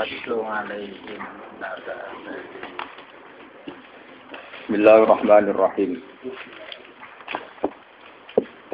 واتل 0.00 0.32
عليهم 0.32 1.22
نبأ 1.60 1.98
Bismillahirrahmanirrahim. 4.66 6.02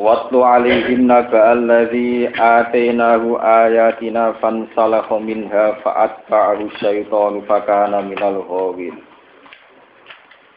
Watlu 0.00 0.40
alaihim 0.40 1.04
naba 1.04 1.52
alladhi 1.52 2.32
atainahu 2.32 3.36
ayatina 3.36 4.32
fansalakha 4.40 5.20
minha 5.20 5.76
fa'atba'ahu 5.84 6.72
syaitanu 6.80 7.44
fakana 7.44 8.00
minal 8.00 8.40
ghawin. 8.40 9.04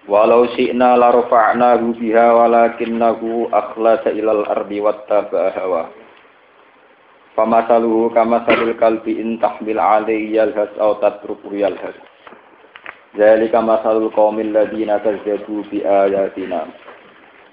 Walau 0.07 0.47
syi'na 0.55 0.95
larfa'nahu 1.03 1.99
biha 1.99 2.31
walakinnahu 2.31 3.51
akhlasa 3.51 4.15
ilal 4.15 4.47
ardi 4.47 4.79
wattaba'a 4.79 5.51
hawa. 5.51 5.91
Famasaluhu 7.40 8.12
kamasalil 8.12 8.76
kalbi 8.76 9.16
in 9.16 9.40
tahmil 9.40 9.80
alaihi 9.80 10.36
yalhas 10.36 10.68
aw 10.76 11.00
tatruku 11.00 11.56
yalhas. 11.56 11.96
Zalika 13.16 13.64
masalul 13.64 14.12
qaumil 14.12 14.52
ladzina 14.52 15.00
kazzabu 15.00 15.64
bi 15.72 15.80
ayatina. 15.80 16.68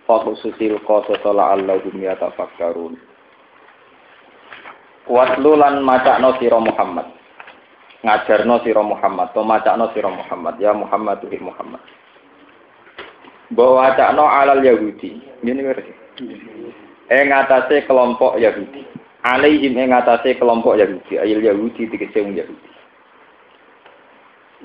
Fakhususil 0.04 0.84
qasasa 0.84 1.32
la'allahum 1.32 1.96
yatafakkarun. 2.04 3.00
Watlu 5.08 5.56
lan 5.56 5.80
macakno 5.88 6.36
sira 6.36 6.60
Muhammad. 6.60 7.08
Ngajarno 8.04 8.60
sira 8.68 8.84
Muhammad, 8.84 9.32
to 9.32 9.40
macakno 9.40 9.88
sira 9.96 10.12
Muhammad, 10.12 10.60
ya 10.60 10.76
Muhammad 10.76 11.24
tuhi 11.24 11.40
Muhammad. 11.40 11.80
Bahwa 13.56 13.88
wacakno 13.88 14.28
alal 14.28 14.60
Yahudi. 14.60 15.16
Ini 15.48 15.64
ngerti. 15.64 15.94
Ing 17.08 17.32
atase 17.32 17.88
kelompok 17.88 18.36
Yahudi. 18.36 19.07
Alaihim 19.26 19.74
ing 19.74 19.90
atase 19.96 20.38
kelompok 20.38 20.78
Yahudi, 20.78 21.18
ayil 21.18 21.42
Yahudi 21.42 21.90
dikece 21.90 22.22
Yahudi. 22.22 22.70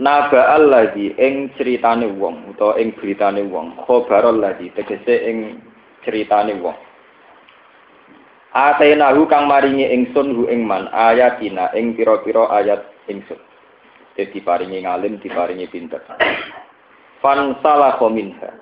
Naba 0.01 0.57
alladzi 0.57 1.13
ing 1.21 1.53
critane 1.53 2.09
wong 2.17 2.57
utawa 2.57 2.81
ing 2.81 2.97
beritane 2.97 3.45
wong, 3.45 3.77
khabar 3.85 4.25
alladzi 4.25 4.73
tegese 4.73 5.29
ing 5.29 5.61
critane 6.01 6.57
wong. 6.61 6.77
Atainahu 8.53 9.29
kang 9.29 9.49
maringi 9.49 9.89
ingsun 9.89 10.37
hu 10.37 10.49
ing 10.49 10.65
man 10.69 10.89
ayatina 10.93 11.73
ing 11.77 11.97
pira-pira 11.97 12.49
ayat 12.53 12.85
ingsun. 13.09 13.41
Dadi 14.13 14.45
paringi 14.45 14.85
ngalim, 14.85 15.17
diparingi 15.25 15.73
pinter. 15.73 16.05
Fan 17.25 17.57
salah 17.65 17.97
minha. 18.13 18.53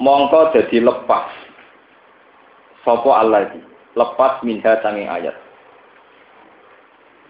Mongko 0.00 0.56
dadi 0.56 0.80
lepas. 0.80 1.28
Sapa 2.84 3.10
alladzi? 3.20 3.73
Lepas 3.94 4.42
minha 4.42 4.78
sanging 4.82 5.06
ayat. 5.06 5.34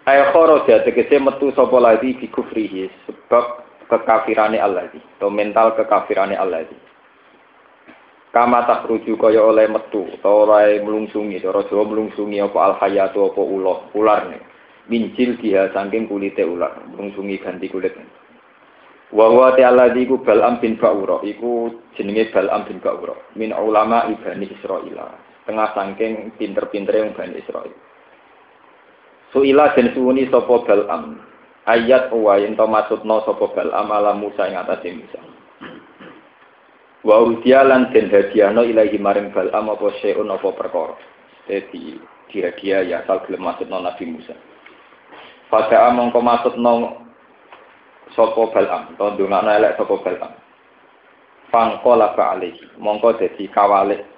Ay 0.05 0.21
kharaja 0.33 0.85
tegese 0.85 1.17
metu 1.17 1.49
sapa 1.57 1.81
lagi 1.81 2.13
bi 2.17 2.29
kufrihi 2.29 2.93
sebab 3.09 3.65
kekafirane 3.89 4.61
Allah 4.61 4.89
iki, 4.93 5.01
atau 5.17 5.33
mental 5.33 5.73
kekafirane 5.77 6.37
Allah 6.37 6.65
iki. 6.65 6.77
Kama 8.35 8.67
tak 8.67 8.91
ruju 8.91 9.15
kaya 9.17 9.41
oleh 9.41 9.71
metu 9.71 10.05
atau 10.21 10.45
oleh 10.45 10.83
melungsungi, 10.83 11.39
cara 11.39 11.65
Jawa 11.71 11.87
melungsungi 11.87 12.43
apa 12.43 12.59
al 12.61 12.75
hayatu 12.83 13.33
apa 13.33 13.41
ulah, 13.41 13.79
ular 13.95 14.29
nih. 14.29 14.43
Mincil 14.91 15.41
dia 15.41 15.73
saking 15.73 16.11
kulite 16.11 16.45
ular, 16.45 16.85
melungsungi 16.93 17.41
ganti 17.41 17.73
kulit. 17.73 17.97
Wa 19.15 19.31
huwa 19.31 19.55
ta'ala 19.55 19.95
iku 19.95 20.21
Bal'am 20.21 20.59
bin 20.59 20.77
Ba'ura, 20.77 21.23
iku 21.23 21.71
jenenge 21.95 22.35
Bal'am 22.35 22.67
bin 22.67 22.83
Ba'ura, 22.83 23.15
min 23.39 23.55
ulama 23.55 24.11
ibani 24.11 24.51
Israil. 24.51 24.99
Tengah 25.45 25.77
saking 25.77 26.33
pinter-pintere 26.41 27.05
wong 27.05 27.13
Bani 27.13 27.37
Israil. 27.37 27.73
Suila 29.29 29.77
den 29.77 29.93
suwuni 29.93 30.31
sapa 30.33 30.65
Bal'am. 30.65 31.21
Ayat 31.69 32.13
wa 32.13 32.41
yen 32.41 32.57
to 32.57 32.65
maksudna 32.65 33.21
sapa 33.29 33.53
Bal'am 33.53 33.93
ala 33.93 34.17
Musa 34.17 34.49
ing 34.49 34.57
atase 34.57 34.95
Musa. 34.97 35.21
Wa 37.05 37.21
udia 37.21 37.61
lan 37.61 37.93
den 37.93 38.09
hadiahno 38.09 38.65
ilahi 38.65 38.97
maring 38.97 39.37
Bal'am 39.37 39.69
apa 39.69 39.93
syai'un 40.01 40.33
apa 40.33 40.49
perkara. 40.57 40.97
Dadi 41.45 42.01
dihadiah 42.33 42.81
ya 42.89 42.97
asal 43.05 43.21
gelem 43.29 43.45
maksudna 43.45 43.85
Nabi 43.85 44.05
Musa. 44.09 44.33
Pada 45.53 45.93
mongko 45.93 46.25
maksudna 46.25 46.73
sapa 48.17 48.43
Bal'am, 48.49 48.97
to 48.97 49.05
ndongakno 49.13 49.51
elek 49.53 49.77
sapa 49.77 49.95
Bal'am. 50.01 50.33
Fangkola 51.53 52.17
ka 52.17 52.33
alihi, 52.33 52.81
mongko 52.81 53.21
dadi 53.21 53.45
kawalik 53.53 54.15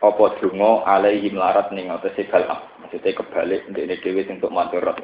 apa 0.00 0.24
donga 0.40 0.84
alaihi 0.88 1.28
melarat 1.28 1.68
ning 1.76 1.92
atase 1.92 2.24
Bal'am. 2.32 2.64
Maksudnya 2.80 3.12
kebalik 3.20 3.68
untuk 3.68 3.84
ini 3.84 3.96
dewi 4.00 4.24
untuk 4.32 4.48
maturot. 4.48 4.96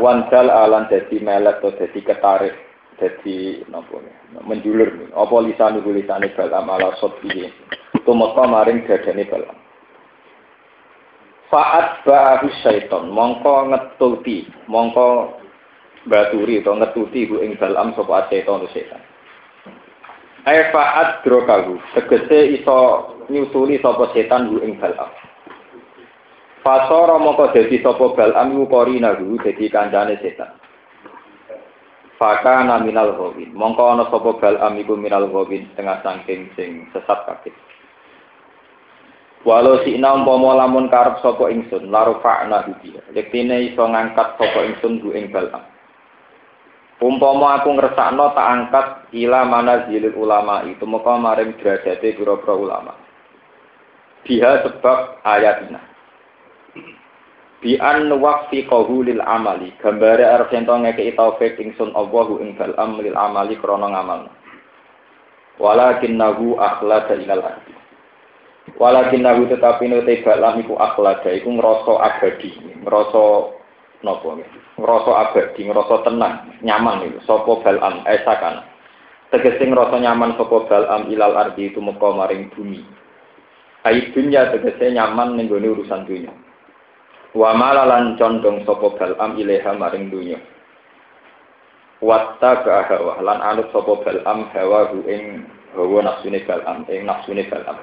Wansal 0.00 0.48
alan 0.48 0.88
jadi 0.88 1.20
melet 1.20 1.60
atau 1.60 1.76
jadi 1.76 2.00
ketarik 2.00 2.54
jadi 2.96 3.64
nopo 3.72 4.00
menjulur 4.44 5.12
apa 5.16 5.36
lisan 5.44 5.80
ibu 5.80 5.92
lisan 5.92 6.24
Bal'am 6.32 6.72
ala 6.72 6.96
sot 6.96 7.20
ini. 7.28 7.52
Tumeka 8.08 8.44
maring 8.48 8.88
dadane 8.88 9.24
Bal'am. 9.28 9.56
Faat 11.50 12.06
ba'ahu 12.06 12.46
syaiton, 12.62 13.10
mongko 13.10 13.74
ngetulti, 13.74 14.46
mongko 14.70 15.34
baturi 16.06 16.62
atau 16.62 16.78
ngetuti 16.78 17.26
ku 17.26 17.42
ing 17.42 17.58
Bal'am 17.58 17.92
sapa 17.98 18.30
syaiton 18.30 18.64
setan. 18.70 19.02
Ai 19.02 19.09
fa'at 20.44 21.20
drokahu, 21.22 21.76
tegese 21.92 22.60
iso 22.60 22.78
nyusuli 23.28 23.78
sapa 23.78 24.10
setan 24.16 24.48
hu 24.50 24.64
ing 24.64 24.80
Bal'am. 24.80 25.10
Fasara 26.60 27.16
moko 27.16 27.48
dadi 27.52 27.80
sapa 27.80 28.12
Bal'am 28.12 28.52
iku 28.52 28.64
qarinahu 28.68 29.40
dadi 29.40 29.66
kancane 29.68 30.16
setan. 30.20 30.56
Faka 32.20 32.68
minal 32.84 33.16
ghawin. 33.16 33.48
Mongko 33.56 33.96
ana 33.96 34.04
sapa 34.12 34.36
Bal'am 34.36 34.76
iku 34.76 34.92
minal 34.96 35.28
ghawin 35.32 35.64
setengah 35.72 36.04
saking 36.04 36.52
sing 36.52 36.84
sesat 36.92 37.24
kabeh. 37.24 37.54
Walau 39.40 39.80
si 39.88 39.96
ina 39.96 40.12
umpama 40.12 40.52
lamun 40.52 40.92
karep 40.92 41.16
sapa 41.24 41.48
ingsun, 41.48 41.88
larufa'na 41.88 42.68
dia. 42.84 43.00
Yektine 43.16 43.72
iso 43.72 43.88
ngangkat 43.88 44.36
sapa 44.36 44.60
ingsun 44.68 45.00
bu 45.00 45.16
ing 45.16 45.32
Bal'am. 45.32 45.64
Umpama 47.00 47.56
aku 47.56 47.72
ngersakno 47.80 48.36
tak 48.36 48.44
angkat 48.44 48.86
ila 49.16 49.48
mana 49.48 49.88
zilil 49.88 50.12
ulama 50.20 50.68
itu 50.68 50.84
maka 50.84 51.16
maring 51.16 51.56
derajate 51.56 52.12
pira-pira 52.12 52.52
ulama. 52.52 52.92
Biha 54.28 54.60
sebab 54.68 55.24
ayatina. 55.24 55.80
Bi 57.64 57.80
an 57.80 58.12
waqfi 58.12 58.68
lil 59.04 59.20
amali, 59.24 59.72
gambare 59.80 60.28
arep 60.28 60.52
yen 60.52 60.68
to 60.68 60.76
ngekeki 60.76 61.16
taufik 61.16 61.56
ingsun 61.56 61.92
Allahu 61.96 62.40
ing 62.44 62.56
balam 62.60 63.00
lil 63.00 63.16
amali 63.16 63.56
krana 63.56 63.88
ngamal. 63.88 64.28
Walakinnahu 65.56 66.60
akhlada 66.60 67.16
ilal 67.16 67.44
ardi. 67.44 67.76
Walakinnahu 68.76 69.48
tetapi 69.48 69.88
nute 69.88 70.20
balam 70.20 70.60
iku 70.60 70.76
akhlada 70.76 71.32
iku 71.32 71.48
ngrasa 71.48 71.94
abadi, 72.00 72.52
ngrasa 72.84 73.24
napa 74.04 74.28
ngrasa 74.80 75.12
abadi 75.28 75.60
ngrasa 75.68 75.96
tenang 76.08 76.34
nyaman 76.64 77.04
itu. 77.12 77.20
Sapa 77.28 77.52
balam 77.60 78.00
esakan 78.08 78.64
tegese 79.28 79.68
ngrasa 79.68 80.00
nyaman 80.00 80.34
sapa 80.40 80.56
balam 80.66 81.06
ilal 81.12 81.36
ardi 81.36 81.68
itu 81.68 81.78
meka 81.84 82.08
maring 82.16 82.48
bumi. 82.56 82.80
Ai 83.84 84.08
dunya 84.10 84.48
tegese 84.50 84.88
nyaman 84.90 85.36
ning 85.36 85.52
urusan 85.52 86.08
dunya 86.08 86.32
wa 87.30 87.54
malalan 87.54 88.18
condong 88.18 88.66
sapa 88.66 88.90
balam 88.98 89.38
ilaha 89.38 89.70
maring 89.78 90.10
dunya 90.10 90.40
watta 92.02 92.64
hawa 92.64 93.22
lan 93.22 93.38
anut 93.44 93.70
sapa 93.70 94.02
balam 94.02 94.50
hawa 94.50 94.90
ing 95.06 95.46
hawa 95.76 96.00
nafsune 96.02 96.42
balam 96.48 96.82
ing 96.88 97.06
nafsune 97.06 97.44
balam. 97.46 97.78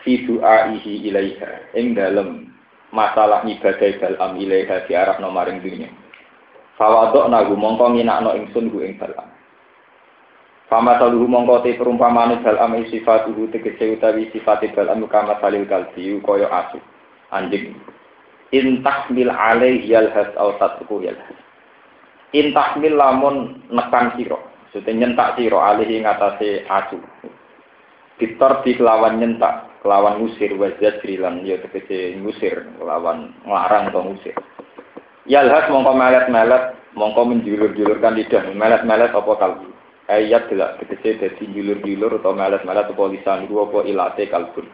Fi 0.00 0.24
du'aihi 0.24 1.12
ilaiha 1.12 1.76
ing 1.76 1.92
dalem 1.92 2.48
masalah 2.90 3.46
ibadah 3.46 3.90
dalam 3.98 4.38
ilaiha 4.38 4.86
di 4.86 4.92
arah 4.94 5.18
nomaring 5.22 5.62
dunia. 5.62 5.90
Fawadok 6.74 7.30
nagu 7.30 7.54
mongko 7.54 7.94
nginakno 7.94 8.34
ingsun 8.36 8.70
gu 8.70 8.78
ing 8.86 8.94
dalam. 8.98 9.28
Fama 10.70 10.96
saluhu 11.02 11.26
mongko 11.26 11.66
te 11.66 11.74
perumpamane 11.74 12.42
dalam 12.46 12.78
sifatuhu 12.86 13.50
tegese 13.50 13.98
utawi 13.98 14.30
sifat 14.30 14.70
dalam 14.74 15.02
kama 15.10 15.38
salil 15.42 15.66
kalbi 15.66 16.18
kaya 16.22 16.46
asu 16.50 16.78
anjing. 17.34 17.74
Intahmil 18.50 19.30
alaih 19.30 19.82
yalhas 19.86 20.30
au 20.34 20.58
tatku 20.58 21.02
yalhas. 21.02 21.38
Intahmil 22.34 22.98
lamun 22.98 23.62
nekan 23.70 24.14
siro. 24.18 24.42
Sudah 24.70 24.94
nyentak 24.94 25.34
siro 25.38 25.58
alih 25.62 25.86
ngatasi 26.02 26.66
asu. 26.66 26.98
Ditor 28.18 28.62
di 28.62 28.74
kelawan 28.78 29.18
nyentak 29.18 29.69
kelawan 29.80 30.20
ngusir 30.20 30.52
wajah 30.56 31.00
krilan 31.00 31.44
ya 31.44 31.56
tegese 31.64 32.16
ngusir 32.20 32.68
kelawan 32.76 33.32
nglarang 33.44 33.88
atau 33.92 34.04
ngusir. 34.04 34.36
Yalhas 35.24 35.68
mongko 35.72 35.92
melet-melet 35.96 36.76
mongko 36.96 37.22
menjulur-julurkan 37.28 38.16
lidah. 38.16 38.44
Melet-melet 38.52 39.12
apa 39.12 39.32
kalbu 39.36 39.70
ayat 40.10 40.50
tidak 40.50 40.82
tegese 40.82 41.22
dadi 41.22 41.44
julur-julur 41.54 42.18
atau 42.18 42.34
melet-melet 42.34 42.90
apa 42.90 43.02
lisan 43.14 43.46
iku 43.46 43.70
apa 43.70 43.78
ilate 43.86 44.26
kalbun 44.26 44.66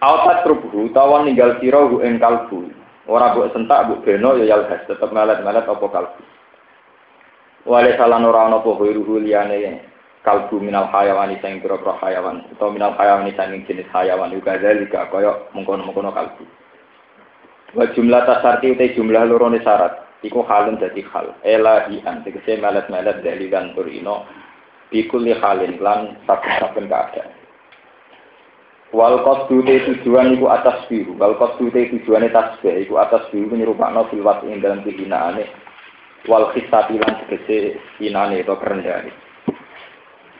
Awsat 0.00 0.48
rubuhu 0.48 0.92
tawan 0.96 1.28
ninggal 1.28 1.60
sira 1.60 1.80
ing 2.04 2.20
kalbu 2.20 2.72
Ora 3.10 3.32
mbok 3.34 3.50
sentak 3.56 3.88
mbok 3.88 4.04
beno 4.06 4.36
ya 4.38 4.54
yalhas 4.54 4.86
tetep 4.86 5.10
melet-melet 5.10 5.66
apa 5.66 5.86
kalbu. 5.88 6.22
Wale 7.66 7.96
salan 7.98 8.28
ora 8.28 8.46
ana 8.46 8.62
apa 8.62 8.70
liyane 8.86 9.82
kalbu 10.20 10.60
minal 10.60 10.88
hayawani 10.92 11.40
sing 11.40 11.60
pira-pira 11.64 11.96
hayawan. 12.00 12.44
Utawa 12.52 12.70
minal 12.72 12.92
hayawani 12.96 13.32
sing 13.32 13.64
jenis 13.64 13.88
hayawan. 13.92 14.32
Juga 14.32 14.60
zalika 14.60 15.08
kaya 15.08 15.48
mengkono-mengkono 15.56 16.12
kalbu. 16.12 16.44
Wa 17.72 17.86
jumlah 17.94 18.26
tasarti 18.28 18.76
utai 18.76 18.92
jumlah 18.92 19.24
lorone 19.24 19.62
syarat. 19.64 20.04
Iku 20.20 20.44
halun 20.44 20.76
dadi 20.76 21.00
hal. 21.08 21.32
Elahian 21.40 22.20
tegese 22.20 22.60
melet-melet 22.60 23.24
dari 23.24 23.48
dan 23.48 23.72
turino. 23.72 24.28
Bikuli 24.92 25.32
halin 25.38 25.80
lan 25.80 26.20
saben-saben 26.28 26.90
keadaan. 26.90 27.30
Wal 28.90 29.22
qasdu 29.22 29.62
tujuan 29.62 30.34
iku 30.34 30.50
atas 30.50 30.82
biru, 30.90 31.14
wal 31.14 31.38
qasdu 31.38 31.70
tujuane 31.70 32.26
tasbih. 32.34 32.84
Iku 32.84 32.98
atas 32.98 33.30
biru 33.30 33.54
nyerupakno 33.54 34.10
fil 34.10 34.26
ing 34.50 34.58
dalam 34.58 34.82
kehinaane. 34.82 35.46
Wal 36.26 36.50
khisati 36.52 36.98
lan 36.98 37.22
tegese 37.24 37.78
inane 38.02 38.42
to 38.44 38.58
kerendane 38.58 39.29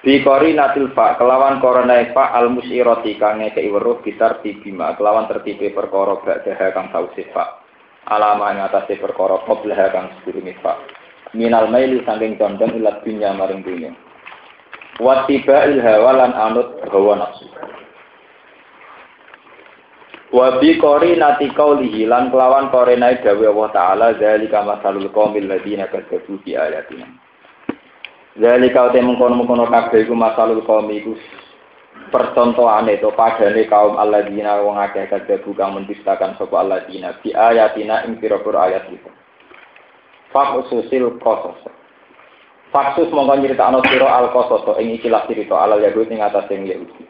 Bi 0.00 0.24
kori 0.24 0.56
natil 0.56 0.96
kelawan 0.96 1.60
korona 1.60 2.00
fa 2.16 2.32
al 2.32 2.48
musiroti 2.48 3.20
kang 3.20 3.44
ngekei 3.44 3.68
weruh 3.68 4.00
bitar 4.00 4.40
tibima 4.40 4.96
kelawan 4.96 5.28
tertipe 5.28 5.76
perkara 5.76 6.16
ba'daha 6.24 6.66
kang 6.72 6.88
sausi 6.88 7.28
fa. 7.36 7.60
Alama 8.08 8.48
ing 8.56 8.64
atase 8.64 8.96
perkara 8.96 9.44
qablaha 9.44 9.92
kang 9.92 10.08
sedurunge 10.24 10.56
fa. 10.64 10.80
Minal 11.36 11.68
maili 11.68 12.00
saking 12.08 12.40
condong 12.40 12.80
ilat 12.80 13.04
dunya 13.04 13.36
maring 13.36 13.60
dunya. 13.60 13.92
Watiba 15.04 15.68
il 15.68 15.84
lan 15.84 16.32
anut 16.32 16.80
hawa 16.88 17.20
nafsu. 17.20 17.44
Wa 20.32 20.56
bi 20.64 20.80
nati 21.20 21.52
qaulihi 21.52 22.08
lan 22.08 22.32
kelawan 22.32 22.72
korenai 22.72 23.20
dawe 23.20 23.44
Allah 23.52 23.68
taala 23.76 24.06
zalika 24.16 24.64
masalul 24.64 25.12
qaumil 25.12 25.44
ladina 25.44 25.92
kadzabu 25.92 26.40
ayatina. 26.40 27.19
Zalika 28.38 28.94
te 28.94 29.02
mengkono-mengkono 29.02 29.66
kabeh 29.66 30.06
iku 30.06 30.14
masalul 30.14 30.62
qaumi 30.62 31.02
iku 31.02 31.18
percontohane 32.14 33.02
to 33.02 33.10
padane 33.18 33.66
kaum 33.66 33.98
alladzina 33.98 34.62
wong 34.62 34.78
akeh 34.78 35.10
kadzabu 35.10 35.50
kang 35.58 35.74
mendustakan 35.74 36.38
sapa 36.38 36.62
alladzina 36.62 37.18
bi 37.18 37.34
ayatina 37.34 38.06
ing 38.06 38.22
pira-pira 38.22 38.70
ayat 38.70 38.86
itu. 38.94 39.10
Faksusil 40.30 41.18
qasas. 41.18 41.58
Faksus 42.70 43.10
mongko 43.10 43.34
nyritakno 43.42 43.82
sira 43.90 44.06
al 44.06 44.30
qasas 44.30 44.62
ing 44.78 44.94
ikilah 44.94 45.26
cerita 45.26 45.58
alal 45.58 45.82
yahud 45.82 46.06
ing 46.06 46.22
atas 46.22 46.46
ing 46.54 46.70
Yahudi. 46.70 47.02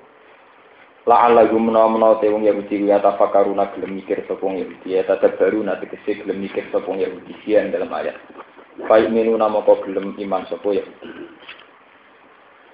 La 1.04 1.28
Allah 1.28 1.48
menawa-menawa 1.52 2.20
te 2.20 2.32
wong 2.32 2.48
Yahudi 2.48 2.88
ya 2.88 3.00
tafakaruna 3.00 3.72
gelem 3.76 4.00
mikir 4.00 4.24
sapa 4.24 4.40
wong 4.40 4.56
Yahudi 4.56 4.96
ya 4.96 5.04
baru 5.04 5.60
nanti 5.64 5.84
tegese 5.84 6.24
gelem 6.24 6.44
mikir 6.44 6.64
sapa 6.72 6.88
wong 6.88 7.04
Yahudi 7.04 7.36
dalam 7.72 7.92
ayat. 7.92 8.16
Baik 8.88 9.08
minu 9.12 9.36
nama 9.36 9.60
kau 9.64 9.80
gelem 9.84 10.16
iman 10.16 10.46
sapa 10.48 10.68
Yahudi. 10.70 11.08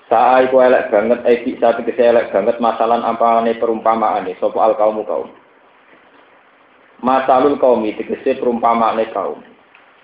Saat 0.07 0.47
iku 0.47 0.63
elek 0.63 0.95
banget, 0.95 1.19
eh 1.27 1.59
saat 1.59 1.83
tegese 1.83 1.99
elek 1.99 2.31
banget 2.31 2.63
masalah 2.63 3.03
ampane 3.03 3.59
perumpamaane 3.59 4.39
sapa 4.39 4.59
al 4.63 4.79
kaum 4.79 5.03
kaum. 5.03 5.35
Masalul 7.03 7.59
kaum 7.59 7.83
tegese 7.83 8.39
perumpamaane 8.39 9.11
kaum. 9.11 9.43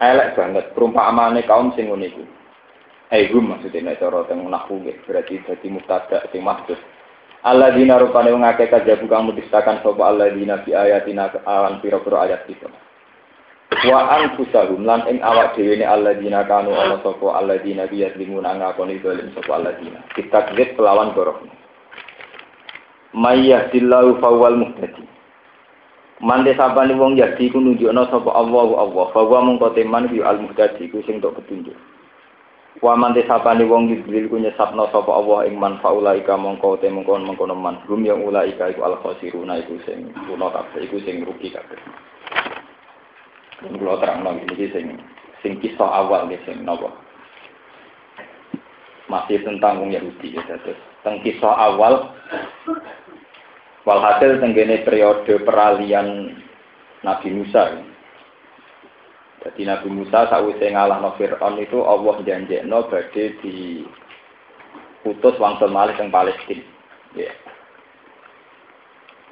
Elek 0.03 0.35
banget 0.35 0.65
perumpamaane 0.75 1.47
kaum 1.47 1.71
sing 1.79 1.87
ngene 1.87 2.11
iku. 2.11 2.25
Eh 3.15 3.31
gum 3.31 3.55
maksudnya 3.55 3.93
nek 3.93 4.03
cara 4.03 4.27
teng 4.27 4.43
nahwu 4.43 4.83
berarti 5.07 5.39
dadi 5.47 5.69
mubtada 5.71 6.27
sing 6.35 6.43
maksud. 6.43 6.81
Allah 7.43 7.75
dina 7.75 7.99
rupane 7.99 8.31
wong 8.35 8.43
akeh 8.43 8.71
kajabu 8.71 9.07
kang 9.07 9.27
mudistakan 9.31 9.83
sapa 9.87 10.15
dina 10.35 10.63
fi 10.67 10.75
ayatina 10.75 11.31
awan 11.47 11.79
pira-pira 11.79 12.27
ayat 12.27 12.43
kita. 12.51 12.71
Wa 13.73 14.01
anfusahum 14.21 14.85
lan 14.85 15.09
ing 15.09 15.25
awak 15.25 15.57
dhewe 15.57 15.81
ne 15.81 15.89
Allah 15.89 16.13
dina 16.21 16.45
kanu 16.45 16.77
ana 16.77 17.01
sapa 17.01 17.25
Allah 17.41 17.57
dina 17.65 17.89
biya 17.89 18.13
limuna 18.21 18.53
ngakoni 18.61 19.01
dolim 19.01 19.33
sapa 19.33 19.57
Allah 19.57 19.73
dina. 19.81 20.05
Kita 20.13 20.53
kredit 20.53 20.77
kelawan 20.77 21.17
gorok. 21.17 21.41
Mayyahdillahu 23.17 24.21
fawwal 24.21 24.61
muhtadi. 24.61 25.09
Mande 26.21 26.53
sabane 26.55 26.93
wong 27.01 27.17
yadi 27.17 27.49
ku 27.49 27.59
nunjukna 27.65 28.13
sapa 28.13 28.29
Allah 28.37 28.69
Allah. 28.77 29.05
Fawa 29.17 29.41
mung 29.41 29.57
teman 29.73 30.13
yu 30.13 30.21
al 30.21 30.39
muhtadi 30.45 30.93
ku 30.93 31.01
sing 31.09 31.25
tok 31.25 31.41
petunjuk. 31.41 31.75
Wa 32.85 32.93
man 32.93 33.17
sapane 33.17 33.65
wong 33.65 33.89
yudlil 33.89 34.29
ku 34.29 34.37
nyesapno 34.37 34.91
sapa 34.93 35.11
Allah 35.17 35.49
ing 35.49 35.57
man 35.57 35.81
faulaika 35.81 36.37
mongko 36.37 36.77
te 36.77 36.93
mongko 36.93 37.25
mengkono 37.25 37.57
man 37.57 37.81
rum 37.89 38.05
yang 38.05 38.21
ulaika 38.21 38.69
iku 38.69 38.85
al 38.85 39.01
khosiruna 39.01 39.65
iku 39.65 39.81
sing 39.89 40.13
kuno 40.29 40.53
kabeh 40.53 40.85
iku 40.85 41.01
sing 41.09 41.25
rugi 41.25 41.49
kabeh. 41.55 41.81
Kula 43.63 44.03
terangno 44.03 44.39
iki 44.43 44.71
sing 44.75 44.99
sing 45.43 45.59
kisah 45.63 45.87
awal 45.87 46.27
nggih 46.27 46.43
sing 46.43 46.67
napa. 46.67 46.91
Masih 49.07 49.43
tentang 49.45 49.83
wong 49.83 49.95
Yahudi 49.95 50.35
ya 50.35 50.43
terus. 50.47 50.79
Tentang 51.03 51.23
kisah 51.23 51.55
awal 51.55 52.11
walhasil 53.87 54.39
tenggene 54.39 54.83
periode 54.83 55.43
peralihan 55.43 56.35
Nabi 57.03 57.29
Musa. 57.35 57.63
Ya. 57.77 57.83
Jadi 59.43 59.67
Nabi 59.67 59.89
Musa 59.91 60.31
sakwise 60.31 60.71
ngalahno 60.71 61.19
Fir'aun 61.19 61.59
itu 61.59 61.83
Allah 61.83 62.23
janjekno 62.23 62.87
badhe 62.87 63.35
di 63.43 63.83
putus 65.03 65.35
wangsul 65.43 65.75
malih 65.75 65.99
teng 65.99 66.15
Palestina. 66.15 66.63
Ya. 67.19 67.35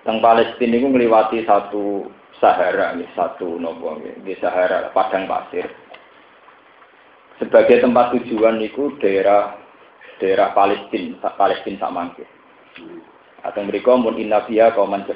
Teng 0.02 0.18
Palestina 0.18 0.74
itu 0.82 0.90
melewati 0.90 1.46
satu 1.46 2.10
Sahara, 2.40 2.96
nih, 2.96 3.06
satu 3.12 3.60
nopo 3.60 4.00
di 4.00 4.34
Sahara, 4.40 4.88
padang 4.96 5.28
pasir. 5.28 5.68
Sebagai 7.36 7.84
tempat 7.84 8.16
tujuan 8.16 8.60
itu 8.60 8.96
daerah 9.00 9.56
daerah 10.20 10.52
Palestina, 10.52 11.32
Palestina 11.36 11.80
sama 11.80 12.08
mangke. 12.08 12.24
Atau 13.40 13.64
mereka 13.64 13.96
mun 13.96 14.20
inna 14.20 14.44
fiya 14.44 14.76
kauman. 14.76 15.08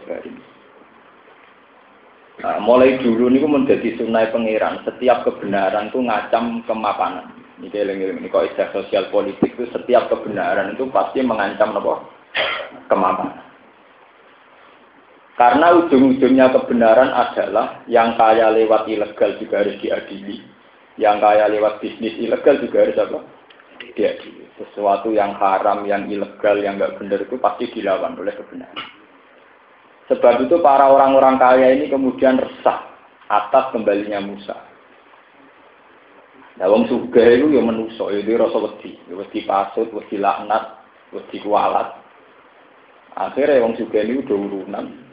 Nah, 2.35 2.59
mulai 2.59 2.99
dulu 2.99 3.29
ini 3.29 3.45
menjadi 3.45 4.01
sunai 4.01 4.33
pangeran. 4.33 4.83
Setiap 4.89 5.29
kebenaran 5.29 5.93
itu 5.93 6.01
ngacam 6.01 6.65
kemapanan. 6.67 7.31
Ini 7.63 7.71
eling 7.71 8.19
ini 8.19 8.27
istilah 8.27 8.75
sosial 8.75 9.07
politik 9.15 9.55
itu 9.55 9.71
setiap 9.71 10.11
kebenaran 10.11 10.75
itu 10.75 10.91
pasti 10.91 11.23
mengancam 11.23 11.79
apa? 11.79 11.95
Kemapanan. 12.91 13.54
Karena 15.35 15.75
ujung-ujungnya 15.75 16.55
kebenaran 16.55 17.11
adalah 17.11 17.83
yang 17.91 18.15
kaya 18.15 18.55
lewat 18.55 18.87
ilegal 18.87 19.35
juga 19.43 19.67
harus 19.67 19.75
diadili. 19.83 20.39
Yang 20.95 21.17
kaya 21.27 21.45
lewat 21.51 21.83
bisnis 21.83 22.15
ilegal 22.23 22.63
juga 22.63 22.87
harus 22.87 22.99
apa? 23.03 23.19
Diadili. 23.99 24.47
Sesuatu 24.55 25.11
yang 25.11 25.35
haram, 25.35 25.83
yang 25.91 26.07
ilegal, 26.07 26.63
yang 26.63 26.79
nggak 26.79 27.03
benar 27.03 27.19
itu 27.27 27.35
pasti 27.43 27.67
dilawan 27.75 28.15
oleh 28.15 28.31
kebenaran. 28.31 28.87
Sebab 30.07 30.47
itu 30.47 30.63
para 30.63 30.87
orang-orang 30.87 31.35
kaya 31.43 31.67
ini 31.75 31.91
kemudian 31.91 32.39
resah 32.39 32.87
atas 33.27 33.75
kembalinya 33.75 34.23
Musa. 34.23 34.55
Nah, 36.55 36.71
wong 36.71 36.87
itu 36.87 37.11
ya 37.51 37.59
menuso, 37.59 38.15
ya 38.15 38.23
dia 38.23 38.39
rasa 38.39 38.63
wedi, 38.63 38.95
ya 39.11 39.19
wedi 39.19 39.43
pasut, 39.43 39.91
wedi 39.91 40.23
laknat, 40.23 40.79
wedi 41.11 41.43
kualat. 41.43 41.99
Akhirnya 43.19 43.67
wong 43.67 43.75
sugih 43.75 44.07
ini 44.07 44.23
udah 44.23 44.39
urunan. 44.39 45.04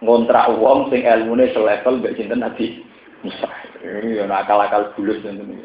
Ngontrak 0.00 0.56
wong 0.56 0.88
sing 0.88 1.04
ilmune 1.04 1.52
selevel 1.52 2.00
mbek 2.00 2.16
sinten 2.16 2.40
Nabi 2.40 2.80
Musa. 3.20 3.48
Ini 3.84 4.20
ya 4.20 4.24
nakal-akal 4.24 4.96
bulus 4.96 5.20
ngoten 5.20 5.60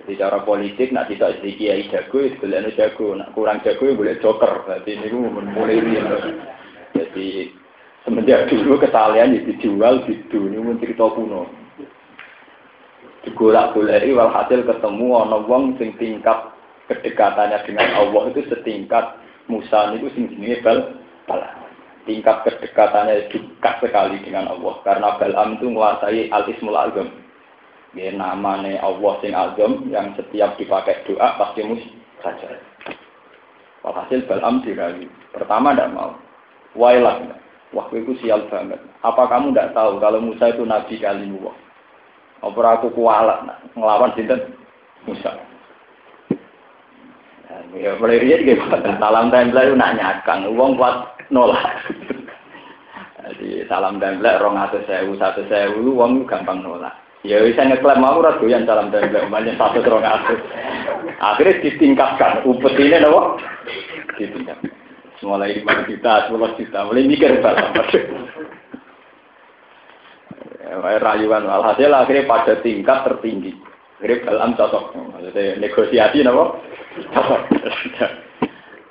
Jadi 0.00 0.16
cara 0.16 0.40
politik 0.42 0.96
nak 0.96 1.12
tidak 1.12 1.38
sedikit 1.38 1.60
kiai 1.60 1.84
jago, 1.92 2.18
itu 2.24 2.44
jago, 2.72 3.06
nak 3.14 3.36
kurang 3.36 3.60
jago 3.60 3.84
ya 3.84 3.92
boleh 3.92 4.16
joker. 4.24 4.64
Jadi 4.64 4.96
ini 4.96 5.12
mulai 5.28 5.76
ini. 5.76 6.00
Jadi 6.96 7.52
semenjak 8.08 8.48
dulu 8.48 8.80
kesalahan 8.80 9.36
itu 9.36 9.54
dijual 9.60 10.08
di 10.08 10.16
dunia 10.32 10.64
pun 10.64 10.80
cerita 10.80 11.04
kuno. 11.12 11.42
Digolak 13.28 13.76
golek 13.76 14.08
walhasil 14.08 14.64
ketemu 14.64 15.08
ana 15.20 15.38
wong 15.44 15.76
sing 15.76 15.92
tingkat 16.00 16.48
kedekatannya 16.88 17.60
dengan 17.68 17.88
Allah 18.00 18.32
itu 18.32 18.40
setingkat 18.48 19.20
Musa 19.52 19.92
itu 19.92 20.08
sing 20.16 20.32
jenenge 20.32 20.64
Bal 20.64 20.80
Tingkat 22.08 22.48
kedekatannya 22.48 23.28
dekat 23.28 23.74
sekali 23.84 24.16
dengan 24.24 24.48
Allah 24.48 24.74
karena 24.82 25.20
Balam 25.20 25.60
itu 25.60 25.68
menguasai 25.68 26.32
al 26.32 26.48
ismul 26.48 26.76
azam. 26.76 27.08
Ya 27.92 28.08
namanya 28.14 28.80
Allah 28.80 29.12
sing 29.20 29.36
azam 29.36 29.84
yang 29.92 30.16
setiap 30.16 30.56
dipakai 30.56 31.04
doa 31.04 31.36
pasti 31.36 31.60
mus 31.60 31.82
saja. 32.24 32.56
Walhasil 33.84 34.24
Balam 34.24 34.64
dirayu. 34.64 35.12
Pertama 35.36 35.76
tidak 35.76 35.92
mau. 35.92 36.16
Wailah. 36.72 37.20
Waktu 37.70 38.02
itu 38.02 38.18
sial 38.24 38.48
banget. 38.50 38.80
Apa 39.06 39.30
kamu 39.30 39.54
tidak 39.54 39.76
tahu 39.78 40.02
kalau 40.02 40.18
Musa 40.18 40.50
itu 40.50 40.66
nabi 40.66 40.98
kalimullah? 40.98 41.54
Apa 42.40 42.80
aku 42.80 42.90
kualat 42.96 43.44
ngelawan 43.76 44.10
sinten 44.16 44.56
Musa? 45.04 45.36
Ya, 47.76 47.94
mulai 47.98 48.18
dia 48.18 48.42
juga 48.42 48.82
salam 48.98 49.30
tempel 49.30 49.62
itu 49.62 49.74
nak 49.78 49.94
nyakang, 49.94 50.46
uang 50.50 50.74
buat 50.74 51.19
nolak. 51.30 51.86
Jadi 53.30 53.64
salam 53.70 54.02
templek 54.02 54.42
rong 54.42 54.58
atau 54.58 54.82
sewu 54.84 55.14
satu 55.16 55.46
sewu 55.46 55.94
uang 55.94 56.26
gampang 56.26 56.60
nolak. 56.60 56.92
Ya 57.22 57.38
bisa 57.44 57.62
ngeklaim 57.62 58.02
mau 58.02 58.18
ora 58.18 58.36
yang 58.44 58.66
salam 58.66 58.90
templek 58.90 59.26
umpamanya 59.26 59.54
satu 59.56 59.80
rong 59.86 60.02
atau. 60.02 60.36
Akhirnya 61.22 61.62
ditingkatkan 61.62 62.42
upet 62.44 62.74
ini 62.76 62.98
nopo 62.98 63.38
ditingkatkan. 64.18 64.74
Mulai 65.20 65.60
lima 65.60 65.84
juta, 65.84 66.24
sepuluh 66.24 66.48
juta, 66.56 66.80
mulai 66.88 67.04
mikir 67.04 67.44
salam. 67.44 67.76
Ya, 70.64 70.96
rayuan 70.96 71.44
alhasil 71.44 71.92
akhirnya 71.92 72.24
pada 72.24 72.56
tingkat 72.64 73.04
tertinggi. 73.04 73.52
Akhirnya 74.00 74.32
dalam 74.32 74.56
cocok. 74.56 74.96
Maksudnya 74.96 75.60
negosiasi 75.60 76.24
nopo 76.24 76.64
cocok. 77.12 77.40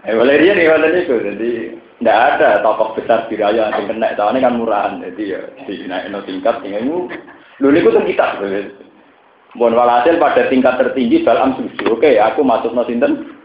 Eh, 0.07 0.15
Valeria 0.15 0.55
nih 0.55 0.69
wala 0.71 0.87
itu, 0.95 1.11
jadi 1.11 1.49
tidak 1.99 2.19
ada 2.39 2.63
tokoh 2.63 2.95
besar 2.95 3.27
di 3.27 3.35
raya 3.35 3.75
yang 3.75 3.91
kena, 3.91 4.15
soalnya 4.15 4.47
kan 4.47 4.55
murahan, 4.55 5.03
jadi 5.03 5.23
ya 5.35 5.41
di 5.67 5.83
naik 5.83 6.07
no 6.15 6.23
tingkat, 6.23 6.63
tinggal 6.63 7.11
dulu 7.59 7.75
itu 7.75 7.91
kan 7.91 8.07
kita, 8.07 8.25
Bon 9.57 9.75
walhasil 9.75 10.15
pada 10.15 10.47
tingkat 10.47 10.79
tertinggi 10.79 11.27
dalam 11.27 11.59
susu, 11.59 11.99
oke, 11.99 12.07
aku 12.07 12.39
masuk 12.39 12.71
no 12.71 12.87
sinten, 12.87 13.35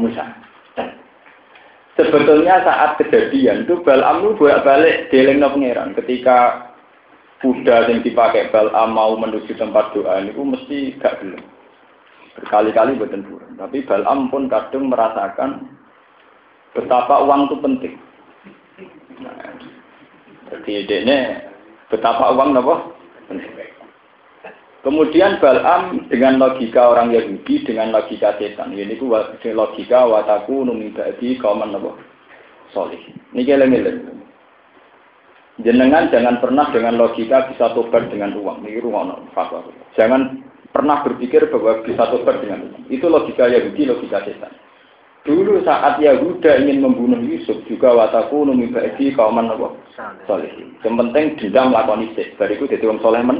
Musa. 0.00 0.24
Sebetulnya 1.92 2.64
saat 2.64 2.96
kejadian 2.96 3.68
itu 3.68 3.84
Balam 3.84 4.24
itu 4.24 4.40
bolak 4.40 4.64
balik 4.64 5.12
dieling 5.12 5.44
no 5.44 5.52
pangeran. 5.52 5.92
Ketika 5.92 6.72
kuda 7.44 7.92
yang 7.92 8.00
dipakai 8.00 8.48
Balam 8.48 8.96
mau 8.96 9.12
menuju 9.20 9.52
tempat 9.60 9.92
doa 9.92 10.24
itu 10.24 10.40
mesti 10.40 10.96
gak 10.96 11.20
belum. 11.20 11.42
Berkali-kali 12.40 12.96
buatan. 12.96 13.28
Tapi 13.60 13.84
Balam 13.84 14.32
pun 14.32 14.48
kadang 14.48 14.88
merasakan 14.88 15.68
betapa 16.72 17.24
uang 17.24 17.48
itu 17.48 17.56
penting. 17.60 17.94
Jadi 20.52 20.70
ini 20.84 21.16
betapa 21.88 22.32
uang 22.36 22.56
apa? 22.56 22.74
Kemudian 24.82 25.38
Balam 25.38 26.10
dengan 26.10 26.42
logika 26.42 26.90
orang 26.90 27.14
Yahudi, 27.14 27.62
dengan 27.62 27.94
logika 27.94 28.34
setan. 28.34 28.74
Ini 28.74 28.98
ku 28.98 29.14
logika 29.54 30.10
wataku 30.10 30.66
numibadi 30.66 31.38
kauman 31.38 31.78
apa? 31.78 31.94
Solih. 32.74 32.98
Ini 33.30 33.46
keleng 33.46 33.72
Jenengan 35.62 36.10
jangan 36.10 36.42
pernah 36.42 36.66
dengan 36.74 36.98
logika 36.98 37.46
bisa 37.46 37.70
tobat 37.76 38.10
dengan 38.10 38.34
uang. 38.34 38.66
Ini 38.66 38.82
rumah 38.82 39.22
fatwa. 39.36 39.62
Jangan 39.94 40.42
pernah 40.74 41.04
berpikir 41.06 41.46
bahwa 41.52 41.84
bisa 41.86 42.02
tobat 42.10 42.42
dengan 42.42 42.66
uang. 42.66 42.90
Itu 42.90 43.06
logika 43.06 43.46
Yahudi, 43.46 43.86
logika 43.86 44.26
setan. 44.26 44.50
Dulu 45.22 45.62
saat 45.62 46.02
Yahuda 46.02 46.66
ingin 46.66 46.82
membunuh 46.82 47.22
Yusuf 47.22 47.54
juga 47.70 47.94
wataku 47.94 48.42
numi 48.42 48.74
baiki 48.74 49.14
kauman 49.14 49.54
apa? 49.54 49.70
Soleh. 50.26 50.50
Yang 50.82 50.94
penting 50.98 51.24
dendam 51.38 51.70
lakoni 51.70 52.10
sih. 52.18 52.34
Bariku 52.34 52.66
jadi 52.66 52.90
orang 52.90 53.02
soleh 53.06 53.22
men. 53.22 53.38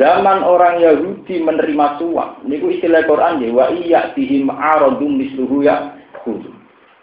Zaman 0.00 0.46
orang 0.46 0.80
Yahudi 0.80 1.44
menerima 1.44 1.98
suap, 1.98 2.40
niku 2.46 2.72
istilah 2.72 3.04
Quran 3.04 3.42
ya 3.42 3.48
wa 3.50 3.66
iya 3.74 4.00
tihim 4.14 4.48
aradum 4.48 5.18
misluhu 5.18 5.66
ya 5.66 5.98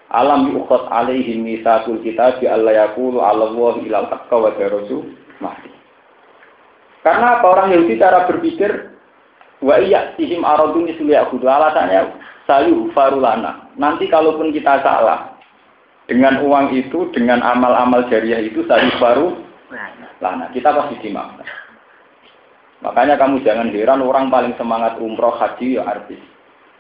Alam 0.08 0.56
yukhot 0.56 0.88
alaihim 0.88 1.44
misakul 1.44 2.00
kitab 2.00 2.40
bi 2.40 2.48
Allah 2.48 2.88
yaqulu 2.88 3.20
ala 3.20 3.52
Allah 3.52 3.74
ilal 3.84 4.08
haqqa 4.08 4.36
wa 4.40 4.56
rasul 4.56 5.04
mahdi. 5.44 5.68
Karena 7.04 7.38
apa 7.38 7.46
orang 7.46 7.76
Yahudi 7.76 8.00
cara 8.00 8.24
berpikir 8.24 8.98
wa 9.60 9.76
iya 9.84 10.16
tihim 10.16 10.48
aradum 10.48 10.88
misluhu 10.88 11.12
ya 11.12 11.28
alasannya 11.28 12.27
sayu 12.48 12.90
farulana. 12.96 13.70
Nanti 13.76 14.08
kalaupun 14.08 14.56
kita 14.56 14.82
salah 14.82 15.38
dengan 16.08 16.40
uang 16.42 16.72
itu, 16.74 17.12
dengan 17.12 17.44
amal-amal 17.44 18.08
jariah 18.08 18.40
itu 18.40 18.64
sayu 18.66 18.90
faru 18.98 19.36
lana. 20.24 20.50
Kita 20.56 20.72
pasti 20.72 20.96
dimaafkan. 21.04 21.46
Makanya 22.82 23.20
kamu 23.20 23.44
jangan 23.44 23.74
heran 23.74 24.06
orang 24.06 24.32
paling 24.32 24.54
semangat 24.56 24.96
umroh 25.02 25.36
haji 25.36 25.78
ya 25.78 25.84
artis. 25.84 26.22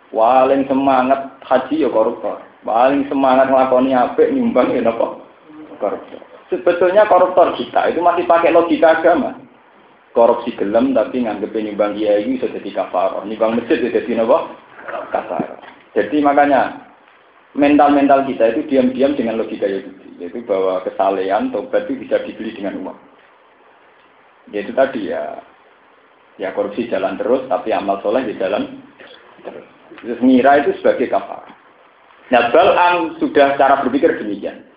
Paling 0.08 0.64
semangat 0.72 1.36
haji 1.44 1.84
ya 1.84 1.90
koruptor. 1.92 2.40
Paling 2.64 3.10
semangat 3.12 3.52
ngelakoni 3.52 3.92
apa 3.92 4.24
nyumbang 4.32 4.72
ya 4.72 4.82
nopo 4.86 5.26
koruptor. 5.82 6.22
Sebetulnya 6.48 7.10
koruptor 7.12 7.52
kita 7.60 7.92
itu 7.92 8.00
masih 8.00 8.24
pakai 8.24 8.56
logika 8.56 9.02
agama. 9.02 9.36
Korupsi 10.16 10.56
gelem 10.56 10.96
tapi 10.96 11.28
nganggep 11.28 11.52
nyumbang 11.52 11.98
kiai 11.98 12.24
itu 12.24 12.46
jadi 12.48 12.70
kafar. 12.72 13.26
Nyumbang 13.26 13.60
masjid 13.60 13.82
itu 13.82 13.92
jadi 13.92 14.22
nopo 14.22 14.54
kasar. 14.88 15.60
Jadi 15.94 16.22
makanya 16.22 16.88
mental-mental 17.58 18.28
kita 18.30 18.54
itu 18.54 18.70
diam-diam 18.70 19.18
dengan 19.18 19.42
logika 19.42 19.66
Yahudi, 19.66 20.22
yaitu 20.22 20.46
bahwa 20.46 20.86
kesalehan 20.86 21.50
tobat 21.50 21.90
itu 21.90 22.06
bisa 22.06 22.22
dibeli 22.24 22.54
dengan 22.54 22.78
uang. 22.86 23.00
Yaitu 24.54 24.72
tadi 24.78 25.12
ya, 25.12 25.42
ya 26.38 26.54
korupsi 26.54 26.88
jalan 26.88 27.18
terus, 27.18 27.44
tapi 27.50 27.74
amal 27.74 28.00
soleh 28.06 28.24
di 28.30 28.38
jalan 28.38 28.80
terus. 29.42 29.68
Terus 29.98 30.20
ngira 30.22 30.62
itu 30.62 30.78
sebagai 30.80 31.10
kafar. 31.10 31.50
Nah, 32.28 32.52
Bal'am 32.52 33.16
sudah 33.24 33.56
cara 33.56 33.80
berpikir 33.82 34.20
demikian. 34.20 34.68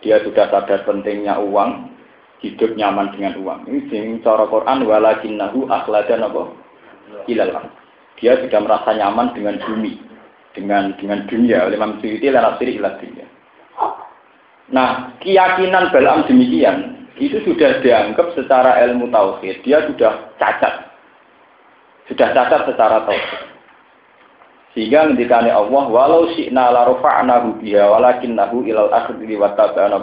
Dia 0.00 0.22
sudah 0.22 0.46
sadar 0.48 0.86
pentingnya 0.86 1.34
uang, 1.42 1.90
hidup 2.40 2.78
nyaman 2.78 3.10
dengan 3.16 3.34
uang. 3.42 3.66
Ini 3.66 4.22
cara 4.22 4.46
Quran 4.46 4.86
walakinnahu 4.86 5.66
akhladan 5.66 6.24
apa? 6.24 6.42
Ilal 7.26 7.52
dia 8.16 8.40
sudah 8.40 8.60
merasa 8.64 8.96
nyaman 8.96 9.36
dengan 9.36 9.60
bumi, 9.60 10.00
dengan 10.56 10.96
dengan 10.96 11.24
dunia. 11.28 11.68
Oleh 11.68 11.76
Imam 11.76 12.00
Suyuti 12.00 12.28
lewat 12.32 12.56
diri 12.60 12.80
dunia. 12.80 13.26
Nah, 14.66 15.14
keyakinan 15.22 15.94
Balaam 15.94 16.26
demikian 16.26 17.06
itu 17.16 17.38
sudah 17.46 17.80
dianggap 17.80 18.34
secara 18.34 18.82
ilmu 18.88 19.08
tauhid. 19.14 19.62
Dia 19.62 19.86
sudah 19.86 20.34
cacat, 20.42 20.90
sudah 22.10 22.28
cacat 22.34 22.60
secara 22.66 23.06
tauhid. 23.06 23.54
Sehingga 24.76 25.08
ngendikane 25.08 25.48
Allah, 25.48 25.88
walau 25.88 26.28
syi'na 26.36 26.68
la 26.68 26.84
rafa'nahu 26.84 27.64
biha 27.64 27.88
walakinnahu 27.88 28.68
ilal 28.68 28.92
akhir 28.92 29.16
wa 29.40 29.56
tabana 29.56 29.96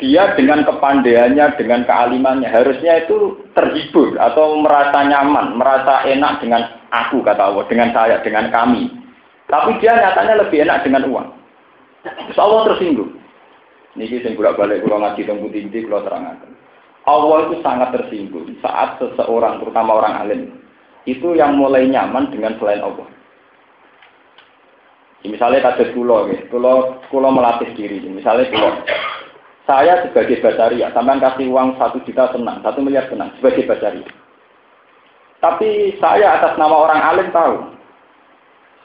dia 0.00 0.32
dengan 0.34 0.64
kepandaiannya, 0.64 1.60
dengan 1.60 1.84
kealimannya, 1.84 2.48
harusnya 2.48 3.04
itu 3.04 3.36
terhibur 3.52 4.16
atau 4.16 4.56
merasa 4.58 5.04
nyaman, 5.04 5.60
merasa 5.60 6.02
enak 6.08 6.40
dengan 6.40 6.64
aku, 6.88 7.20
kata 7.20 7.52
Allah, 7.52 7.64
dengan 7.68 7.92
saya, 7.92 8.16
dengan 8.24 8.48
kami. 8.48 8.88
Tapi 9.46 9.76
dia 9.78 9.92
nyatanya 9.94 10.40
lebih 10.40 10.64
enak 10.64 10.82
dengan 10.82 11.04
uang. 11.06 11.28
Terus 12.02 12.40
Allah 12.40 12.72
tersinggung. 12.72 13.12
Ini 13.98 14.22
yang 14.22 14.38
bolak 14.38 14.56
balik 14.56 14.86
kalau 14.86 15.02
ngaji 15.02 15.20
tentang 15.26 15.50
tinggi 15.52 15.84
kalau 15.84 16.06
terangkan. 16.06 16.50
Allah 17.04 17.38
itu 17.48 17.56
sangat 17.60 17.88
tersinggung 17.92 18.46
saat 18.64 18.96
seseorang, 19.02 19.60
terutama 19.60 19.98
orang 19.98 20.14
alim, 20.24 20.40
itu 21.04 21.34
yang 21.36 21.58
mulai 21.58 21.84
nyaman 21.84 22.30
dengan 22.32 22.56
selain 22.56 22.80
Allah. 22.80 23.08
Misalnya 25.20 25.60
kasus 25.60 25.92
kulo, 25.92 26.32
kulo 27.12 27.28
melatih 27.28 27.68
diri. 27.76 28.00
Misalnya 28.08 28.48
kulo, 28.48 28.70
saya 29.70 30.02
sebagai 30.02 30.42
basaria, 30.42 30.90
sampai 30.90 31.22
kasih 31.22 31.46
uang 31.46 31.78
satu 31.78 32.02
juta 32.02 32.26
senang, 32.34 32.58
satu 32.66 32.82
miliar 32.82 33.06
senang, 33.06 33.30
sebagai 33.38 33.70
basaria. 33.70 34.10
Tapi 35.38 35.94
saya 36.02 36.42
atas 36.42 36.58
nama 36.58 36.74
orang 36.74 36.98
alim 36.98 37.30
tahu, 37.30 37.70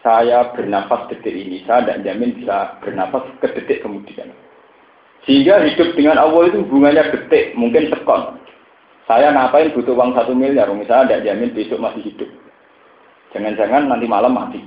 saya 0.05 0.53
bernafas 0.53 1.09
detik 1.09 1.33
ini, 1.33 1.65
saya 1.65 1.81
tidak 1.81 2.05
jamin 2.05 2.37
bisa 2.37 2.77
bernafas 2.85 3.25
ke 3.41 3.49
detik 3.57 3.81
kemudian. 3.81 4.29
Sehingga 5.25 5.65
hidup 5.65 5.97
dengan 5.97 6.21
Allah 6.21 6.53
itu 6.53 6.61
hubungannya 6.61 7.09
detik, 7.09 7.57
mungkin 7.57 7.89
sekon. 7.89 8.37
Saya 9.09 9.33
ngapain 9.33 9.73
butuh 9.73 9.97
uang 9.97 10.13
satu 10.13 10.37
miliar, 10.37 10.69
misalnya 10.69 11.17
tidak 11.17 11.23
jamin 11.33 11.49
besok 11.57 11.81
masih 11.81 12.01
hidup. 12.05 12.29
Jangan-jangan 13.33 13.89
nanti 13.89 14.05
malam 14.05 14.37
mati. 14.37 14.61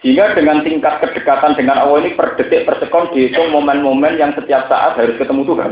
Sehingga 0.00 0.32
dengan 0.32 0.64
tingkat 0.64 1.04
kedekatan 1.04 1.60
dengan 1.60 1.84
Allah 1.84 2.00
ini 2.00 2.16
per 2.16 2.32
detik 2.40 2.64
per 2.64 2.80
sekon 2.80 3.12
dihitung 3.12 3.52
momen-momen 3.52 4.16
yang 4.16 4.32
setiap 4.32 4.64
saat 4.72 4.96
harus 4.96 5.20
ketemu 5.20 5.44
Tuhan. 5.44 5.70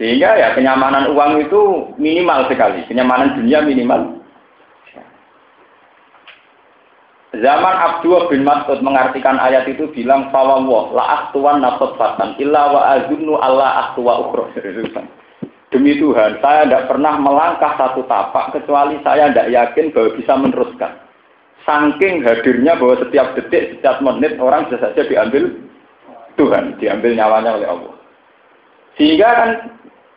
Sehingga 0.00 0.40
ya 0.40 0.48
kenyamanan 0.56 1.12
uang 1.12 1.44
itu 1.44 1.92
minimal 2.00 2.48
sekali, 2.48 2.80
kenyamanan 2.88 3.36
dunia 3.36 3.60
minimal. 3.60 4.24
Zaman 7.30 7.76
Abdul 7.78 8.26
bin 8.32 8.42
Mas'ud 8.42 8.80
mengartikan 8.82 9.38
ayat 9.38 9.68
itu 9.68 9.86
bilang 9.92 10.32
fawwah 10.34 10.90
la 10.96 11.04
aktuan 11.22 11.62
nafot 11.62 11.94
fatan 11.94 12.34
illa 12.40 12.72
wa 12.72 12.80
azunnu 12.96 13.36
Allah 13.38 13.92
aktuwa 13.92 14.26
ukhra. 14.26 14.50
Demi 15.70 15.94
Tuhan, 16.02 16.42
saya 16.42 16.66
tidak 16.66 16.90
pernah 16.90 17.14
melangkah 17.20 17.78
satu 17.78 18.02
tapak 18.10 18.56
kecuali 18.56 18.98
saya 19.06 19.30
tidak 19.30 19.54
yakin 19.54 19.94
bahwa 19.94 20.10
bisa 20.18 20.32
meneruskan. 20.34 21.09
Saking 21.68 22.24
hadirnya 22.24 22.74
bahwa 22.80 22.96
setiap 23.04 23.36
detik, 23.36 23.78
setiap 23.78 24.00
menit 24.00 24.40
orang 24.40 24.66
bisa 24.66 24.80
saja 24.80 25.04
diambil 25.04 25.52
Tuhan, 26.40 26.80
diambil 26.80 27.12
nyawanya 27.14 27.50
oleh 27.60 27.68
Allah. 27.68 27.94
Sehingga 28.96 29.28
kan 29.28 29.50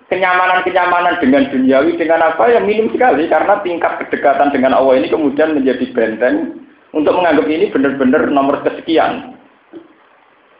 kenyamanan-kenyamanan 0.07 1.19
dengan 1.19 1.49
duniawi 1.51 1.99
dengan 1.99 2.21
apa 2.31 2.47
yang 2.47 2.63
minim 2.63 2.87
sekali 2.93 3.27
karena 3.27 3.59
tingkat 3.65 3.91
kedekatan 4.05 4.55
dengan 4.55 4.77
Allah 4.77 5.03
ini 5.03 5.07
kemudian 5.11 5.57
menjadi 5.57 5.85
benteng 5.91 6.63
untuk 6.93 7.17
menganggap 7.17 7.49
ini 7.49 7.65
benar-benar 7.73 8.29
nomor 8.29 8.61
kesekian. 8.61 9.35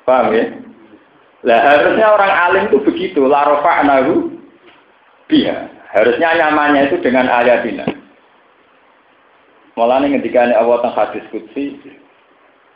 Paham 0.03 0.35
ya? 0.35 0.45
Lah 1.43 1.59
harusnya 1.59 2.07
orang 2.11 2.31
alim 2.31 2.63
itu 2.71 2.79
begitu, 2.81 3.27
la 3.27 3.43
rafa'nahu 3.45 4.31
biha. 5.29 5.69
Harusnya 5.93 6.29
nyamannya 6.33 6.89
itu 6.89 6.97
dengan 7.05 7.29
ayatina. 7.29 7.85
Mulanya 9.73 10.21
ketika 10.21 10.45
ini 10.45 10.53
Allah 10.53 10.85
tentang 10.85 10.97
hadis 11.01 11.25
kudsi, 11.33 11.81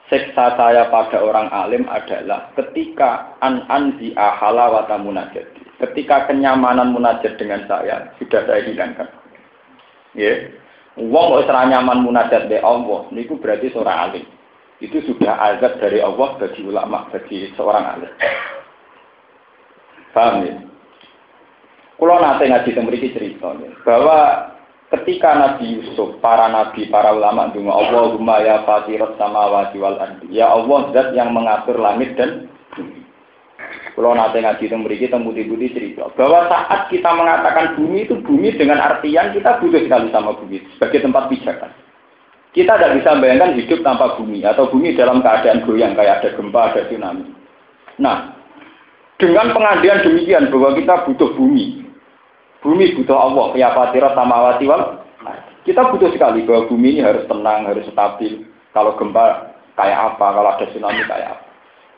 seksa 0.09 0.57
saya 0.57 0.89
pada 0.89 1.21
orang 1.21 1.45
alim 1.53 1.85
adalah 1.85 2.49
ketika 2.57 3.37
an 3.45 3.61
anzi 3.69 4.17
ahala 4.17 4.73
wa 4.73 4.97
munajat. 4.97 5.45
Ketika 5.77 6.25
kenyamanan 6.25 6.89
munajat 6.89 7.37
dengan 7.37 7.61
saya 7.69 8.09
sudah 8.17 8.41
saya 8.49 8.65
hilangkan. 8.65 9.05
Ya. 10.17 10.49
Wong 10.97 11.37
wis 11.37 11.45
nyaman 11.45 12.01
munajat 12.01 12.49
be 12.49 12.57
Allah, 12.57 13.05
niku 13.13 13.37
berarti 13.37 13.69
seorang 13.69 14.09
alim. 14.09 14.25
Itu 14.81 14.97
sudah 15.05 15.37
azab 15.53 15.77
dari 15.77 16.01
Allah 16.01 16.33
bagi 16.41 16.65
ulama, 16.65 17.05
bagi 17.13 17.53
seorang 17.53 17.85
alim. 17.85 18.13
Paham 20.17 20.49
ya? 20.49 20.57
Kalau 21.97 22.17
nanti 22.21 22.49
ngaji 22.49 22.69
memiliki 22.77 23.13
cerita 23.13 23.53
bahwa 23.85 24.49
ketika 24.96 25.36
Nabi 25.36 25.79
Yusuf, 25.79 26.20
para 26.24 26.48
nabi, 26.48 26.88
para 26.88 27.12
ulama 27.12 27.51
dungo 27.51 27.75
Allahumma 27.75 28.39
ya 28.39 28.63
fatirat 28.63 29.20
samawati 29.20 29.77
wal 29.79 30.00
ardi. 30.00 30.32
Ya 30.32 30.48
Allah 30.48 30.91
zat 30.96 31.12
yang 31.12 31.36
mengatur 31.36 31.75
langit 31.75 32.15
dan 32.15 32.48
bumi. 32.72 33.03
Kalau 33.98 34.13
nanti 34.13 34.38
ngaji 34.46 34.65
memiliki 34.77 35.10
temu 35.10 35.34
budi 35.34 35.74
cerita 35.74 36.06
bahwa 36.13 36.46
saat 36.46 36.86
kita 36.94 37.10
mengatakan 37.17 37.74
bumi 37.74 38.06
itu 38.06 38.15
bumi 38.22 38.53
dengan 38.53 38.77
artian 38.77 39.34
kita 39.34 39.58
butuh 39.58 39.82
sekali 39.82 40.13
sama 40.13 40.38
bumi 40.38 40.62
sebagai 40.77 41.01
tempat 41.01 41.25
pijakan. 41.34 41.72
Kita 42.53 42.77
tidak 42.77 43.01
bisa 43.01 43.17
bayangkan 43.17 43.58
hidup 43.58 43.82
tanpa 43.82 44.13
bumi 44.15 44.46
atau 44.46 44.70
bumi 44.70 44.94
dalam 44.94 45.25
keadaan 45.25 45.65
goyang 45.65 45.98
kayak 45.98 46.22
ada 46.22 46.29
gempa, 46.38 46.62
ada 46.74 46.82
tsunami. 46.86 47.25
Nah, 47.98 48.38
dengan 49.17 49.50
pengandian 49.51 50.06
demikian 50.06 50.53
bahwa 50.53 50.77
kita 50.77 50.94
butuh 51.10 51.34
bumi. 51.34 51.87
Bumi 52.67 53.00
butuh 53.00 53.15
Allah, 53.15 53.55
ya 53.55 53.71
fatira 53.71 54.12
sama 54.12 54.51
wal. 54.59 55.00
Kita 55.63 55.88
butuh 55.88 56.12
sekali 56.12 56.43
bahwa 56.43 56.67
bumi 56.67 57.00
ini 57.00 57.01
harus 57.03 57.24
tenang, 57.24 57.63
harus 57.63 57.88
stabil. 57.88 58.43
Kalau 58.75 58.91
gempa 59.00 59.55
kayak 59.79 60.15
apa, 60.15 60.27
kalau 60.36 60.51
ada 60.51 60.67
tsunami 60.67 61.00
kayak 61.07 61.31
apa. 61.31 61.43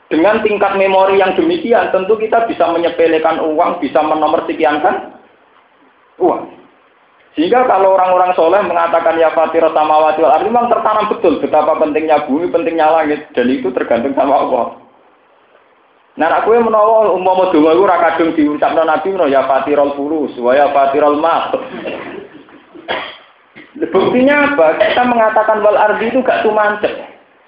Dengan 0.06 0.38
tingkat 0.46 0.78
memori 0.78 1.18
yang 1.18 1.34
demikian, 1.34 1.90
tentu 1.90 2.14
kita 2.14 2.46
bisa 2.46 2.70
menyepelekan 2.70 3.42
uang, 3.42 3.82
bisa 3.82 3.98
menomorsekiankan 3.98 5.10
uang. 6.22 6.54
Sehingga 7.34 7.66
kalau 7.66 7.98
orang-orang 7.98 8.30
soleh 8.38 8.62
mengatakan 8.62 9.18
ya 9.18 9.34
fatira 9.34 9.74
sama 9.74 10.06
wal, 10.06 10.14
memang 10.38 10.70
tertanam 10.70 11.10
betul 11.10 11.42
betapa 11.42 11.78
pentingnya 11.82 12.30
bumi, 12.30 12.46
pentingnya 12.46 12.94
langit, 12.94 13.26
dan 13.34 13.50
itu 13.50 13.74
tergantung 13.74 14.14
sama 14.14 14.38
Allah. 14.38 14.66
Nah, 16.20 16.28
aku 16.36 16.52
yang 16.52 16.68
menawa 16.68 17.16
umpama 17.16 17.48
donga 17.48 17.72
iku 17.72 17.88
ora 17.88 18.12
diucapno 18.12 18.84
Nabi 18.84 19.08
menawa 19.08 19.32
ya 19.32 19.48
fatirul 19.48 19.96
furus 19.96 20.36
wa 20.36 20.52
ya 20.52 20.68
fatirul. 20.68 21.16
Buktinya 23.88 24.52
apa? 24.52 24.76
Kita 24.84 25.08
mengatakan 25.08 25.64
wal 25.64 25.80
ardi 25.80 26.12
itu 26.12 26.20
gak 26.20 26.44
tumancep. 26.44 26.92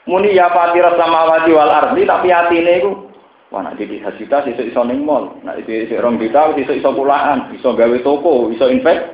Muni 0.09 0.33
ya 0.33 0.49
fatirul 0.57 0.97
samawati 0.97 1.53
wal 1.53 1.69
ardi 1.69 2.09
tapi 2.09 2.33
atine 2.33 2.81
iku 2.81 3.13
Wah, 3.53 3.61
nak 3.61 3.77
jadi 3.77 4.01
hasita 4.01 4.49
iso 4.49 4.65
iso 4.65 4.81
ning 4.81 5.05
mall, 5.05 5.37
jadi 5.45 5.85
iso 5.85 6.01
rong 6.01 6.17
juta 6.17 6.57
iso 6.57 6.73
iso 6.73 6.89
pulaan, 6.97 7.53
iso 7.53 7.77
gawe 7.77 8.01
toko, 8.01 8.49
iso 8.49 8.65
invest. 8.73 9.13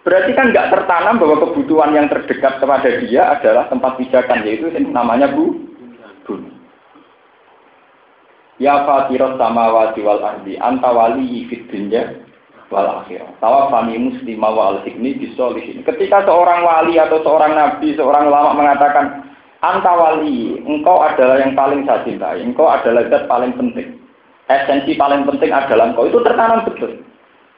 Berarti 0.00 0.32
kan 0.32 0.48
nggak 0.48 0.72
tertanam 0.72 1.20
bahwa 1.20 1.44
kebutuhan 1.44 1.92
yang 1.92 2.08
terdekat 2.08 2.56
kepada 2.56 2.88
dia 3.04 3.36
adalah 3.36 3.68
tempat 3.68 4.00
pijakan, 4.00 4.48
yaitu 4.48 4.72
namanya 4.88 5.28
bu, 5.28 5.60
bumi. 6.24 6.59
Ya 8.60 8.84
fatirat 8.84 9.40
samawati 9.40 10.04
wal 10.04 10.20
ardi 10.20 10.60
anta 10.60 10.92
wali 10.92 11.48
fid 11.48 11.64
dunya 11.72 12.20
wal 12.68 13.00
akhirah. 13.00 13.32
Tawaffani 13.40 13.96
muslima 13.96 14.52
wa 14.52 14.76
al 14.76 14.78
hikmi 14.84 15.16
bisolihin. 15.16 15.80
Ketika 15.80 16.28
seorang 16.28 16.60
wali 16.68 17.00
atau 17.00 17.24
seorang 17.24 17.56
nabi, 17.56 17.96
seorang 17.96 18.28
ulama 18.28 18.52
mengatakan 18.52 19.24
anta 19.64 19.92
wali, 19.96 20.60
engkau 20.60 21.00
adalah 21.00 21.40
yang 21.40 21.56
paling 21.56 21.88
saya 21.88 22.04
cintai, 22.04 22.44
engkau 22.44 22.68
adalah 22.68 23.08
zat 23.08 23.24
paling 23.24 23.56
penting. 23.56 23.96
Esensi 24.52 24.92
paling 24.92 25.24
penting 25.24 25.56
adalah 25.56 25.96
engkau 25.96 26.04
itu 26.04 26.20
tertanam 26.20 26.60
betul. 26.68 27.00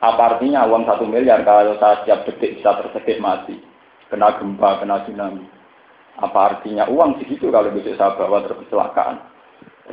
Apa 0.07 0.39
artinya 0.39 0.71
uang 0.71 0.87
satu 0.87 1.03
miliar 1.03 1.43
kalau 1.43 1.79
saya 1.83 1.99
setiap 2.03 2.31
detik 2.31 2.63
bisa 2.63 2.79
tersedih 2.79 3.19
mati, 3.19 3.59
kena 4.07 4.39
gempa, 4.39 4.79
kena 4.79 5.03
tsunami. 5.03 5.47
Apa 6.23 6.39
artinya 6.55 6.87
uang 6.87 7.19
segitu 7.19 7.51
kalau 7.51 7.75
besok 7.75 7.99
saya 7.99 8.15
bawa 8.15 8.47
terus 8.47 8.63
kecelakaan? 8.67 9.32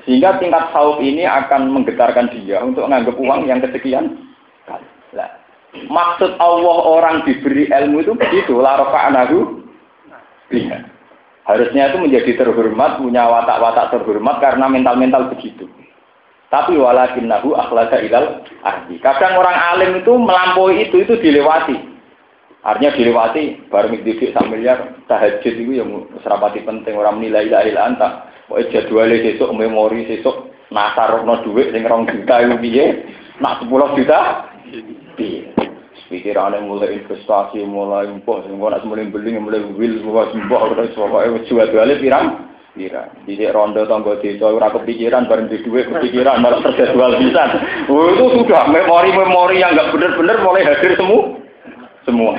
Sehingga 0.06 0.38
tingkat 0.38 0.70
saub 0.70 1.02
ini 1.02 1.26
akan 1.26 1.74
menggetarkan 1.74 2.30
dia 2.32 2.62
untuk 2.62 2.86
menganggap 2.86 3.16
uang 3.18 3.50
yang 3.50 3.60
kesekian 3.60 4.30
Nah, 5.10 5.30
maksud 5.90 6.38
Allah 6.38 6.78
orang 6.86 7.26
diberi 7.26 7.66
ilmu 7.66 8.06
itu 8.06 8.14
begitu, 8.14 8.62
la 8.62 8.78
anahu. 8.78 9.66
Harusnya 11.50 11.90
itu 11.90 11.98
menjadi 11.98 12.46
terhormat, 12.46 13.02
punya 13.02 13.26
watak-watak 13.26 13.90
terhormat 13.90 14.38
karena 14.38 14.70
mental-mental 14.70 15.34
begitu. 15.34 15.66
Tapi 16.50 16.78
walakinnahu 16.78 17.58
akhlaga 17.58 18.02
ilal 18.02 18.46
ahli. 18.66 18.98
Kadang 19.02 19.38
orang 19.38 19.58
alim 19.74 20.02
itu 20.02 20.14
melampaui 20.14 20.86
itu, 20.90 21.06
itu 21.06 21.18
dilewati. 21.22 21.78
Artinya 22.66 22.94
dilewati, 22.94 23.70
bareng 23.70 24.02
didik 24.02 24.30
sak 24.30 24.46
miliar, 24.46 24.94
tahajud 25.10 25.54
itu 25.58 25.74
yang 25.74 26.10
serapati 26.22 26.62
penting, 26.66 26.98
orang 26.98 27.18
menilai 27.22 27.50
ilaha 27.50 27.66
illa 27.66 27.82
anta. 27.86 28.08
Pokoknya 28.50 28.74
jadwalnya 28.74 29.22
besok, 29.22 29.50
memori 29.54 30.10
besok, 30.10 30.50
nasar 30.74 31.22
no 31.22 31.38
duit 31.46 31.70
sing 31.70 31.86
rong 31.86 32.10
juta 32.10 32.42
itu 32.42 32.58
piye, 32.58 32.86
nak 33.38 33.62
sepuluh 33.62 33.94
juta, 33.94 34.50
piye. 35.14 35.54
Pikirannya 36.10 36.66
mulai 36.66 36.98
investasi, 36.98 37.62
mulai 37.70 38.10
impor, 38.10 38.42
semua 38.42 38.74
nak 38.74 38.82
mulai 38.82 39.06
beli, 39.06 39.38
mulai 39.38 39.62
wil, 39.78 39.94
mulai 40.02 40.34
sembah, 40.34 40.62
udah 40.74 40.90
pokoknya 40.98 41.46
jual-jualnya 41.46 42.02
pirang, 42.02 42.50
pirang. 42.74 43.14
Jadi 43.30 43.46
rondo 43.54 43.86
tangga 43.86 44.18
desa 44.18 44.50
ora 44.50 44.74
kepikiran 44.74 45.30
bareng 45.30 45.54
di 45.54 45.62
duit 45.62 45.86
kepikiran 45.86 46.42
malah 46.42 46.66
terjadwal 46.66 47.14
bisa. 47.22 47.62
Oh 47.94 48.10
itu 48.10 48.26
sudah 48.42 48.66
memori-memori 48.74 49.62
yang 49.62 49.78
nggak 49.78 49.94
benar-benar 49.94 50.42
mulai 50.42 50.66
hadir 50.66 50.98
semua. 50.98 51.38
Semua. 52.10 52.34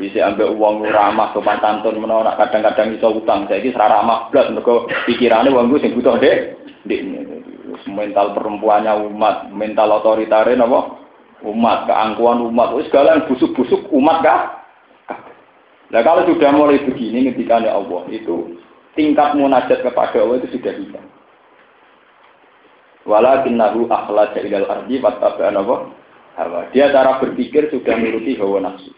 Bisa 0.00 0.32
ambil 0.32 0.56
uang 0.56 0.88
ramah 0.88 1.36
sopan 1.36 1.60
santun 1.60 2.00
menolak 2.00 2.40
kadang-kadang 2.40 2.96
iso 2.96 3.12
utang. 3.12 3.44
Saya 3.44 3.60
ini 3.60 3.76
ramah 3.76 4.32
mereka 4.32 4.88
pikirannya 5.04 5.52
uang 5.52 5.68
gue 5.76 5.84
sing 5.84 5.92
butuh 5.92 6.16
deh. 6.16 6.56
Dek 6.88 7.00
mental 7.88 8.32
perempuannya 8.36 8.92
umat, 9.12 9.52
mental 9.52 10.00
otoritarin 10.00 10.64
apa? 10.64 11.00
Umat, 11.40 11.88
keangkuhan 11.88 12.44
umat, 12.52 12.76
segala 12.88 13.16
yang 13.16 13.24
busuk-busuk 13.28 13.88
umat 13.96 14.20
kah? 14.20 14.40
Nah 15.90 16.00
kalau 16.04 16.28
sudah 16.28 16.52
mulai 16.52 16.84
begini 16.84 17.32
ketika 17.32 17.58
Allah 17.64 18.04
itu 18.12 18.60
tingkat 18.94 19.34
munajat 19.34 19.80
kepada 19.80 20.20
Allah 20.20 20.36
itu 20.38 20.60
sudah 20.60 20.72
bisa. 20.76 21.00
Walakinnahu 23.08 23.88
akhlaja 23.88 24.38
ilal 24.44 24.68
ardi 24.68 25.00
wattaba'an 25.00 25.56
apa? 25.56 25.76
Hawa. 26.36 26.68
Dia 26.70 26.92
cara 26.94 27.18
berpikir 27.18 27.72
sudah 27.72 27.96
menuruti 27.96 28.38
hawa 28.38 28.70
nafsu. 28.70 28.92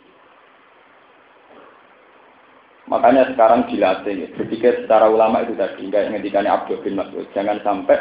Makanya 2.92 3.32
sekarang 3.32 3.64
dilatih, 3.72 4.36
berpikir 4.36 4.84
secara 4.84 5.08
ulama 5.08 5.40
itu 5.40 5.56
tadi, 5.56 5.88
enggak 5.88 6.12
ngendikannya 6.12 6.52
Abdul 6.52 6.84
bin 6.84 7.00
Mas'ud. 7.00 7.24
Jangan 7.32 7.64
sampai 7.64 7.96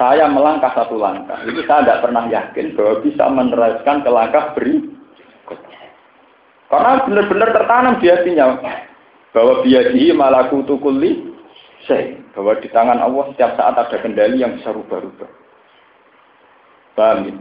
saya 0.00 0.24
melangkah 0.24 0.72
satu 0.72 0.96
langkah. 0.96 1.36
Ini 1.44 1.60
saya 1.68 1.84
tidak 1.84 2.00
pernah 2.00 2.24
yakin 2.32 2.72
bahwa 2.72 2.94
bisa 3.04 3.24
meneruskan 3.28 3.96
ke 4.00 4.08
langkah 4.08 4.44
berikutnya. 4.56 5.80
Karena 6.72 6.92
benar-benar 7.04 7.48
tertanam 7.52 7.94
di 8.00 8.06
hatinya 8.08 8.46
bahwa 9.36 9.54
biadihi 9.60 10.16
malakutu 10.16 10.80
kulli 10.80 11.28
saya 11.84 12.16
bahwa 12.32 12.56
di 12.56 12.72
tangan 12.72 13.04
Allah 13.04 13.36
setiap 13.36 13.52
saat 13.60 13.76
ada 13.76 13.96
kendali 14.00 14.40
yang 14.40 14.56
bisa 14.56 14.72
rubah-rubah. 14.72 15.28
Paham 16.96 17.28
ya? 17.28 17.34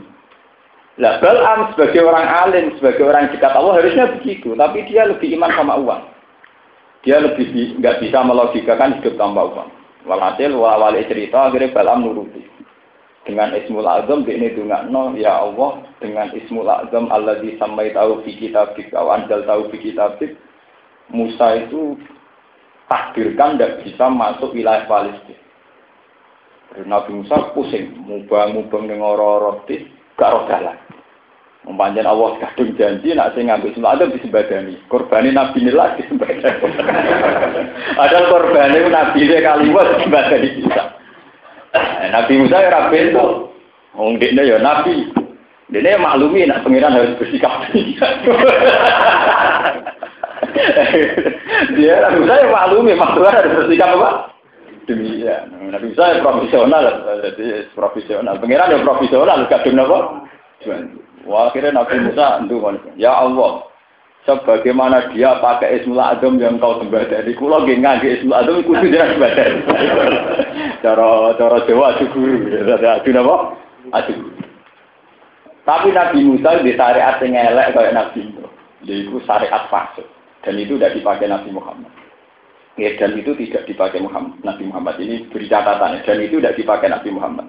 Lah 1.00 1.24
Balam 1.24 1.72
sebagai 1.72 2.04
orang 2.04 2.28
alim, 2.28 2.76
sebagai 2.76 3.08
orang 3.08 3.32
dekat 3.32 3.56
Allah 3.56 3.80
harusnya 3.80 4.12
begitu, 4.20 4.52
tapi 4.60 4.84
dia 4.92 5.08
lebih 5.08 5.32
iman 5.40 5.52
sama 5.56 5.80
uang 5.80 6.11
dia 7.02 7.18
lebih 7.18 7.78
nggak 7.82 7.98
bisa 8.02 8.22
melogikakan 8.22 9.02
hidup 9.02 9.18
tanpa 9.18 9.42
uang. 9.50 9.70
Walhasil 10.06 10.54
wali 10.54 11.06
cerita 11.06 11.50
akhirnya 11.50 11.74
Balam 11.74 12.06
nuruti. 12.06 12.42
Dengan 13.22 13.54
Ismul 13.54 13.86
Azam 13.86 14.26
ini 14.26 14.50
no 14.90 15.14
ya 15.14 15.46
Allah 15.46 15.86
dengan 16.02 16.34
Ismul 16.34 16.66
Azam 16.66 17.06
Allah 17.14 17.38
disamai 17.38 17.94
tahu 17.94 18.26
fi 18.26 18.34
kitabik 18.34 18.90
wa 18.90 19.14
anjal 19.14 19.46
tahu 19.46 19.70
fi 19.70 19.78
kitabik 19.78 20.34
Musa 21.14 21.54
itu 21.62 22.02
takdirkan 22.90 23.62
tidak 23.62 23.86
bisa 23.86 24.10
masuk 24.10 24.56
wilayah 24.58 24.90
Palestina. 24.90 25.38
Nabi 26.88 27.20
Musa 27.20 27.52
pusing, 27.52 28.00
mubang-mubang 28.08 28.88
dengan 28.88 29.12
orang-orang 29.12 29.84
gak. 30.16 30.80
Mempanjang 31.62 32.10
Allah 32.10 32.42
kadung 32.42 32.74
janji 32.74 33.14
nak 33.14 33.38
sing 33.38 33.46
ngambil 33.46 33.70
semua 33.78 33.94
ada 33.94 34.10
disembadani. 34.10 34.82
Korbani 34.90 35.30
Nabi 35.30 35.62
ini 35.62 35.70
lagi 35.70 36.02
disembadani. 36.02 36.42
ada 38.02 38.18
korbani 38.34 38.82
Nabi 38.90 39.20
ini 39.22 39.38
kali 39.46 39.70
buat 39.70 39.88
disembadani 39.94 40.58
bisa. 40.58 40.98
Nabi 42.10 42.34
Musa 42.42 42.66
ya 42.66 42.74
ora 42.74 42.90
bento. 42.90 43.54
Wong 43.94 44.18
ya 44.18 44.58
nabi. 44.58 45.14
Dekne 45.70 46.02
maklumi 46.02 46.50
nak 46.50 46.66
pengiran 46.66 46.98
harus 46.98 47.16
bersikap. 47.22 47.70
Dia 51.78 51.96
Nabi 52.02 52.18
Musa 52.26 52.42
ya 52.42 52.50
maklumi 52.50 52.98
maksudnya 52.98 53.38
harus 53.38 53.54
bersikap 53.54 54.02
apa? 54.02 54.34
Demikian. 54.90 55.46
Nabi 55.70 55.94
Musa 55.94 56.10
ya 56.10 56.26
profesional, 56.26 56.84
jadi 57.22 57.70
profesional. 57.78 58.36
Pengiran 58.42 58.74
ya 58.74 58.82
profesional, 58.82 59.46
kadung 59.46 59.78
apa? 59.78 60.00
Wah, 61.30 61.50
akhirnya 61.50 61.78
Nabi 61.78 62.02
Musa 62.02 62.42
itu 62.42 62.58
ya 62.98 63.14
Allah, 63.14 63.72
sebagaimana 64.26 65.10
dia 65.14 65.42
pakai 65.42 65.82
Ismul 65.82 66.02
Adem 66.02 66.38
yang 66.38 66.62
kau 66.62 66.78
sembah 66.78 67.10
dari 67.10 67.34
kulo 67.34 67.66
nggih 67.66 67.82
ngangge 67.82 68.22
Ismul 68.22 68.38
iku 68.38 68.62
kudu 68.70 68.88
jangan 68.94 69.18
sembah 69.18 69.32
cara 70.86 71.08
cara 71.38 71.58
Jawa 71.66 71.86
adu 71.98 72.06
guru 72.14 72.38
adu 72.78 73.10
napa 73.14 73.36
adu 73.98 74.14
tapi 75.66 75.90
Nabi 75.94 76.20
Musa 76.26 76.62
di 76.62 76.74
syariat 76.74 77.18
yang 77.22 77.34
elek 77.34 77.74
kayak 77.74 77.94
Nabi 77.98 78.20
itu 78.30 78.46
itu 78.86 79.18
syariat 79.26 79.66
fasik 79.70 80.06
dan 80.42 80.58
itu 80.58 80.78
tidak 80.78 80.98
dipakai 80.98 81.30
Nabi 81.30 81.54
Muhammad. 81.54 81.94
Ya, 82.82 82.98
dan 82.98 83.14
itu 83.14 83.38
tidak 83.38 83.70
dipakai 83.70 84.02
Muhammad 84.02 84.42
Nabi 84.42 84.66
Muhammad. 84.66 84.98
Ini 84.98 85.30
beri 85.30 85.46
catatan 85.46 86.02
dan 86.02 86.18
itu 86.18 86.42
tidak 86.42 86.58
dipakai 86.58 86.90
Nabi 86.90 87.10
Muhammad 87.14 87.46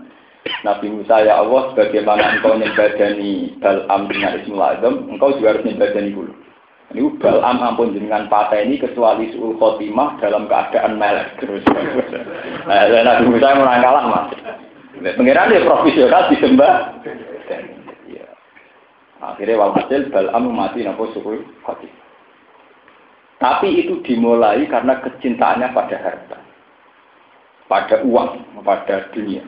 Nabi 0.67 0.91
Musa 0.91 1.23
ya 1.23 1.39
Allah 1.39 1.71
sebagaimana 1.71 2.39
engkau 2.39 2.59
nyembadani 2.59 3.55
Bal'am 3.63 4.11
dengan 4.11 4.39
Ismul 4.43 4.63
Adem 4.63 4.95
engkau 5.15 5.35
juga 5.39 5.55
harus 5.55 5.65
nyembadani 5.67 6.11
dulu 6.11 6.33
ini 6.93 7.09
Balam 7.17 7.57
ampun 7.65 7.97
jenengan 7.97 8.29
ini 8.53 8.77
kecuali 8.77 9.33
suul 9.33 9.57
khotimah 9.57 10.21
dalam 10.21 10.45
keadaan 10.45 11.01
melek 11.01 11.41
terus. 11.41 11.65
Nah, 12.63 12.87
Nabi 12.87 13.27
Musa 13.27 13.59
mulai 13.59 13.83
kalah 13.83 14.05
mas. 14.07 14.29
Pengiran 15.19 15.51
dia 15.51 15.67
profesional 15.67 16.31
disembah. 16.31 16.95
Ya. 18.07 18.29
Akhirnya 19.19 19.59
walhasil 19.59 20.13
Balam 20.13 20.53
mati 20.53 20.85
nopo 20.85 21.09
suul 21.17 21.43
khotimah. 21.65 22.01
Tapi 23.41 23.83
itu 23.83 23.99
dimulai 24.07 24.63
karena 24.71 25.03
kecintaannya 25.03 25.75
pada 25.75 25.97
harta, 25.99 26.39
pada 27.67 28.05
uang, 28.07 28.63
pada 28.63 29.11
dunia. 29.11 29.43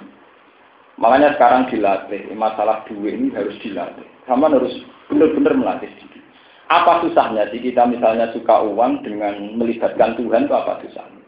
Makanya 0.95 1.35
sekarang 1.35 1.67
dilatih, 1.67 2.31
masalah 2.39 2.87
duit 2.87 3.19
ini 3.19 3.35
harus 3.35 3.59
dilatih. 3.59 4.07
Sama 4.31 4.47
harus 4.47 4.71
benar-benar 5.11 5.59
melatih 5.59 5.91
diri. 5.99 6.23
Apa 6.71 7.03
susahnya 7.03 7.51
sih 7.51 7.61
kita 7.61 7.85
misalnya 7.85 8.31
suka 8.31 8.63
uang 8.63 9.03
dengan 9.03 9.59
melibatkan 9.59 10.15
Tuhan 10.15 10.47
itu 10.47 10.55
apa 10.55 10.81
susahnya? 10.87 11.23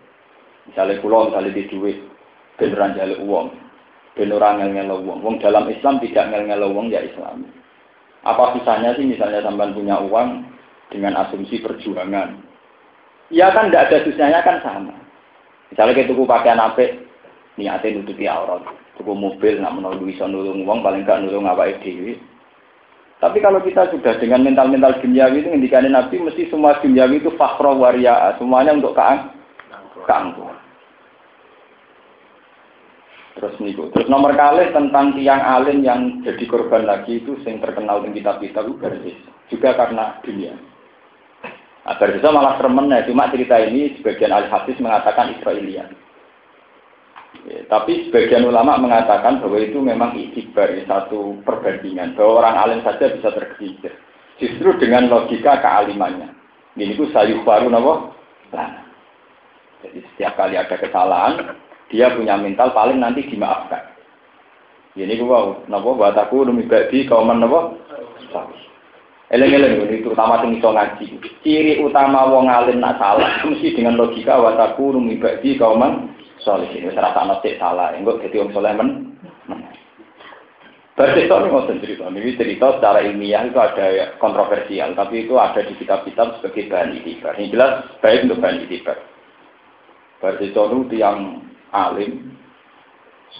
Misalnya 0.70 1.02
pulau 1.02 1.30
misalnya 1.30 1.50
di 1.54 1.66
duit, 1.66 1.98
beneran 2.58 2.94
uang, 3.26 3.48
beneran 4.14 4.62
ngel-ngel 4.62 5.02
uang. 5.02 5.18
Uang 5.22 5.36
dalam 5.42 5.66
Islam 5.66 5.98
tidak 5.98 6.30
ngel-ngel 6.30 6.62
uang 6.70 6.86
ya 6.88 7.02
Islam. 7.02 7.46
Apa 8.22 8.54
susahnya 8.58 8.94
sih 8.94 9.06
misalnya 9.06 9.42
sampai 9.42 9.74
punya 9.74 9.98
uang 10.02 10.46
dengan 10.94 11.14
asumsi 11.26 11.58
perjuangan? 11.62 12.38
Ya 13.34 13.50
kan 13.50 13.70
tidak 13.70 13.90
ada 13.90 13.98
susahnya 14.06 14.40
kan 14.46 14.62
sama. 14.62 14.94
Misalnya 15.74 15.98
kita 15.98 16.14
tuku 16.14 16.22
pakaian 16.26 16.62
apa, 16.62 16.86
niatnya 17.58 17.98
nutupi 17.98 18.30
aurat. 18.30 18.62
Tuku 18.96 19.12
mobil, 19.12 19.60
nak 19.60 19.76
menolak 19.76 20.00
bisa 20.02 20.24
nulung 20.24 20.64
uang, 20.64 20.80
paling 20.80 21.04
gak 21.04 21.20
nulung 21.24 21.44
apa 21.44 21.68
dewi. 21.84 22.16
Tapi 23.16 23.40
kalau 23.40 23.64
kita 23.64 23.88
sudah 23.92 24.16
dengan 24.20 24.44
mental-mental 24.44 25.00
duniawi 25.00 25.40
itu 25.40 25.48
ngendikanin 25.48 25.96
Nabi 25.96 26.20
mesti 26.20 26.52
semua 26.52 26.76
duniawi 26.84 27.20
itu 27.20 27.32
fakro 27.36 27.76
waria, 27.80 28.36
semuanya 28.36 28.76
untuk 28.76 28.92
keang 28.92 29.32
keangkuhan. 30.04 30.56
Terus 33.36 33.56
niku. 33.60 33.92
Terus 33.92 34.08
nomor 34.08 34.32
kali 34.32 34.72
tentang 34.72 35.12
tiang 35.12 35.42
alim 35.44 35.84
yang 35.84 36.24
jadi 36.24 36.44
korban 36.48 36.88
lagi 36.88 37.20
itu 37.20 37.36
yang 37.44 37.60
terkenal 37.60 38.00
di 38.00 38.16
kitab-kitab 38.16 38.64
itu 38.64 39.12
Juga 39.52 39.76
karena 39.76 40.16
dunia. 40.24 40.56
Nah, 41.86 41.94
Berzis 42.02 42.24
malah 42.24 42.58
sermennya, 42.58 43.06
cuma 43.06 43.30
cerita 43.30 43.62
ini 43.62 43.94
sebagian 44.00 44.34
ahli 44.34 44.50
hadis 44.50 44.74
mengatakan 44.82 45.38
Israelian. 45.38 45.94
Ya, 47.46 47.62
tapi 47.70 48.10
sebagian 48.10 48.42
ulama 48.42 48.74
mengatakan 48.74 49.38
bahwa 49.38 49.62
itu 49.62 49.78
memang 49.78 50.18
itibar, 50.18 50.66
satu 50.82 51.38
perbandingan. 51.46 52.18
Bahwa 52.18 52.42
orang 52.42 52.56
alim 52.58 52.80
saja 52.82 53.06
bisa 53.06 53.30
tergelincir. 53.30 53.94
Justru 54.42 54.74
dengan 54.82 55.06
logika 55.06 55.62
kealimannya. 55.62 56.34
Ini 56.74 56.98
itu 56.98 57.06
sayuh 57.14 57.46
baru 57.46 57.70
nopo. 57.70 58.12
Nah, 58.50 58.82
jadi 59.80 60.02
setiap 60.12 60.34
kali 60.36 60.58
ada 60.58 60.74
kesalahan, 60.74 61.54
dia 61.88 62.10
punya 62.12 62.34
mental 62.34 62.74
paling 62.74 62.98
nanti 62.98 63.22
dimaafkan. 63.30 63.94
Ini 64.98 65.14
gua 65.22 65.62
nopo 65.70 65.94
bataku 65.94 66.50
demi 66.50 66.66
badi 66.66 67.06
kauman 67.06 67.38
nopo. 67.38 67.78
Eleng-eleng 69.30 69.86
ini 69.86 70.02
terutama 70.02 70.42
sing 70.42 70.58
iso 70.58 70.70
ngaji. 70.74 71.06
Ciri 71.46 71.78
utama 71.82 72.26
wong 72.26 72.50
alim 72.50 72.82
nak 72.82 72.98
salah 72.98 73.42
mesti 73.46 73.74
dengan 73.74 73.98
logika 73.98 74.34
wataku 74.34 74.98
demi 74.98 75.18
badi 75.18 75.54
kauman 75.54 76.15
soleh 76.46 76.70
ini 76.70 76.94
serasa 76.94 77.26
nasib 77.26 77.58
salah 77.58 77.90
enggak 77.90 78.22
jadi 78.22 78.46
orang 78.46 78.54
soleh 78.54 78.72
men 78.78 78.90
Berarti 80.96 81.28
ini 81.28 81.52
mau 81.52 81.68
cerita, 81.68 82.08
ini 82.08 82.40
cerita 82.40 82.80
secara 82.80 83.04
ilmiah 83.04 83.44
itu 83.44 83.60
ada 83.60 84.16
kontroversial, 84.16 84.96
tapi 84.96 85.28
itu 85.28 85.36
ada 85.36 85.60
di 85.60 85.76
kitab-kitab 85.76 86.40
sebagai 86.40 86.72
bahan 86.72 86.96
itibar. 86.96 87.36
Ini 87.36 87.52
jelas 87.52 87.84
baik 88.00 88.24
untuk 88.24 88.40
bahan 88.40 88.64
itibar. 88.64 88.96
Berarti 90.24 90.56
itu 90.56 90.96
yang 90.96 91.44
alim, 91.76 92.32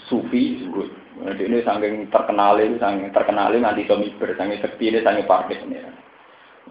sufi. 0.05 0.69
Jadi 1.17 1.43
ini 1.49 1.65
saking 1.65 2.13
terkenal, 2.13 2.61
saking 2.61 3.09
terkenal 3.09 3.49
nanti 3.49 3.89
tomiber, 3.89 4.37
saking 4.37 4.61
sekti 4.61 4.93
ini, 4.93 5.01
saking 5.01 5.25
parkir 5.25 5.57
ini. 5.65 5.81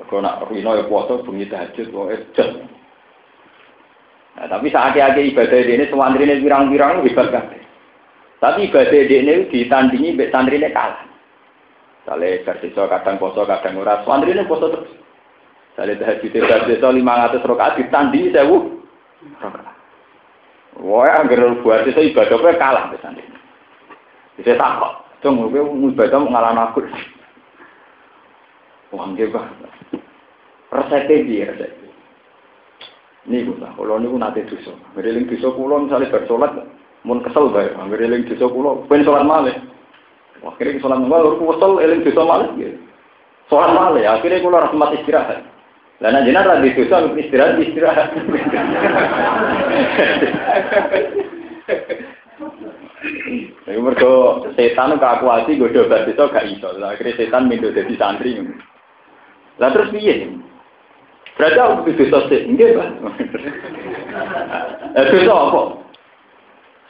Kalau 0.07 0.23
nak 0.23 0.47
rino 0.47 0.71
ya 0.79 0.87
puasa, 0.87 1.19
bunyi 1.19 1.51
tahajud, 1.51 1.91
wah. 1.91 2.15
Nah, 4.37 4.47
tapi 4.53 4.69
saat 4.69 4.93
akhir 4.93 5.17
ibadah 5.33 5.59
ini 5.65 5.89
santri 5.89 6.29
ini 6.29 6.45
pirang-pirang 6.45 7.01
hebat 7.09 7.33
kan. 7.33 7.45
Tapi 8.37 8.69
ibadah 8.69 9.01
ini 9.09 9.49
ditandingi 9.49 10.13
mbek 10.13 10.29
santri 10.29 10.61
ini 10.61 10.69
kalah. 10.77 11.09
Sale 12.05 12.45
bersisa 12.45 12.85
kadang 12.85 13.17
poso 13.17 13.49
kadang 13.49 13.81
ora. 13.81 14.05
Santri 14.05 14.37
ini 14.37 14.45
poso 14.45 14.69
terus. 14.69 14.93
Sale 15.73 15.97
tahajud 15.97 16.37
bersisa 16.37 16.89
500 16.93 17.49
rakaat 17.49 17.81
ditandingi 17.81 18.37
1000 18.37 19.41
rakaat. 19.41 19.77
Wah, 20.85 21.09
anggar 21.17 21.57
buat 21.65 21.89
itu 21.89 22.13
ibadah 22.13 22.37
kowe 22.37 22.53
kalah 22.61 22.93
mbek 22.93 23.01
santri. 23.01 23.25
Bisa 24.37 24.61
takut. 24.61 25.01
Cung 25.25 25.41
kowe 25.49 25.65
ibadah 25.97 26.21
ngalahno 26.21 26.61
aku. 26.69 26.85
Wah, 28.93 29.09
nggih, 29.11 29.33
Pak. 29.33 29.45
Resepnya 30.71 31.25
dia, 31.27 31.51
resepnya. 31.51 31.86
Ini 33.27 33.43
lah, 33.59 33.75
kalau 33.75 33.99
ini 33.99 34.07
nate 34.15 34.47
dosa. 34.47 34.71
Ngeriling 34.95 35.27
dosa 35.27 35.51
kulo 35.51 35.83
misalnya 35.83 36.15
bersolat, 36.15 36.63
mun 37.03 37.27
kesel 37.27 37.51
bae. 37.51 37.75
Ngeriling 37.75 38.23
dosa 38.31 38.47
kulo, 38.47 38.87
pengen 38.87 39.03
sholat 39.03 39.27
malah. 39.27 39.59
Wah, 40.47 40.55
akhirnya 40.55 40.79
sholat 40.79 41.03
malah, 41.03 41.35
lalu 41.35 41.43
kesel, 41.43 41.83
eling 41.83 42.07
dosa 42.07 42.23
malah. 42.23 42.47
Gitu. 42.55 42.79
Sholat 43.51 43.71
malah, 43.75 43.99
ya. 43.99 44.15
akhirnya 44.15 44.47
kulo 44.47 44.63
mati 44.79 45.03
istirahat. 45.03 45.43
Lah 45.99 46.13
nek 46.13 46.29
jenengan 46.29 46.55
ra 46.55 46.63
dosa 46.63 46.97
istirahat 47.19 47.59
istirahat. 47.59 48.15
Iku 53.67 53.83
mergo 53.83 54.47
setan 54.55 54.95
kakuati 55.03 55.59
godho 55.59 55.91
bar 55.91 56.07
itu 56.07 56.25
gak 56.31 56.47
iso. 56.47 56.71
Akhirnya 56.79 57.19
setan 57.19 57.51
mindo 57.51 57.75
dadi 57.75 57.99
santri. 57.99 58.39
Lah 59.59 59.75
terus 59.75 59.91
piye? 59.91 60.31
Berarti 61.37 61.59
aku 61.61 61.93
itu 61.93 62.09
dosa 62.09 62.37
enggak 62.49 62.81
pak. 62.81 62.89
Eh 64.97 65.05
dosa 65.13 65.33
apa? 65.37 65.61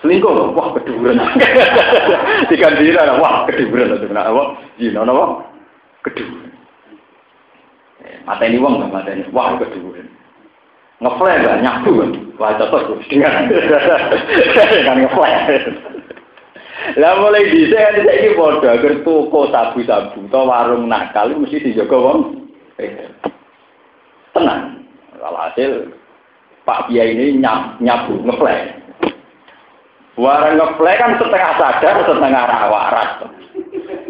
Selingkuh, 0.05 0.55
wah 0.55 0.71
keduburan. 0.77 1.19
Tiga 2.47 2.69
dira, 2.79 3.19
wah 3.19 3.49
keduburan 3.51 3.97
itu 3.99 4.07
kena 4.07 4.29
apa? 4.31 4.43
Zina 4.79 5.03
apa? 5.03 5.25
Keduburan. 6.07 6.53
Mata 8.23 8.43
ini 8.47 8.63
uang 8.63 8.87
mata 8.87 9.11
ini, 9.11 9.27
wah 9.35 9.59
keduburan. 9.59 10.07
Ngeflare 11.03 11.45
gak 11.45 11.61
nyabu 11.61 11.91
kan? 12.01 12.11
Wah 12.39 12.55
cocok 12.57 13.03
dengan 13.11 13.51
kan 14.87 14.97
ngeflare. 15.01 15.59
Lah 17.01 17.19
mulai 17.19 17.51
bisa 17.51 17.75
kan 17.75 18.05
saya 18.05 18.21
ini 18.21 18.37
bodoh, 18.37 18.69
agar 18.69 19.01
toko 19.03 19.49
sabu-sabu, 19.49 20.29
atau 20.29 20.45
warung 20.47 20.87
nakal, 20.87 21.35
mesti 21.35 21.73
dijaga 21.73 21.97
wong 21.99 22.47
tenang. 24.37 24.85
Kalau 25.17 25.41
hasil 25.41 25.71
Pak 26.69 26.91
Pia 26.91 27.05
ini 27.09 27.41
nyab, 27.41 27.81
nyabu, 27.81 28.21
ngeplay. 28.27 28.77
Warang 30.17 30.57
ngeplay 30.61 30.95
kan 30.97 31.17
setengah 31.17 31.53
sadar, 31.61 31.97
setengah 32.05 32.43
rawaras. 32.45 33.11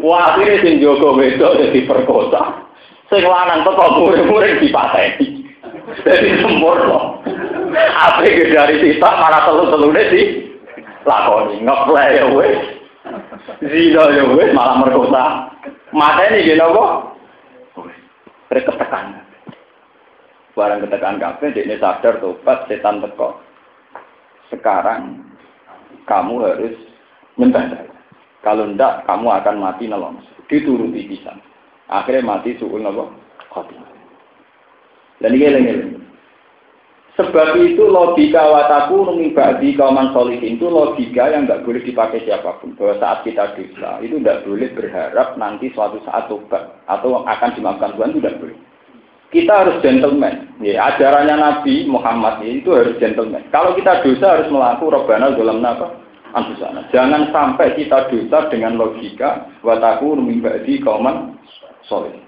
Wah, 0.03 0.35
akhirnya 0.35 0.63
sing 0.63 0.79
Joko 0.79 1.15
Wedo 1.15 1.55
jadi 1.57 1.83
perkosa. 1.87 2.67
Sing 3.07 3.23
lanang 3.23 3.63
teko 3.63 4.03
murid-murid 4.03 4.59
dipateni. 4.59 5.47
Jadi 6.03 6.43
sempurna. 6.43 7.23
Apa 7.77 8.23
dari 8.23 8.75
sisa 8.83 9.09
para 9.09 9.39
telu-telune 9.47 10.03
sih? 10.11 10.25
lakoni 11.07 11.63
ngeplay 11.63 12.19
ya 12.19 12.25
wis. 12.35 12.59
Zina 13.63 14.03
ya 14.11 14.23
wis 14.35 14.51
malah 14.51 14.83
merkosa. 14.83 15.23
Mateni 15.95 16.43
nggih 16.43 16.59
napa? 16.59 17.15
Wis. 17.79 17.95
Ketekan. 18.51 19.26
Barang 20.57 20.81
ketekan 20.81 21.21
kabeh 21.21 21.53
dekne 21.53 21.77
sadar 21.77 22.17
tobat 22.17 22.65
setan 22.65 22.97
teko. 22.97 23.37
Sekarang 24.49 25.21
kamu 26.09 26.41
harus 26.41 26.73
nyembah. 27.37 27.85
Kalau 28.41 28.65
ndak 28.65 29.05
kamu 29.05 29.27
akan 29.37 29.55
mati 29.61 29.85
nelong. 29.85 30.17
Dituruti 30.49 31.05
bisa. 31.05 31.37
Akhirnya 31.93 32.25
mati 32.25 32.57
suul 32.57 32.81
napa? 32.81 33.05
Khotimah. 33.53 33.85
Dan 35.21 35.37
ini 35.37 35.45
lagi 35.45 35.73
Sebab 37.17 37.57
itu 37.57 37.81
logika 37.81 38.45
wataku 38.45 39.09
numi 39.09 39.33
kauman 39.73 40.13
solihin 40.13 40.53
itu 40.53 40.69
logika 40.69 41.33
yang 41.33 41.49
nggak 41.49 41.65
boleh 41.65 41.81
dipakai 41.81 42.21
siapa 42.21 42.61
pun. 42.61 42.77
Bahwa 42.77 42.93
saat 43.01 43.25
kita 43.25 43.57
dosa 43.57 43.97
itu 44.05 44.21
nggak 44.21 44.45
boleh 44.45 44.69
berharap 44.77 45.33
nanti 45.37 45.73
suatu 45.73 45.97
saat 46.05 46.29
tobat 46.29 46.77
atau 46.85 47.25
akan 47.25 47.49
dimaafkan 47.57 47.97
Tuhan 47.97 48.13
itu 48.13 48.21
tidak 48.21 48.37
boleh. 48.37 48.57
Kita 49.27 49.53
harus 49.65 49.83
gentleman. 49.83 50.47
Ya, 50.63 50.87
ajarannya 50.93 51.35
Nabi 51.35 51.83
Muhammad 51.85 52.39
ya, 52.41 52.63
itu 52.63 52.69
harus 52.71 52.95
gentleman. 52.97 53.43
Kalau 53.51 53.75
kita 53.75 53.99
dosa 54.01 54.39
harus 54.39 54.47
melakukan 54.47 55.03
robbana 55.03 55.35
dalam 55.35 55.59
apa? 55.61 55.99
Anfusana. 56.31 56.87
Jangan 56.91 57.31
sampai 57.31 57.75
kita 57.75 58.07
dosa 58.07 58.47
dengan 58.51 58.79
logika 58.79 59.47
wataku 59.63 60.15
numi 60.15 60.39
ba'di 60.43 60.79
kauman 60.83 61.35
solihin 61.87 62.27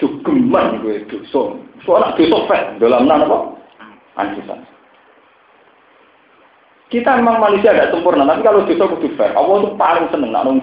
jogeman 0.00 0.84
gue 0.84 1.04
dosa. 1.08 1.56
Soalnya 1.84 2.16
dosa 2.16 2.38
fair 2.48 2.64
dalam 2.80 3.08
apa? 3.08 3.38
Anjusan. 4.16 4.60
Kita 6.86 7.18
memang 7.18 7.42
manusia 7.42 7.74
tidak 7.74 7.90
sempurna, 7.90 8.22
tapi 8.24 8.46
kalau 8.46 8.64
dosa 8.64 8.84
kudu 8.86 9.08
fair. 9.18 9.34
Allah 9.34 9.54
itu 9.60 9.68
paling 9.74 10.06
seneng 10.12 10.30
nak 10.32 10.44
nong. 10.46 10.60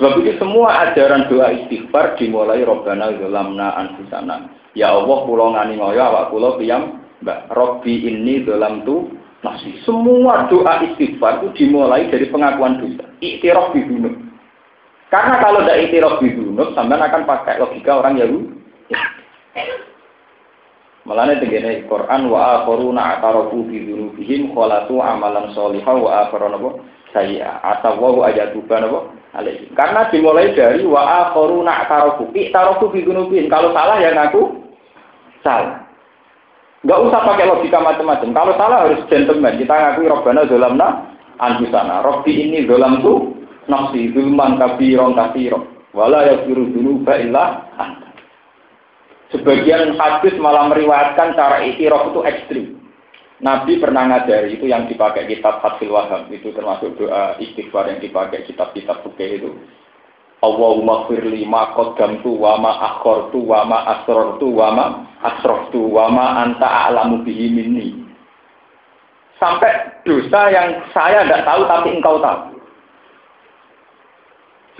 Sebab 0.00 0.24
itu 0.24 0.32
semua 0.40 0.88
ajaran 0.88 1.28
doa 1.28 1.52
istighfar 1.52 2.16
dimulai 2.16 2.64
Robbana 2.64 3.12
Zolamna 3.20 3.76
Anfusana. 3.76 4.48
Ya 4.72 4.96
Allah 4.96 5.28
pulau 5.28 5.52
ngani 5.52 5.76
ngoyo 5.76 6.00
awak 6.00 6.32
pulau 6.32 6.56
piyam 6.56 7.04
Mbak 7.20 7.52
Robbi 7.52 8.08
ini 8.08 8.40
dalam 8.48 8.80
tu 8.88 9.12
nasi. 9.44 9.76
Semua 9.84 10.48
doa 10.48 10.80
istighfar 10.88 11.44
itu 11.44 11.48
dimulai 11.60 12.08
dari 12.08 12.32
pengakuan 12.32 12.80
dosa. 12.80 13.04
Iktiraf 13.20 13.76
bidunuk. 13.76 14.16
Karena 15.12 15.36
kalau 15.42 15.68
tidak 15.68 15.90
itiraf 15.90 16.16
bidunub, 16.22 16.72
sampean 16.72 17.04
akan 17.04 17.28
pakai 17.28 17.60
logika 17.60 18.00
orang 18.00 18.16
Yahudi. 18.16 18.56
Malahnya 21.04 21.42
tegene 21.42 21.84
Quran 21.90 22.30
wa 22.30 22.62
akharuna 22.62 23.18
atarafu 23.18 23.66
bi 23.66 23.82
dzunubihim 23.82 24.54
khalatu 24.54 25.02
amalan 25.02 25.50
sholihah 25.52 25.96
wa 25.96 26.10
akharuna 26.24 26.56
sayya 27.10 27.62
atawahu 27.62 28.26
ajatuba 28.26 28.82
napa 28.82 29.00
alaihi. 29.34 29.70
Karena 29.74 30.10
dimulai 30.10 30.54
dari 30.54 30.82
wa 30.86 31.30
akharuna 31.30 31.86
atarafu. 31.86 32.30
I'tarafu 32.34 32.90
bi 32.90 33.06
dzunubihim. 33.06 33.46
Kalau 33.46 33.70
salah 33.70 33.98
ya 34.02 34.14
ngaku 34.14 34.42
salah. 35.46 35.86
Enggak 36.80 37.00
usah 37.06 37.20
pakai 37.28 37.46
logika 37.46 37.78
macam-macam. 37.78 38.30
Kalau 38.32 38.52
salah 38.56 38.78
harus 38.88 39.00
gentleman. 39.12 39.60
Kita 39.60 39.74
ngakui 39.74 40.08
robbana 40.08 40.48
zalamna 40.48 40.88
anfusana. 41.36 42.00
Robbi 42.00 42.32
ini 42.32 42.64
zalam 42.64 43.04
tuh 43.04 43.36
nafsi 43.68 44.10
zulman 44.16 44.56
kabiron 44.56 45.12
kasiro 45.14 45.68
wala 45.92 46.26
yafiru 46.26 46.70
dulu 46.70 47.04
illa 47.06 47.68
anta. 47.76 48.08
Sebagian 49.30 49.94
hadis 49.94 50.34
malah 50.42 50.66
meriwayatkan 50.74 51.38
cara 51.38 51.62
iktiraf 51.62 52.10
itu 52.10 52.20
ekstrim. 52.26 52.66
Nabi 53.40 53.80
pernah 53.80 54.04
ngajari 54.04 54.60
itu 54.60 54.68
yang 54.68 54.84
dipakai 54.84 55.24
kitab 55.24 55.64
Fathul 55.64 55.96
Wahab 55.96 56.28
itu 56.28 56.52
termasuk 56.52 56.92
doa 57.00 57.40
istighfar 57.40 57.88
yang 57.88 58.00
dipakai 58.04 58.44
kitab-kitab 58.44 59.00
buke 59.00 59.24
itu. 59.24 59.56
Allahumma 60.44 61.08
firli 61.08 61.48
ma 61.48 61.72
qaddamtu 61.72 62.36
wa 62.36 62.60
ma 62.60 62.72
akhartu 62.92 63.40
wa 63.40 63.64
ma 63.64 63.78
asrartu 63.96 64.48
wa 64.48 64.68
ma 64.72 64.86
asraftu 65.24 65.80
wa 65.88 66.12
ma 66.12 66.26
anta 66.44 66.68
a'lamu 66.68 67.24
bihi 67.24 67.48
minni. 67.48 67.88
Sampai 69.40 70.04
dosa 70.04 70.52
yang 70.52 70.84
saya 70.92 71.24
tidak 71.24 71.44
tahu 71.48 71.64
tapi 71.64 71.88
engkau 71.96 72.20
tahu. 72.20 72.60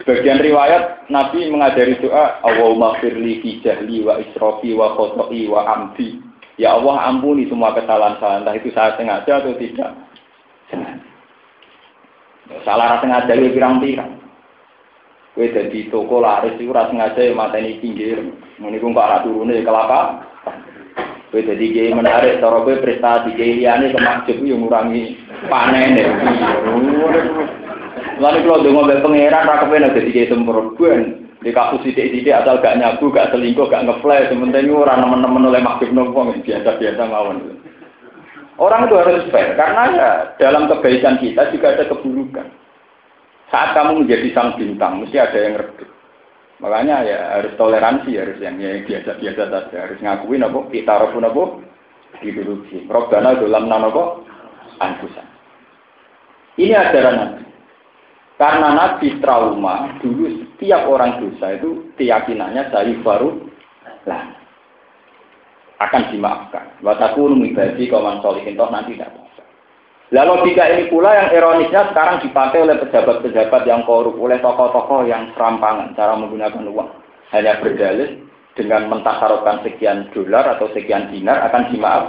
Sebagian 0.01 0.41
riwayat 0.41 1.09
Nabi 1.13 1.49
mengajari 1.49 1.97
doa 2.01 2.41
Allahumma 2.45 2.97
firli 3.01 3.41
fi 3.41 3.61
jahli 3.65 4.05
wa 4.05 4.21
israfi 4.21 4.73
wa 4.77 4.97
khoto'i 4.97 5.49
wa 5.49 5.65
amdi. 5.65 6.30
Ya 6.61 6.77
Allah 6.77 7.09
ampuni 7.09 7.49
semua 7.49 7.73
kesalahan 7.73 8.21
saya, 8.21 8.45
entah 8.45 8.53
itu 8.53 8.69
saya 8.77 8.93
sengaja 9.01 9.41
atau 9.41 9.57
tidak. 9.57 9.97
Salah 12.69 13.01
rasa 13.01 13.09
sengaja 13.09 13.33
ya 13.33 13.49
pirang-pirang. 13.49 14.21
Kue 15.33 15.49
jadi 15.49 15.89
toko 15.89 16.21
laris 16.21 16.61
itu 16.61 16.69
rasa 16.69 16.93
sengaja 16.93 17.17
ya 17.17 17.33
mata 17.33 17.57
ini 17.57 17.81
pinggir. 17.81 18.21
Ini 18.61 18.77
pun 18.77 18.93
kok 18.93 19.25
turunnya 19.25 19.57
ya 19.57 19.65
kelapa. 19.65 20.21
Kue 21.33 21.41
jadi 21.49 21.65
gaya 21.65 21.97
menarik, 21.97 22.45
cara 22.45 22.61
kue 22.61 22.77
prestasi 22.77 23.33
gaya 23.41 23.57
liane 23.57 23.97
kemakjub 23.97 24.45
yang 24.45 24.61
ngurangi 24.61 25.17
panen 25.49 25.97
ya. 25.97 26.13
Lalu 28.21 28.39
kalau 28.45 28.61
dengar 28.61 29.33
raka 29.33 29.65
pernah 29.65 29.97
jadi 29.97 30.11
kayak 30.13 30.29
semprot 30.29 30.77
di 31.41 31.51
kasus 31.57 31.81
sidik-sidik 31.81 32.37
asal 32.37 32.61
gak 32.61 32.77
nyabu, 32.77 33.09
gak 33.09 33.33
selingkuh, 33.33 33.73
gak 33.73 33.89
ngeflash, 33.89 34.29
sementara 34.29 34.61
ini 34.61 34.77
orang 34.77 35.01
teman-teman 35.01 35.49
oleh 35.49 35.63
makhluk 35.65 35.91
nombong 35.97 36.37
biasa-biasa 36.45 37.01
ngawon. 37.01 37.57
Orang 38.61 38.85
itu 38.85 38.95
harus 39.01 39.25
fair, 39.33 39.57
karena 39.57 39.83
ya 39.89 40.11
dalam 40.37 40.69
kebaikan 40.69 41.17
kita 41.17 41.49
juga 41.49 41.73
ada 41.73 41.89
keburukan. 41.89 42.45
Saat 43.49 43.73
kamu 43.73 44.05
menjadi 44.05 44.29
sang 44.37 44.53
bintang, 44.61 45.01
mesti 45.01 45.17
ada 45.17 45.39
yang 45.41 45.57
redup. 45.57 45.89
Makanya 46.61 46.97
ya 47.09 47.19
harus 47.41 47.57
toleransi, 47.57 48.21
harus 48.21 48.37
yang 48.37 48.61
ya, 48.61 48.85
biasa-biasa 48.85 49.43
saja, 49.49 49.77
harus 49.81 49.99
ngakuin 50.05 50.45
apa, 50.45 50.61
kita 50.69 51.09
pun 51.09 51.25
apa, 51.25 51.43
diduluki. 52.21 52.85
Robbana 52.85 53.41
dalam 53.41 53.65
nanopo, 53.65 54.29
anfusan. 54.77 55.25
Ini 56.61 56.77
ajaran 56.77 57.17
Nabi. 57.17 57.50
Karena 58.41 58.73
Nabi 58.73 59.21
trauma, 59.21 60.01
dulu 60.01 60.25
setiap 60.33 60.89
orang 60.89 61.21
dosa 61.21 61.61
itu 61.61 61.93
keyakinannya 62.01 62.73
dari 62.73 62.97
baru 63.05 63.37
lah 64.09 64.33
akan 65.85 66.09
dimaafkan. 66.09 66.81
Wataku 66.81 67.37
numibadi 67.37 67.85
kawan 67.93 68.25
solihin 68.25 68.57
toh 68.57 68.73
nanti 68.73 68.97
tidak 68.97 69.13
bisa. 69.13 69.45
Lalu 70.17 70.41
logika 70.41 70.65
ini 70.73 70.89
pula 70.89 71.13
yang 71.13 71.29
ironisnya 71.37 71.93
sekarang 71.93 72.25
dipakai 72.25 72.65
oleh 72.65 72.81
pejabat-pejabat 72.81 73.63
yang 73.69 73.85
korup, 73.85 74.17
oleh 74.17 74.41
tokoh-tokoh 74.41 75.05
yang 75.05 75.29
serampangan 75.37 75.93
cara 75.93 76.17
menggunakan 76.17 76.65
uang. 76.65 76.91
Hanya 77.37 77.61
berdalih 77.61 78.25
dengan 78.57 78.89
mentasarufkan 78.89 79.69
sekian 79.69 80.09
dolar 80.17 80.57
atau 80.57 80.73
sekian 80.73 81.13
dinar 81.13 81.45
akan 81.45 81.69
dimaaf. 81.69 82.05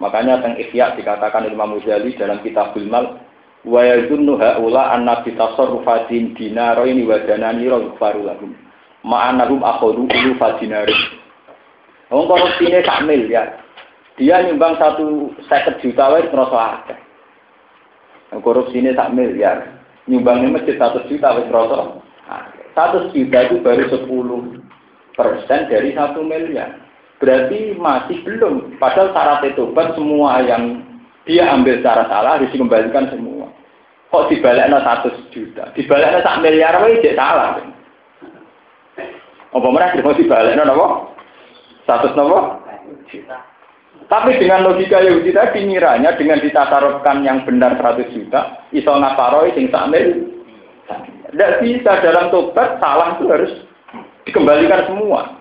Makanya 0.00 0.40
tentang 0.40 0.56
ikhya 0.60 0.96
dikatakan 1.00 1.48
Imam 1.48 1.76
Muzali 1.76 2.12
dalam 2.16 2.44
kitab 2.44 2.76
Mal 2.76 3.29
wa 3.64 3.80
yazunnu 3.84 4.40
haula 4.40 4.96
anna 4.96 5.20
bi 5.24 5.36
tasarrufatin 5.36 6.32
dinaraini 6.34 7.04
wa 7.04 7.20
danani 7.24 7.68
faru 8.00 8.24
lahum 8.24 8.56
ma 9.04 9.32
annahum 9.32 9.60
akhadhu 9.64 10.08
ulu 10.08 10.32
fadinari 10.40 11.20
Wong 12.10 12.26
korupsine 12.26 12.82
sak 12.82 13.06
miliar. 13.06 13.62
Dia 14.18 14.42
nyumbang 14.42 14.74
satu 14.82 15.30
seket 15.46 15.78
juta 15.78 16.10
wae 16.10 16.26
terus 16.26 16.50
akeh. 16.50 16.98
Korupsine 18.42 18.90
sak 18.98 19.14
miliar. 19.14 19.78
Nyumbangnya 20.10 20.58
masjid 20.58 20.74
satu 20.74 21.06
juta 21.06 21.38
wis 21.38 21.46
terus 21.46 21.70
Satu 22.74 22.98
juta 23.14 23.38
itu 23.46 23.56
baru 23.62 23.84
sepuluh 23.94 24.42
persen 25.14 25.70
dari 25.70 25.94
satu 25.94 26.26
miliar. 26.26 26.82
Berarti 27.22 27.78
masih 27.78 28.18
belum. 28.26 28.74
Padahal 28.82 29.14
syarat 29.14 29.46
itu 29.46 29.70
semua 29.94 30.42
yang 30.42 30.82
dia 31.28 31.46
ambil 31.46 31.78
secara 31.78 32.10
salah 32.10 32.42
harus 32.42 32.50
dikembalikan 32.50 33.06
semua. 33.12 33.39
Kok 34.10 34.26
dibalekno 34.26 34.82
100 34.82 35.30
juta? 35.30 35.70
Dibalekno 35.78 36.18
sak 36.20 36.42
miliar 36.42 36.82
wae 36.82 36.98
cek 36.98 37.14
salah. 37.14 37.62
Apa 39.50 39.68
mereka 39.70 40.02
mau 40.02 40.18
dibalekno 40.18 40.66
napa? 40.66 40.86
100 41.86 42.18
napa? 42.18 42.38
Juta. 43.06 43.38
Tapi 44.10 44.42
dengan 44.42 44.66
logika 44.66 44.98
Yahudi 44.98 45.30
tadi 45.30 45.62
ngiranya 45.62 46.18
dengan 46.18 46.42
ditatarufkan 46.42 47.22
yang 47.22 47.46
benar 47.46 47.78
100 47.78 48.10
juta, 48.10 48.66
iso 48.74 48.90
ngaparoi 48.90 49.54
sing 49.54 49.70
sak. 49.70 49.86
Tidak 51.30 51.62
bisa 51.62 52.02
dalam 52.02 52.34
tobat 52.34 52.82
salah 52.82 53.14
itu 53.14 53.30
harus 53.30 53.52
dikembalikan 54.26 54.90
semua. 54.90 55.38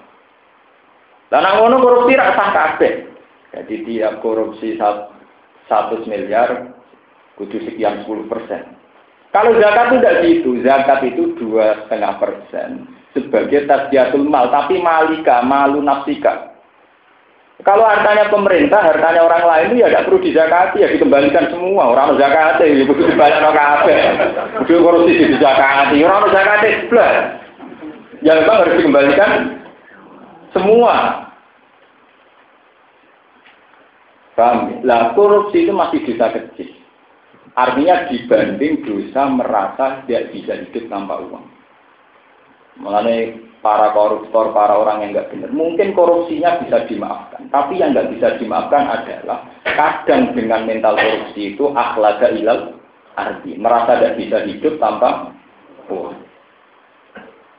Dan 1.34 1.46
ngono 1.46 1.82
korupsi 1.82 2.14
rasa 2.14 2.46
kabeh. 2.54 3.10
Jadi 3.50 3.76
tiap 3.90 4.22
korupsi 4.22 4.78
100 4.78 6.06
miliar 6.06 6.78
kudu 7.40 7.58
sekian 7.64 8.04
10 8.04 8.28
persen. 8.28 8.76
Kalau 9.32 9.56
zakat 9.62 9.94
itu 9.94 9.96
tidak 10.02 10.16
gitu, 10.26 10.50
zakat 10.66 11.00
itu 11.06 11.24
dua 11.38 11.86
setengah 11.86 12.18
persen 12.18 12.90
sebagai 13.14 13.66
tasbiatul 13.70 14.26
mal, 14.26 14.50
tapi 14.50 14.82
malika, 14.82 15.42
malu 15.46 15.82
nafsika. 15.82 16.50
Kalau 17.60 17.84
hartanya 17.84 18.32
pemerintah, 18.32 18.80
hartanya 18.80 19.20
orang 19.20 19.44
lain 19.44 19.68
itu 19.76 19.84
ya 19.84 19.92
tidak 19.92 20.06
perlu 20.08 20.20
dizakati, 20.24 20.78
ya 20.80 20.88
dikembalikan 20.96 21.52
semua. 21.52 21.92
Orang 21.92 22.16
zakati, 22.16 22.72
ya 22.72 22.88
perlu 22.88 23.04
dibayar 23.04 23.44
ke 23.44 23.62
apa? 23.62 23.96
Udah 24.64 24.80
korupsi 24.80 25.14
dizakati, 25.28 25.98
orang 26.08 26.32
zakati, 26.32 26.70
belas. 26.88 27.16
Ya 28.24 28.32
memang 28.40 28.64
harus 28.64 28.78
dikembalikan 28.80 29.32
semua. 30.56 30.96
Paham? 34.40 34.80
Lah 34.88 35.12
korupsi 35.12 35.68
itu 35.68 35.76
masih 35.76 36.00
dosa 36.08 36.32
kecil. 36.32 36.79
Artinya 37.60 38.08
dibanding 38.08 38.88
dosa 38.88 39.28
merasa 39.28 39.86
tidak 40.08 40.32
bisa 40.32 40.56
hidup 40.64 40.88
tanpa 40.88 41.20
uang. 41.20 41.44
Mengenai 42.80 43.36
para 43.60 43.92
koruptor, 43.92 44.56
para 44.56 44.80
orang 44.80 45.04
yang 45.04 45.10
nggak 45.12 45.36
benar. 45.36 45.52
Mungkin 45.52 45.92
korupsinya 45.92 46.64
bisa 46.64 46.88
dimaafkan, 46.88 47.52
tapi 47.52 47.84
yang 47.84 47.92
nggak 47.92 48.16
bisa 48.16 48.40
dimaafkan 48.40 48.88
adalah 48.88 49.44
kadang 49.68 50.32
dengan 50.32 50.64
mental 50.64 50.96
korupsi 50.96 51.52
itu 51.56 51.68
akhlaka 51.76 52.32
ilal 52.32 52.80
arti 53.20 53.60
merasa 53.60 54.00
tidak 54.00 54.16
bisa 54.16 54.38
hidup 54.48 54.80
tanpa 54.80 55.36
uang. 55.92 56.16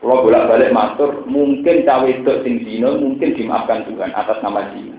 Kalau 0.01 0.25
bolak-balik 0.25 0.73
matur, 0.73 1.29
mungkin 1.29 1.85
cawe 1.85 2.09
itu 2.09 2.33
sing 2.41 2.65
mungkin 2.81 3.37
dimaafkan 3.37 3.85
Tuhan 3.85 4.17
atas 4.17 4.41
nama 4.41 4.73
zina. 4.73 4.97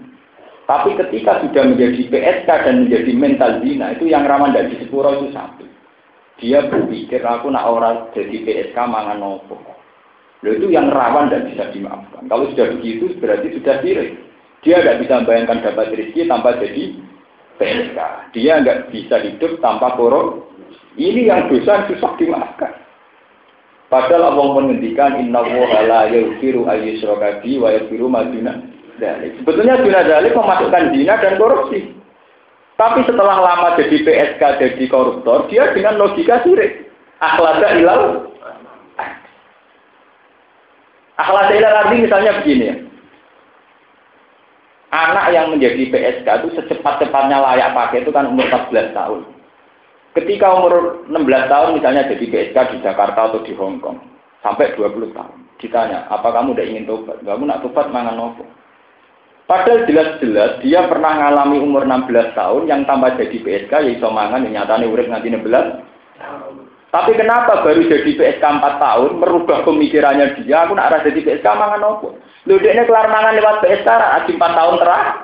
Tapi 0.72 0.96
ketika 0.96 1.44
sudah 1.44 1.68
menjadi 1.68 2.08
PSK 2.08 2.48
dan 2.48 2.88
menjadi 2.88 3.12
mental 3.12 3.60
zina, 3.60 3.92
itu 3.92 4.08
yang 4.08 4.24
rawan 4.24 4.56
dari 4.56 4.72
sepuro 4.80 5.12
itu 5.20 5.36
satu. 5.36 5.68
Dia 6.40 6.64
berpikir, 6.72 7.20
aku 7.28 7.52
nak 7.52 7.68
orang 7.68 8.08
jadi 8.16 8.40
PSK 8.40 8.80
mangan 8.80 9.20
nopo. 9.20 9.60
Lalu 10.40 10.64
itu 10.64 10.68
yang 10.72 10.88
rawan 10.88 11.28
dan 11.28 11.52
bisa 11.52 11.68
dimaafkan. 11.76 12.24
Kalau 12.32 12.48
sudah 12.56 12.72
begitu 12.80 13.12
berarti 13.20 13.52
sudah 13.60 13.84
sirik. 13.84 14.16
Dia 14.64 14.80
tidak 14.80 15.04
bisa 15.04 15.14
membayangkan 15.20 15.60
dapat 15.60 15.92
rezeki 15.92 16.32
tanpa 16.32 16.56
jadi 16.56 16.84
PSK. 17.60 18.00
Dia 18.32 18.64
nggak 18.64 18.96
bisa 18.96 19.16
hidup 19.28 19.60
tanpa 19.60 20.00
korup. 20.00 20.56
Ini 20.96 21.36
yang 21.36 21.52
dosa 21.52 21.84
susah 21.92 22.16
dimaafkan. 22.16 22.80
Padahal 23.92 24.32
Allah 24.32 24.48
menghentikan 24.56 25.20
inna 25.20 25.44
woha 25.44 25.84
la 25.84 26.08
yaghfiru 26.08 26.64
wa 26.64 26.80
yaghfiru 26.80 28.08
maduna 29.00 29.32
Sebetulnya 29.40 29.76
dina 29.80 30.02
dalik 30.04 30.34
memasukkan 30.36 30.92
zina 30.92 31.14
dan 31.22 31.38
korupsi. 31.38 31.96
Tapi 32.76 33.06
setelah 33.06 33.38
lama 33.38 33.78
jadi 33.78 33.94
PSK 34.02 34.42
jadi 34.42 34.84
koruptor, 34.90 35.46
dia 35.48 35.70
dengan 35.72 36.02
logika 36.02 36.42
sirik. 36.42 36.90
Akhlada 37.22 37.78
ilal 37.78 38.32
Akhlak 41.22 41.54
ilal 41.54 41.80
arti 41.86 41.96
misalnya 42.02 42.32
begini 42.42 42.66
ya. 42.66 42.76
Anak 44.92 45.32
yang 45.32 45.54
menjadi 45.54 45.88
PSK 45.88 46.28
itu 46.44 46.48
secepat-cepatnya 46.60 47.38
layak 47.40 47.72
pakai 47.78 48.04
itu 48.04 48.12
kan 48.12 48.28
umur 48.28 48.50
14 48.50 48.92
tahun. 48.92 49.24
Ketika 50.18 50.52
umur 50.52 51.06
16 51.08 51.48
tahun 51.48 51.70
misalnya 51.80 52.10
jadi 52.12 52.26
PSK 52.28 52.58
di 52.76 52.78
Jakarta 52.84 53.32
atau 53.32 53.40
di 53.46 53.54
Hong 53.56 53.80
Kong. 53.80 54.02
Sampai 54.42 54.74
20 54.74 55.14
tahun. 55.16 55.38
Ditanya, 55.62 56.10
apa 56.10 56.34
kamu 56.34 56.58
udah 56.58 56.66
ingin 56.66 56.90
tobat? 56.90 57.22
Kamu 57.22 57.46
nak 57.46 57.62
tobat 57.62 57.94
mangan 57.94 58.18
nopo? 58.18 58.42
Padahal 59.52 59.84
jelas-jelas 59.84 60.64
dia 60.64 60.88
pernah 60.88 61.12
mengalami 61.12 61.60
umur 61.60 61.84
16 61.84 62.40
tahun 62.40 62.72
yang 62.72 62.88
tambah 62.88 63.20
jadi 63.20 63.36
PSK 63.36 63.74
ya 63.84 63.92
iso 64.00 64.08
mangan 64.08 64.48
yang 64.48 64.64
nyatanya 64.64 64.88
urip 64.88 65.12
nganti 65.12 65.28
16 65.28 65.92
tapi 66.88 67.12
kenapa 67.20 67.60
baru 67.60 67.84
jadi 67.84 68.12
PSK 68.16 68.40
4 68.40 68.64
tahun 68.80 69.12
merubah 69.20 69.68
pemikirannya 69.68 70.40
dia, 70.40 70.64
aku 70.64 70.72
nak 70.72 70.96
rasa 70.96 71.12
jadi 71.12 71.20
PSK 71.24 71.48
mangan 71.52 71.84
opo. 71.84 72.16
Lho 72.48 72.64
ini 72.64 72.84
kelar 72.88 73.12
mangan 73.12 73.36
lewat 73.36 73.60
PSK 73.60 73.88
aji 73.92 74.32
4 74.40 74.40
tahun 74.40 74.76
terakhir. 74.80 75.16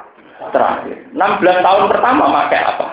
Terakhir. 0.52 0.96
16 1.16 1.68
tahun 1.68 1.84
pertama 1.88 2.24
pakai 2.28 2.60
apa? 2.68 2.88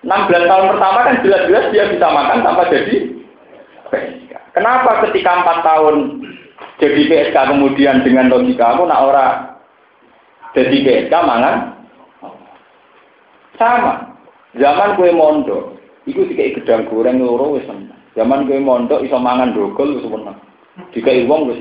16 0.00 0.48
tahun 0.48 0.64
pertama 0.72 0.98
kan 1.04 1.16
jelas-jelas 1.20 1.64
dia 1.76 1.84
bisa 1.92 2.06
makan 2.08 2.38
tanpa 2.40 2.62
jadi 2.72 2.96
PSK. 3.88 4.32
Kenapa 4.56 5.04
ketika 5.04 5.44
4 5.44 5.68
tahun 5.68 5.96
jadi 6.80 7.00
PSK 7.06 7.36
kemudian 7.36 8.02
dengan 8.02 8.32
logika 8.32 8.74
aku 8.74 8.88
nak 8.88 9.04
ora 9.04 9.26
jadi 10.56 10.76
PSK 10.82 11.14
mangan 11.14 11.78
sama. 13.60 14.16
Zaman 14.56 14.98
kue 14.98 15.14
mondok, 15.14 15.78
Iku 16.08 16.26
dikai 16.26 16.56
gedang 16.56 16.88
goreng 16.88 17.20
loro 17.20 17.54
wis. 17.54 17.68
Zaman 18.16 18.48
kowe 18.48 18.58
mondok 18.58 19.04
iso 19.04 19.20
mangan 19.20 19.52
dogol 19.52 20.00
wis 20.00 20.02
seneng. 20.02 20.36
Dikai 20.96 21.28
wong 21.28 21.52
wis. 21.52 21.60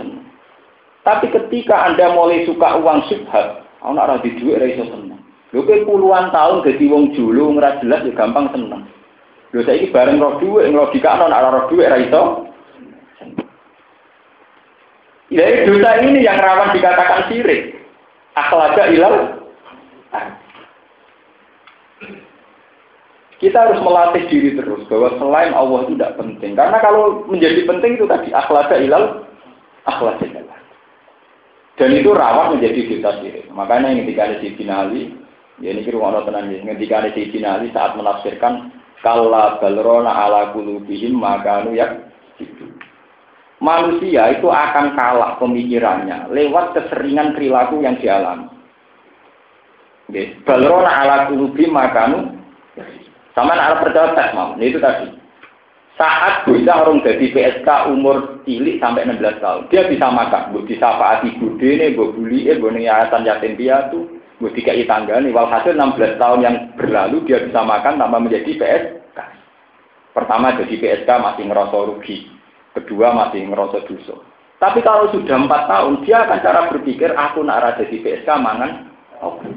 Tapi 1.03 1.27
ketika 1.29 1.86
Anda 1.86 2.15
mulai 2.15 2.47
suka 2.47 2.79
uang 2.79 3.05
subhat, 3.12 3.67
ana 3.84 4.10
ora 4.10 4.15
di 4.23 4.32
dhuwit 4.39 4.58
ora 4.58 4.67
iso 4.71 4.89
seneng. 4.89 5.19
Lho 5.51 5.65
puluhan 5.65 6.32
tahun 6.32 6.65
dadi 6.65 6.86
wong 6.88 7.13
julu 7.13 7.60
ora 7.60 7.77
jelas 7.84 8.08
ya 8.08 8.15
gampang 8.15 8.47
seneng. 8.55 8.88
Lho 9.51 9.62
saiki 9.67 9.91
bareng 9.91 10.17
roh 10.17 10.39
dhuwit 10.39 10.71
logika 10.71 11.19
ana 11.19 11.29
ora 11.29 11.49
roh 11.51 11.63
dhuwit 11.67 11.91
ora 11.91 11.99
iso. 11.99 12.48
Ya 15.30 15.46
dosa 15.70 16.02
ini 16.02 16.26
yang 16.26 16.42
rawan 16.42 16.74
dikatakan 16.74 17.30
sirik. 17.30 17.78
Akhlaka 18.34 18.89
ilal 18.89 19.39
kita 23.39 23.56
harus 23.56 23.80
melatih 23.80 24.28
diri 24.28 24.52
terus 24.58 24.84
bahwa 24.92 25.15
selain 25.15 25.56
Allah 25.56 25.88
itu 25.88 25.96
tidak 25.96 26.18
penting. 26.20 26.54
Karena 26.60 26.78
kalau 26.84 27.24
menjadi 27.32 27.63
penting 27.63 27.96
itu 27.96 28.06
tadi 28.10 28.30
akhlak 28.36 28.74
ilal 28.76 29.24
akhlak 29.88 30.20
ilal. 30.26 30.50
Dan 31.80 31.96
itu 31.96 32.12
rawan 32.12 32.60
menjadi 32.60 32.80
dosa 32.92 33.24
syirik. 33.24 33.48
Makanya 33.56 33.96
yang 33.96 34.04
ketika 34.04 34.28
ada 34.28 34.38
di 34.44 34.52
finali, 34.60 35.15
ya 35.63 35.72
ini 35.72 35.88
kira 35.88 35.96
orang 35.96 36.28
tenang 36.28 36.52
ya, 36.52 36.76
ketika 36.76 36.94
ada 37.00 37.10
di 37.15 37.24
finali 37.32 37.72
saat 37.72 37.96
menafsirkan 37.96 38.76
kalla 39.00 39.63
balrona 39.63 40.12
ala 40.12 40.52
kulubihim 40.52 41.15
makanu 41.15 41.72
yak 41.72 42.12
Manusia 43.60 44.39
itu 44.39 44.48
akan 44.48 44.95
kalah 44.95 45.36
pemikirannya 45.36 46.32
lewat 46.32 46.80
keseringan 46.80 47.36
perilaku 47.36 47.84
yang 47.84 48.00
dialami. 48.00 48.48
Balrona 50.48 50.89
ala 51.04 51.15
kulubihim 51.28 51.76
makanu 51.76 52.39
sama 53.39 53.56
anak 53.56 53.86
percaya 53.86 54.36
mau, 54.36 54.58
ini 54.60 54.74
itu 54.74 54.84
tadi. 54.84 55.08
Saat 55.95 56.48
bisa 56.48 56.80
orang 56.80 57.04
jadi 57.04 57.28
PSK 57.32 57.91
umur 57.91 58.43
cilik 58.48 58.80
sampai 58.80 59.04
16 59.04 59.43
tahun, 59.43 59.67
dia 59.67 59.84
bisa 59.88 60.08
makan, 60.08 60.56
bu 60.56 60.63
bisa 60.63 60.95
faati 60.95 61.36
bude 61.39 61.76
nih, 61.76 61.95
bu 61.95 62.15
buli, 62.15 62.48
eh, 62.48 62.56
bu 62.56 62.72
yayasan 62.72 63.28
yatim 63.28 63.60
piatu, 63.60 64.08
bu 64.39 64.48
dikai 64.56 64.88
tangga 64.88 65.19
nih. 65.19 65.36
Walhasil 65.36 65.76
16 65.76 66.19
tahun 66.19 66.39
yang 66.43 66.56
berlalu 66.80 67.28
dia 67.28 67.43
bisa 67.43 67.63
makan 67.63 68.00
tanpa 68.00 68.15
menjadi 68.15 68.52
PSK. 68.56 69.19
Pertama 70.15 70.56
jadi 70.56 70.76
PSK 70.76 71.10
masih 71.19 71.43
ngerasa 71.52 71.76
rugi, 71.76 72.28
kedua 72.77 73.13
masih 73.15 73.47
ngerasa 73.49 73.86
dosa. 73.86 74.15
Tapi 74.60 74.84
kalau 74.84 75.08
sudah 75.15 75.39
empat 75.39 75.71
tahun, 75.71 76.03
dia 76.03 76.27
akan 76.27 76.39
cara 76.43 76.67
berpikir, 76.67 77.15
aku 77.15 77.47
nak 77.47 77.79
jadi 77.79 77.95
PSK 77.95 78.29
mangan, 78.43 78.91
oke. 79.23 79.47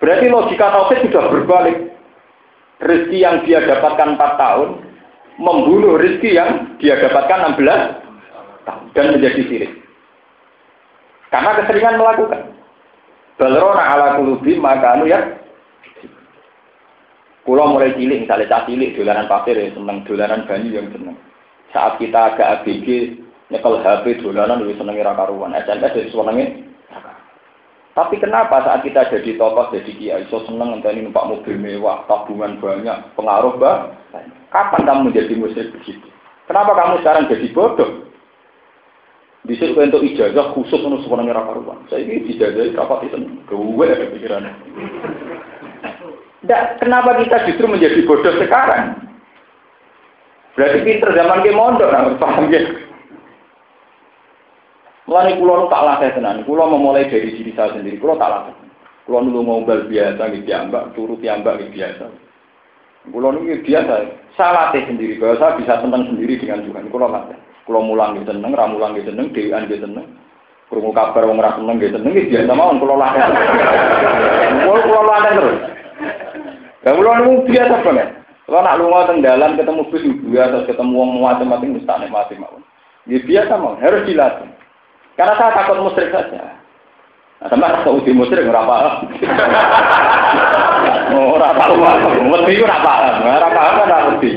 Berarti 0.00 0.26
logika 0.28 0.72
tauhid 0.72 1.08
sudah 1.08 1.24
berbalik 1.32 1.76
rezeki 2.84 3.18
yang 3.20 3.36
dia 3.48 3.64
dapatkan 3.64 4.16
4 4.16 4.42
tahun 4.42 4.68
membunuh 5.40 5.96
rezeki 5.96 6.30
yang 6.36 6.50
dia 6.80 7.00
dapatkan 7.00 7.56
16 7.56 8.64
tahun 8.68 8.84
dan 8.92 9.06
menjadi 9.16 9.42
sirik. 9.48 9.72
Karena 11.32 11.56
keseringan 11.60 12.00
melakukan. 12.00 12.42
Balrona 13.36 13.84
ala 13.84 14.06
kulubi 14.16 14.56
maka 14.56 14.96
anu 14.96 15.04
ya 15.08 15.20
Kulo 17.46 17.62
mulai 17.70 17.94
cilik, 17.94 18.26
misalnya 18.26 18.50
cah 18.50 18.66
cilik, 18.66 18.98
dolanan 18.98 19.30
pasir 19.30 19.54
ya 19.54 19.70
seneng, 19.70 20.02
dolanan 20.02 20.50
banyu 20.50 20.82
yang 20.82 20.90
seneng. 20.90 21.14
Saat 21.74 21.98
kita 21.98 22.34
agak 22.34 22.62
ABG, 22.62 23.18
nyekel 23.50 23.82
HP, 23.82 24.22
dolanan 24.22 24.62
lebih 24.62 24.78
seneng 24.78 24.98
karuan. 25.02 25.54
SMS 25.54 25.94
jadi 25.94 26.10
senengnya 26.10 26.66
tapi 27.96 28.20
kenapa 28.20 28.60
saat 28.60 28.84
kita 28.84 29.08
jadi 29.08 29.40
tokoh, 29.40 29.72
jadi 29.72 29.88
kiai, 29.96 30.28
so 30.28 30.44
seneng 30.44 30.84
ini 30.84 31.08
numpak 31.08 31.32
mobil 31.32 31.56
mewah, 31.56 32.04
tabungan 32.04 32.60
banyak, 32.60 33.16
pengaruh 33.16 33.56
bah? 33.56 33.96
Kapan 34.52 34.84
kamu 34.84 35.00
menjadi 35.08 35.32
muslim 35.32 35.72
begitu? 35.72 36.04
Kenapa 36.44 36.76
kamu 36.76 37.00
sekarang 37.00 37.32
jadi 37.32 37.48
bodoh? 37.56 38.12
Bisa 39.48 39.72
untuk 39.72 40.04
ijazah 40.04 40.52
khusus 40.52 40.76
untuk 40.84 41.08
sebenarnya 41.08 41.40
raka 41.40 41.56
ruang. 41.56 41.80
Saya 41.88 42.04
ini 42.04 42.36
ijazah 42.36 42.76
rapat 42.76 43.08
itu 43.08 43.16
gue 43.48 43.88
pikirannya. 44.12 44.52
Nggak, 46.44 46.62
kenapa 46.84 47.16
kita 47.24 47.48
justru 47.48 47.64
menjadi 47.64 48.04
bodoh 48.04 48.34
sekarang? 48.44 49.05
Berarti 50.56 50.78
pinter 50.88 51.12
zaman 51.12 51.44
ke 51.44 51.52
mondok, 51.52 51.92
nah, 51.92 52.16
paham 52.16 52.48
ya? 52.48 52.64
Mulai 55.06 55.38
pulau 55.38 55.68
tak 55.70 55.84
latih 55.84 56.10
tenan. 56.16 56.42
Pulau 56.42 56.66
memulai 56.66 57.06
dari 57.06 57.30
diri 57.30 57.52
saya 57.54 57.76
sendiri. 57.76 58.00
Pulau 58.00 58.18
tak 58.18 58.32
latih. 58.32 58.56
Pulau 59.06 59.22
dulu 59.22 59.44
ngobrol 59.44 59.86
biasa, 59.86 60.32
gitu 60.34 60.50
ambak, 60.50 60.90
turut 60.98 61.22
ambak, 61.22 61.62
gitu 61.62 61.78
biasa. 61.78 62.04
Pulau 63.12 63.36
ini 63.38 63.62
biasa. 63.62 63.94
Saya 64.34 64.50
latih 64.50 64.82
sendiri. 64.88 65.20
Bahwa 65.22 65.38
saya 65.38 65.60
bisa 65.60 65.78
tenang 65.78 66.10
sendiri 66.10 66.40
dengan 66.40 66.64
Tuhan. 66.66 66.90
Pulau 66.90 67.06
latih. 67.06 67.38
Pulau 67.68 67.86
mulang 67.86 68.18
gitu 68.18 68.34
seneng, 68.34 68.50
ramulang 68.56 68.98
gitu 68.98 69.14
seneng, 69.14 69.30
dewan 69.30 69.68
gitu 69.70 69.84
seneng. 69.84 70.06
Krungu 70.66 70.90
kabar 70.90 71.22
wong 71.30 71.38
ora 71.38 71.54
seneng 71.54 71.78
nggih 71.78 71.94
seneng 71.94 72.10
nggih 72.10 72.26
biasa 72.26 72.50
mawon 72.58 72.82
kula 72.82 72.98
lakukan. 72.98 73.30
Kula 74.66 74.80
kula 74.82 75.02
lakukan 75.06 75.36
terus. 75.38 75.58
Lah 76.82 76.92
kula 76.98 77.10
niku 77.22 77.34
biasa 77.46 77.74
banget. 77.86 78.08
Kalau 78.46 78.62
nak 78.62 78.78
lunga 78.78 79.10
teng 79.10 79.26
dalan 79.26 79.58
ketemu 79.58 79.82
bis 79.90 80.06
juga 80.06 80.46
atau 80.46 80.62
ketemu 80.70 80.94
wong 80.94 81.10
macam-macam 81.18 81.66
mesti 81.74 81.82
tak 81.82 81.98
nikmati 81.98 82.38
mawon. 82.38 82.62
Ya 83.10 83.18
biasa 83.18 83.52
mawon, 83.58 83.82
harus 83.82 84.06
dilatih. 84.06 84.50
Karena 85.18 85.34
saya 85.34 85.50
takut 85.50 85.82
musyrik 85.82 86.14
saja. 86.14 86.62
Nah, 87.42 87.48
sama 87.50 87.74
rasa 87.74 87.90
uji 87.90 88.14
musyrik 88.14 88.46
ora 88.46 88.62
paham. 88.62 88.94
Oh, 91.06 91.38
ora 91.38 91.54
tahu 91.54 91.78
mesti 91.78 92.60
ora 92.66 92.78
paham, 92.82 93.14
ora 93.24 93.48
paham 93.50 93.74
kan 93.78 93.88
ora 93.88 94.08
mesti. 94.10 94.30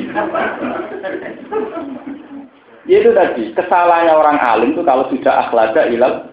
Ya 2.90 2.98
itu 3.06 3.10
tadi, 3.14 3.44
kesalahannya 3.54 4.14
orang 4.14 4.38
alim 4.42 4.74
itu 4.74 4.82
kalau 4.82 5.06
sudah 5.14 5.46
akhlada 5.46 5.86
ilal 5.90 6.30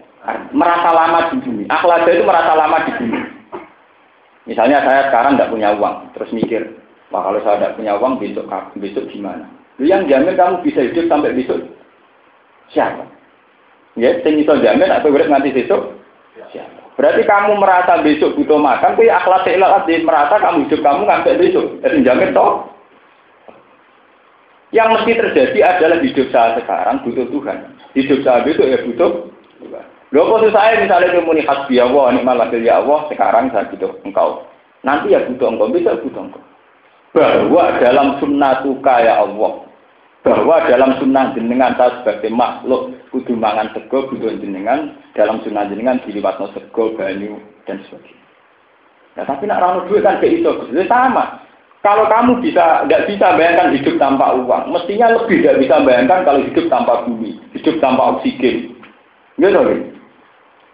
merasa 0.52 0.88
lama 0.92 1.28
di 1.28 1.36
bumi. 1.44 1.64
Akhlada 1.68 2.08
itu 2.08 2.24
merasa 2.24 2.52
lama 2.56 2.78
di 2.88 2.92
bumi. 2.96 3.20
Misalnya 4.46 4.78
saya 4.86 5.10
sekarang 5.10 5.36
tidak 5.36 5.50
punya 5.50 5.74
uang, 5.74 6.14
terus 6.14 6.30
mikir, 6.30 6.62
wah 7.12 7.22
kalau 7.26 7.40
saya 7.42 7.56
tidak 7.60 7.74
punya 7.78 7.92
uang 7.98 8.18
besok 8.18 8.46
besok 8.78 9.04
gimana? 9.10 9.46
Lu 9.76 9.84
yang 9.84 10.08
jamin 10.08 10.34
kamu 10.34 10.64
bisa 10.64 10.80
hidup 10.82 11.06
sampai 11.06 11.36
besok 11.36 11.60
siapa? 12.72 13.04
Ya, 13.96 14.12
sing 14.20 14.40
iso 14.40 14.56
jamin 14.60 14.92
atau 14.92 15.12
urip 15.12 15.28
nganti 15.28 15.52
besok 15.52 15.96
siapa? 16.52 16.86
Berarti 16.96 17.28
kamu 17.28 17.60
merasa 17.60 18.00
besok 18.00 18.32
butuh 18.40 18.56
makan, 18.56 18.96
kuwi 18.96 19.12
akhlak 19.12 19.44
ilal 19.52 19.84
merasa 19.84 20.40
kamu 20.40 20.64
hidup 20.64 20.80
kamu 20.80 21.02
sampai 21.04 21.36
besok. 21.36 21.66
Jadi 21.84 22.06
jamin 22.06 22.32
toh 22.32 22.72
yang 24.74 24.90
mesti 24.90 25.14
terjadi 25.14 25.58
adalah 25.62 25.98
hidup 26.02 26.26
saya 26.34 26.58
sekarang 26.58 27.00
butuh 27.06 27.26
Tuhan. 27.30 27.58
Hidup 27.94 28.18
saya 28.26 28.42
besok 28.42 28.66
ya 28.66 28.78
butuh 28.82 29.10
Tuhan. 29.62 29.84
Loh 30.10 30.38
saya 30.50 30.80
misalnya 30.82 31.14
kemuni 31.16 31.42
hasbi 31.46 31.78
Allah, 31.78 32.14
nikmat 32.14 32.50
ya 32.58 32.82
Allah, 32.82 33.06
sekarang 33.12 33.52
saya 33.54 33.68
butuh 33.70 33.90
engkau. 34.02 34.42
Nanti 34.82 35.14
ya 35.14 35.22
butuh 35.28 35.48
engkau, 35.54 35.70
bisa 35.70 35.96
butuh 36.02 36.22
engkau. 36.28 36.42
Bahwa 37.16 37.80
dalam 37.80 38.20
sunnah 38.20 38.60
tuka 38.60 39.00
ya 39.00 39.24
Allah, 39.24 39.64
bahwa 40.20 40.56
dalam 40.68 41.00
sunnah 41.00 41.32
jenengan 41.32 41.72
saya 41.80 42.04
sebagai 42.04 42.28
makhluk 42.28 42.92
kudu 43.08 43.32
mangan 43.32 43.72
sego 43.72 44.04
butuh 44.12 44.36
jenengan 44.36 44.92
dalam 45.16 45.40
sunnah 45.40 45.64
jenengan 45.72 45.96
diliwatno 46.04 46.52
sego 46.52 46.92
banyu 46.92 47.40
dan 47.64 47.80
sebagainya. 47.88 48.26
Nah, 49.16 49.24
tapi 49.24 49.48
nak 49.48 49.64
rano 49.64 49.88
duit 49.88 50.04
kan 50.04 50.20
kayak 50.20 50.44
itu, 50.44 50.50
sama. 50.84 51.40
Kalau 51.80 52.04
kamu 52.10 52.42
bisa 52.42 52.84
nggak 52.84 53.06
bisa 53.08 53.38
bayangkan 53.38 53.72
hidup 53.72 53.96
tanpa 53.96 54.36
uang, 54.36 54.74
mestinya 54.74 55.14
lebih 55.16 55.40
tidak 55.40 55.56
bisa 55.62 55.76
bayangkan 55.86 56.20
kalau 56.26 56.40
hidup 56.42 56.66
tanpa 56.68 57.06
bumi, 57.06 57.38
hidup 57.56 57.78
tanpa 57.78 58.18
oksigen. 58.18 58.74
Gitu 59.38 59.54
nih. 59.54 59.80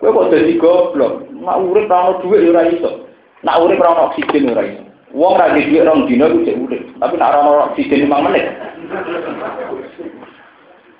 Gue 0.00 0.10
kok 0.10 0.28
jadi 0.34 0.58
goblok. 0.58 1.28
Nak 1.30 1.60
urip 1.62 1.86
ora 1.86 2.18
duit 2.18 2.42
ya 2.42 2.50
ora 2.50 2.62
iso. 2.66 2.90
Nak 3.46 3.58
urip 3.62 3.78
ora 3.78 4.10
oksigen 4.10 4.50
ya 4.50 4.56
ora 4.56 4.64
iso. 4.66 4.82
Wong 5.12 5.36
ra 5.36 5.52
duit 5.52 5.84
rong 5.84 6.08
dino 6.08 6.24
ku 6.24 6.40
cek 6.40 6.56
urip, 6.56 6.82
tapi 6.96 7.20
nak 7.20 7.36
ora 7.36 7.68
oksigen 7.68 8.08
5 8.08 8.26
menit. 8.32 8.48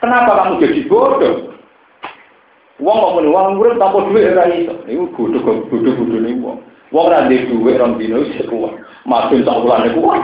Kenapa 0.05 0.37
kamu 0.37 0.61
jadi 0.61 0.85
bodoh? 0.85 1.57
Wong 2.77 2.97
kok 3.01 3.15
muni 3.17 3.33
wong 3.33 3.57
urip 3.57 3.81
tanpa 3.81 4.05
duit 4.13 4.37
ora 4.37 4.53
iso. 4.53 4.77
Niku 4.85 5.09
bodoh 5.17 5.65
bodoh-bodoh 5.65 6.21
nih 6.21 6.37
wong. 6.45 6.61
Wong 6.93 7.07
ra 7.09 7.25
duit 7.25 7.49
duit 7.49 7.81
rong 7.81 7.97
dino 7.97 8.21
wis 8.21 8.37
kuat. 8.53 8.77
Kuat. 9.09 10.21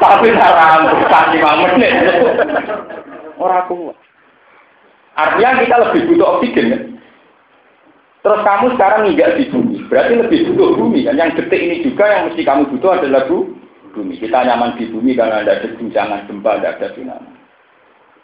Tapi 0.00 0.26
cara 0.38 0.64
ampuh 0.78 0.96
lima 1.34 1.50
menit. 1.58 1.92
Orang 3.34 3.66
kuat. 3.66 3.96
Artinya 5.18 5.58
kita 5.58 5.76
lebih 5.90 6.06
butuh 6.06 6.38
oksigen 6.38 6.70
kan? 6.70 6.82
Terus 8.20 8.40
kamu 8.44 8.76
sekarang 8.76 9.08
nggak 9.16 9.32
di 9.40 9.44
bumi, 9.48 9.76
berarti 9.88 10.12
lebih 10.20 10.52
butuh 10.52 10.76
bumi 10.76 11.08
kan? 11.08 11.16
Yang 11.16 11.40
detik 11.40 11.60
ini 11.64 11.76
juga 11.80 12.04
yang 12.04 12.22
mesti 12.28 12.42
kamu 12.44 12.62
butuh 12.76 12.90
adalah 13.00 13.24
bu, 13.24 13.48
bumi. 13.96 14.20
Kita 14.20 14.44
nyaman 14.44 14.76
di 14.76 14.92
bumi 14.92 15.16
karena 15.16 15.40
ada 15.40 15.64
guncangan 15.64 16.28
gempa, 16.28 16.60
tidak 16.60 16.76
ada 16.76 16.88
tsunami. 16.92 17.32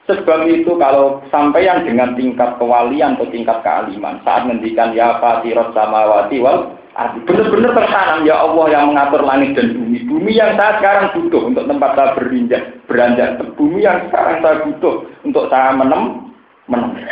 Sebab 0.07 0.47
itu 0.47 0.71
kalau 0.79 1.19
sampai 1.35 1.67
yang 1.67 1.83
dengan 1.83 2.15
tingkat 2.15 2.55
kewalian 2.63 3.19
atau 3.19 3.27
tingkat 3.27 3.59
kealiman 3.67 4.23
saat 4.23 4.47
mendikan 4.47 4.95
ya 4.95 5.19
fatirot 5.19 5.75
samawati 5.75 6.39
wal 6.39 6.79
benar-benar 7.27 7.75
tertanam 7.75 8.23
ya 8.23 8.39
Allah 8.39 8.67
yang 8.71 8.95
mengatur 8.95 9.27
langit 9.27 9.59
dan 9.59 9.75
bumi. 9.75 10.07
Bumi 10.07 10.33
yang 10.39 10.55
saya 10.55 10.79
sekarang 10.79 11.07
butuh 11.17 11.43
untuk 11.51 11.65
tempat 11.67 11.91
saya 11.99 12.15
berinjak, 12.15 12.63
beranjak. 12.87 13.41
Bumi 13.59 13.83
yang 13.83 14.07
sekarang 14.07 14.45
saya 14.45 14.57
butuh 14.63 14.95
untuk 15.27 15.45
saya 15.51 15.75
menem, 15.75 16.31
menem. 16.71 17.03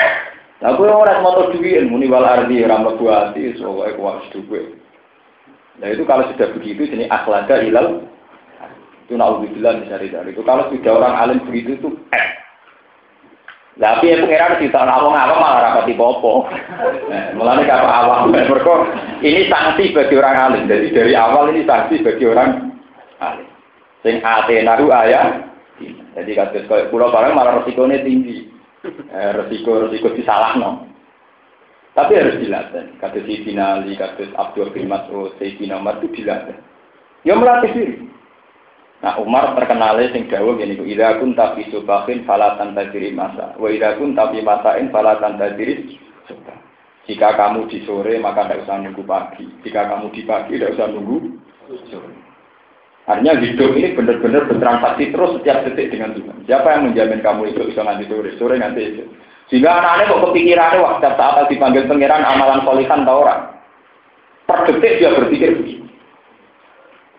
Nah, 0.62 0.70
gue 0.78 0.86
orang 0.86 1.22
mau 1.24 1.50
duit, 1.50 1.82
muni 1.90 2.06
wal 2.06 2.24
ardi 2.24 2.62
ramah 2.62 2.94
buati, 2.94 3.58
soalnya 3.58 3.98
kuat 3.98 4.30
duit. 4.30 4.84
Nah 5.82 5.90
itu 5.90 6.06
kalau 6.06 6.30
sudah 6.30 6.54
begitu, 6.54 6.86
jadi 6.86 7.10
akhlada 7.10 7.58
ilal 7.66 8.06
itu 9.04 9.18
naudzubillah 9.18 9.82
misalnya 9.82 10.22
dari 10.22 10.30
itu. 10.32 10.42
Kalau 10.46 10.70
sudah 10.70 10.92
orang 10.94 11.14
alim 11.18 11.38
begitu 11.44 11.76
itu 11.76 11.88
eh, 12.14 12.26
tapi 13.74 14.06
ya 14.06 14.22
pengiran 14.22 14.62
kita 14.62 14.80
ngomong 14.86 15.14
apa 15.18 15.34
malah 15.34 15.60
rapati 15.60 15.98
popo. 15.98 16.46
Nah, 17.10 17.34
mulanya 17.34 17.66
kata 17.66 17.90
awal 17.90 18.30
mereka 18.30 18.86
ini 19.18 19.50
sanksi 19.50 19.90
bagi 19.90 20.14
orang 20.14 20.36
alim. 20.38 20.62
Jadi 20.70 20.94
dari 20.94 21.12
awal 21.18 21.50
ini 21.50 21.66
sanksi 21.66 22.00
bagi 22.06 22.24
orang 22.24 22.70
alim. 23.18 23.48
Sing 24.06 24.22
ate 24.22 24.62
naru 24.62 24.94
ayah. 24.94 25.42
Jadi 26.14 26.30
kata 26.38 26.70
kalau 26.70 26.86
pulau 26.94 27.10
barang 27.10 27.34
malah 27.34 27.60
resikonya 27.60 28.06
tinggi. 28.06 28.53
Eh, 28.84 29.30
resiko 29.32 29.88
resiko 29.88 30.12
disalah 30.12 30.60
no. 30.60 30.70
Tapi 31.96 32.20
harus 32.20 32.36
dilatih. 32.42 32.98
Kata 32.98 33.22
si 33.22 33.46
Finali, 33.46 33.94
kata 33.94 34.34
Abdul 34.34 34.74
bin 34.74 34.90
Mas'ud, 34.90 35.32
Sayyidina 35.38 35.78
Umar 35.78 36.02
itu 36.02 36.10
dilatih. 36.10 36.58
Ya 37.24 37.38
melatih 37.38 37.70
diri. 37.72 37.96
Nah 39.00 39.20
Umar 39.20 39.56
terkenal 39.56 40.00
sing 40.12 40.28
dawuh 40.32 40.56
ngene 40.56 40.80
iku 40.80 40.84
ida 40.88 41.20
kun 41.20 41.36
tapi 41.36 41.68
subahin 41.68 42.24
falatan 42.24 42.72
tadiri 42.72 43.12
masa 43.12 43.52
wa 43.60 43.68
ida 43.68 44.00
kun 44.00 44.16
tapi 44.16 44.40
masain 44.40 44.88
falatan 44.88 45.36
tadiri 45.36 46.00
Jika 47.04 47.36
kamu 47.36 47.68
di 47.68 47.84
sore 47.84 48.16
maka 48.16 48.48
tidak 48.48 48.64
usah 48.64 48.80
nunggu 48.80 49.04
pagi. 49.04 49.44
Jika 49.60 49.92
kamu 49.92 50.08
di 50.08 50.24
pagi 50.24 50.56
tidak 50.56 50.72
usah 50.72 50.88
nunggu 50.88 51.36
sore. 51.92 52.23
Artinya 53.04 53.36
hidup 53.36 53.76
ini 53.76 53.92
benar-benar 53.92 54.48
bertransaksi 54.48 55.12
terus 55.12 55.36
setiap 55.36 55.60
detik 55.68 55.92
dengan 55.92 56.16
Tuhan. 56.16 56.40
Siapa 56.48 56.72
yang 56.72 56.88
menjamin 56.88 57.20
kamu 57.20 57.52
itu 57.52 57.60
bisa 57.68 57.84
nanti 57.84 58.08
sore, 58.08 58.32
sore 58.40 58.56
nanti 58.56 58.80
itu. 58.80 59.04
Sehingga 59.52 59.76
anak-anak 59.76 60.08
kok 60.08 60.22
kepikirannya 60.32 60.80
waktu 60.80 61.12
saat 61.12 61.44
dipanggil 61.52 61.84
pangeran 61.84 62.24
amalan 62.24 62.64
solihan 62.64 63.04
tau 63.04 63.28
orang. 63.28 63.60
Per 64.48 64.58
detik 64.72 65.04
dia 65.04 65.12
berpikir 65.12 65.52
begini. 65.52 65.88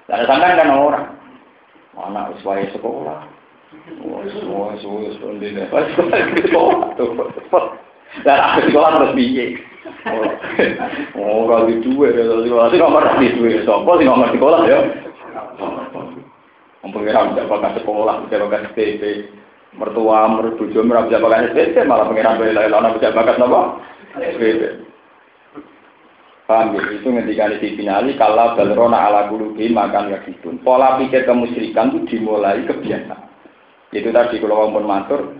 Dan 0.09 0.25
sampai 0.25 0.57
kan 0.57 0.73
orang 0.73 1.05
anak 2.01 2.33
wis 2.33 2.69
sekolah. 2.73 3.29
Semua 3.85 4.25
semua 4.33 4.73
sekolah 4.81 5.09
sekolah. 6.49 7.65
Dan 8.25 8.37
aku 8.41 8.59
sekolah 8.69 8.89
terus 8.97 9.13
piye? 9.13 9.45
Oh, 11.13 11.45
kalau 11.45 11.69
di 11.69 11.77
ya, 11.81 12.25
sekolah 12.25 12.67
sih 12.73 12.79
nomor 12.81 13.05
di 13.21 13.29
dua. 13.37 13.61
Sopo 13.65 13.91
sih 14.01 14.05
nomor 14.09 14.33
sekolah 14.33 14.65
ya? 14.65 14.79
Pengiran 14.81 15.04
bisa 15.04 15.04
pakai 15.04 15.04
sekolah, 15.04 15.04
bisa 18.25 18.41
pakai 18.41 18.65
SPP. 18.71 19.03
Mertua, 19.75 20.31
mertuju, 20.31 20.79
merah 20.87 21.03
bisa 21.05 21.19
pakai 21.19 21.51
SPP, 21.51 21.75
malah 21.83 22.07
pengiran 22.07 22.39
bela-bela 22.39 22.95
bisa 22.95 23.11
pakai 23.11 23.35
apa? 23.39 23.61
SPP. 24.15 24.61
Paham 26.45 26.77
ya? 26.77 26.81
Itu 26.93 27.09
ketika 27.09 27.57
di 27.57 27.73
finali 27.73 28.13
kalau 28.21 28.53
balrona 28.53 29.09
ala 29.09 29.33
kulubi 29.33 29.65
makan 29.73 30.13
yakitun. 30.13 30.61
Pola 30.61 31.01
pikir 31.01 31.25
kemusyrikan 31.25 31.89
itu 31.89 32.05
dimulai 32.05 32.61
kebiasaan. 32.69 33.33
Itu 33.89 34.13
tadi 34.13 34.37
kalau 34.37 34.69
pun 34.69 34.85
matur, 34.85 35.33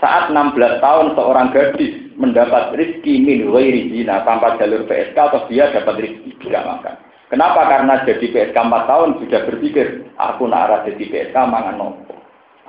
saat 0.00 0.32
16 0.32 0.56
tahun 0.80 1.12
seorang 1.12 1.52
gadis 1.52 1.92
mendapat 2.16 2.72
rezeki 2.72 3.14
min 3.20 3.52
ghairi 3.52 4.04
tanpa 4.08 4.56
jalur 4.56 4.88
PSK 4.88 5.16
atau 5.16 5.44
dia 5.52 5.68
dapat 5.76 6.08
rezeki 6.08 6.30
tidak 6.40 6.64
makan. 6.64 6.96
Kenapa? 7.26 7.66
Karena 7.66 8.06
jadi 8.06 8.22
PSK 8.22 8.54
4 8.54 8.90
tahun 8.90 9.10
sudah 9.18 9.40
berpikir, 9.50 10.06
aku 10.14 10.46
nak 10.46 10.70
arah 10.70 10.80
jadi 10.86 11.02
PSK 11.10 11.36
mangan 11.36 11.74
nopo. 11.74 12.14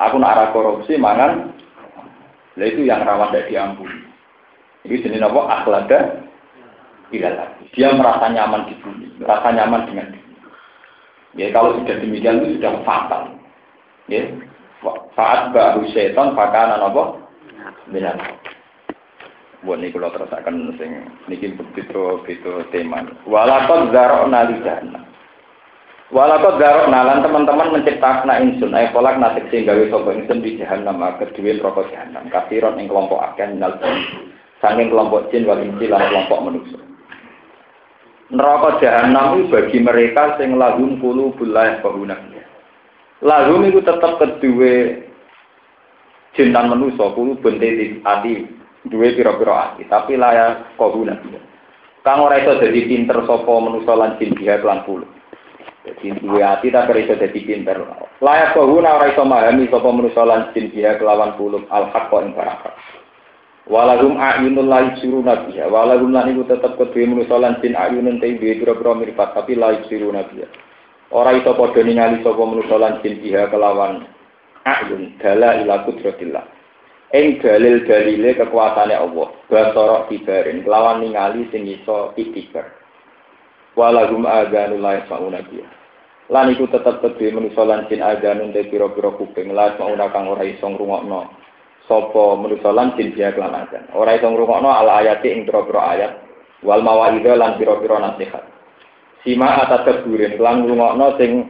Aku 0.02 0.18
nak 0.18 0.34
arah 0.34 0.48
korupsi 0.50 0.98
mangan. 0.98 1.54
Nah 2.58 2.66
itu 2.66 2.82
yang 2.82 3.06
rawan 3.06 3.30
dari 3.30 3.54
diampuni. 3.54 4.02
Ini 4.90 5.04
jenis 5.04 5.22
apa? 5.22 5.42
Akhlada 5.62 6.00
tidak 7.14 7.34
lagi. 7.38 7.64
Dia 7.78 7.94
merasa 7.94 8.34
nyaman 8.34 8.66
di 8.66 8.74
bumi, 8.82 9.08
merasa 9.22 9.48
nyaman 9.54 9.86
dengan 9.86 10.10
diri. 10.12 10.34
Ya 11.38 11.54
kalau 11.54 11.78
sudah 11.78 11.96
demikian 12.02 12.42
itu 12.42 12.58
sudah 12.58 12.82
fatal. 12.82 13.24
Ya, 14.10 14.26
saat 15.14 15.52
baru 15.54 15.86
setan 15.92 16.34
pakaian 16.34 16.82
apa? 16.82 17.20
Bilang. 17.94 18.18
Buat 19.68 19.84
ini 19.84 19.92
kalau 19.92 20.16
terus 20.16 20.32
akan 20.32 20.80
sing 20.80 21.12
niki 21.28 21.52
begitu 21.52 22.24
begitu 22.24 22.64
tema. 22.72 23.04
Walakot 23.28 23.92
zarok 23.92 24.32
nalidana. 24.32 25.04
Walakot 26.08 26.56
zarok 26.56 26.88
nalan 26.88 27.20
teman-teman 27.20 27.76
menciptakan 27.76 28.32
insun. 28.48 28.72
Ayo 28.72 28.96
polak 28.96 29.20
nasik 29.20 29.52
sehingga 29.52 29.76
sopo 29.92 30.16
insun 30.16 30.40
di 30.40 30.56
jahanam. 30.56 31.04
Kedua 31.20 31.60
rokok 31.60 31.92
jahanam. 31.92 32.32
Kafiron 32.32 32.80
yang 32.80 32.88
kelompok 32.88 33.20
akan 33.20 33.60
nal 33.60 33.76
Saking 34.64 34.88
kelompok 34.88 35.28
jin 35.36 35.44
wal 35.44 35.60
lan 35.60 36.04
kelompok 36.10 36.40
manusia. 36.48 36.80
Neraka 38.32 38.80
jahanam 38.80 39.52
bagi 39.52 39.84
mereka 39.84 40.40
sing 40.40 40.56
lahum 40.56 40.96
kulu 41.04 41.36
bulayah 41.36 41.84
bahuna. 41.84 42.16
Lahum 43.20 43.68
itu 43.68 43.84
tetap 43.84 44.16
kedua 44.16 45.04
jin 46.40 46.56
dan 46.56 46.72
manusia 46.72 47.06
kulu 47.14 47.36
bente 47.44 48.00
ati 48.08 48.57
dua 48.86 49.10
piro-piro 49.18 49.54
ati 49.58 49.90
tapi 49.90 50.14
layak 50.14 50.78
bahuna. 50.78 51.18
Kang 52.06 52.24
ora 52.24 52.40
iso 52.40 52.56
dadi 52.62 52.88
pinter 52.88 53.20
sapa 53.28 53.52
manusia 53.60 53.92
lan 53.98 54.16
jin 54.16 54.32
dia 54.38 54.62
kelan 54.62 54.86
kulu. 54.86 55.04
Jadi 55.84 56.24
dua 56.24 56.60
ati 56.60 56.70
tak 56.70 56.94
iso 56.94 57.18
dadi 57.18 57.40
pinter. 57.44 57.82
Layak 58.24 58.56
bahuna 58.56 59.02
ora 59.02 59.12
iso 59.12 59.28
memahami 59.28 59.68
sapa 59.68 59.90
manusia 59.92 60.24
lan 60.24 60.54
jin 60.56 60.72
dia 60.72 60.96
kelawan 60.96 61.36
kulu 61.36 61.68
al-haqqa 61.68 62.18
ing 62.24 62.32
baraka. 62.32 62.72
Walahum 63.68 64.16
a'yunul 64.16 64.72
la 64.72 64.80
yusiruna 64.88 65.44
biha. 65.44 65.68
Walahum 65.68 66.16
lan 66.16 66.32
iku 66.32 66.48
tetep 66.48 66.80
kedue 66.80 67.04
manusa 67.04 67.36
lan 67.36 67.60
jin 67.60 67.76
a'yunun 67.76 68.24
te 68.24 68.40
duwe 68.40 68.64
pira-pira 68.64 69.28
tapi 69.36 69.60
la 69.60 69.76
yusiruna 69.76 70.24
biha. 70.32 70.48
Ora 71.12 71.36
iso 71.36 71.52
padha 71.52 71.84
ningali 71.84 72.24
sapa 72.24 72.40
manusa 72.40 72.80
lan 72.80 73.04
jin 73.04 73.20
biha 73.20 73.52
kelawan 73.52 74.08
a'yun 74.64 75.20
dala 75.20 75.60
ila 75.60 75.84
kudratillah. 75.84 76.57
Ing 77.16 77.40
dalil 77.40 77.88
dalile 77.88 78.36
kekuasaane 78.36 78.92
Allah. 78.92 79.28
Basara 79.48 80.12
tibarin 80.12 80.68
kelawan 80.68 81.00
ningali 81.00 81.48
sing. 81.56 81.64
Walahum 83.78 84.26
aganul 84.26 84.82
la 84.82 85.00
yasmauna 85.00 85.40
biha. 85.48 85.70
Lan 86.28 86.52
iku 86.52 86.68
tetep 86.68 87.00
kedue 87.00 87.32
manusa 87.32 87.64
lan 87.64 87.86
jin 87.88 88.04
aganun 88.04 88.52
te 88.52 88.68
pira-pira 88.68 89.14
kuping 89.16 89.54
la 89.54 89.72
yasmauna 89.72 90.12
kang 90.12 90.28
ora 90.28 90.44
iso 90.44 90.66
ngrungokno 90.68 91.32
sapa 91.88 92.24
manusa 92.36 92.74
lan 92.74 92.98
jin 93.00 93.16
kelan 93.16 93.56
azan. 93.56 93.88
Ora 93.96 94.18
iso 94.18 94.28
ngrungokno 94.28 94.68
al 94.68 94.90
ayati 94.92 95.32
ing 95.32 95.48
pira-pira 95.48 95.82
ayat 95.94 96.12
wal 96.66 96.84
mawaidha 96.84 97.38
lan 97.38 97.56
pira-pira 97.56 98.04
nasihat. 98.04 98.44
Sima 99.24 99.64
atas 99.64 99.86
keburin 99.86 100.36
lan 100.42 100.66
ngrungokno 100.66 101.08
sing 101.16 101.48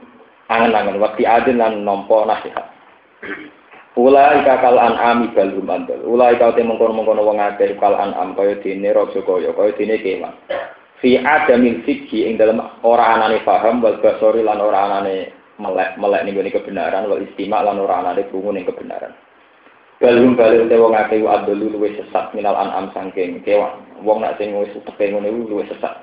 angen-angen 0.51 1.01
waktu 1.01 1.23
adin 1.25 1.57
lan 1.57 1.81
nampa 1.81 2.27
nasihat. 2.27 2.67
Ulai 3.97 4.45
kakal 4.45 4.77
an 4.77 4.93
ami 4.93 5.33
balhum 5.33 5.65
andal. 5.73 5.97
Ulai 6.05 6.37
kau 6.37 6.53
te 6.53 6.61
mengkono-mengkono 6.61 7.25
wong 7.25 7.41
akeh 7.41 7.73
kal 7.81 7.97
an 7.97 8.13
am 8.13 8.37
kaya 8.37 8.61
dene 8.61 8.93
raja 8.93 9.17
kaya 9.25 9.49
kaya 9.57 9.73
dene 9.73 9.97
kewan. 10.05 10.37
Fi 11.01 11.17
adamil 11.17 11.81
fikhi 11.81 12.29
ing 12.29 12.37
dalam 12.37 12.61
ora 12.85 13.17
anane 13.17 13.41
paham 13.41 13.81
wal 13.81 13.97
basori 13.97 14.45
lan 14.45 14.61
ora 14.61 14.85
anane 14.85 15.33
melek 15.57 15.97
melek 15.97 16.29
ning 16.29 16.37
kebenaran 16.53 17.09
wal 17.09 17.17
istima 17.25 17.65
lan 17.65 17.81
ora 17.81 18.05
anane 18.05 18.29
krungu 18.29 18.53
ning 18.53 18.69
kebenaran. 18.69 19.17
Balung 19.97 20.37
balik 20.37 20.69
udah 20.69 20.77
wong 20.77 20.93
akeh 20.93 21.25
adlu 21.25 21.57
luwe 21.57 21.89
sesat 21.97 22.37
minal 22.37 22.53
an'am 22.53 22.93
sangking 22.93 23.41
kewan. 23.41 23.81
Wong 24.05 24.21
nak 24.21 24.37
sing 24.37 24.53
wis 24.53 24.77
ngono 24.77 25.25
iku 25.25 25.57
luwe 25.57 25.65
sesat. 25.73 25.97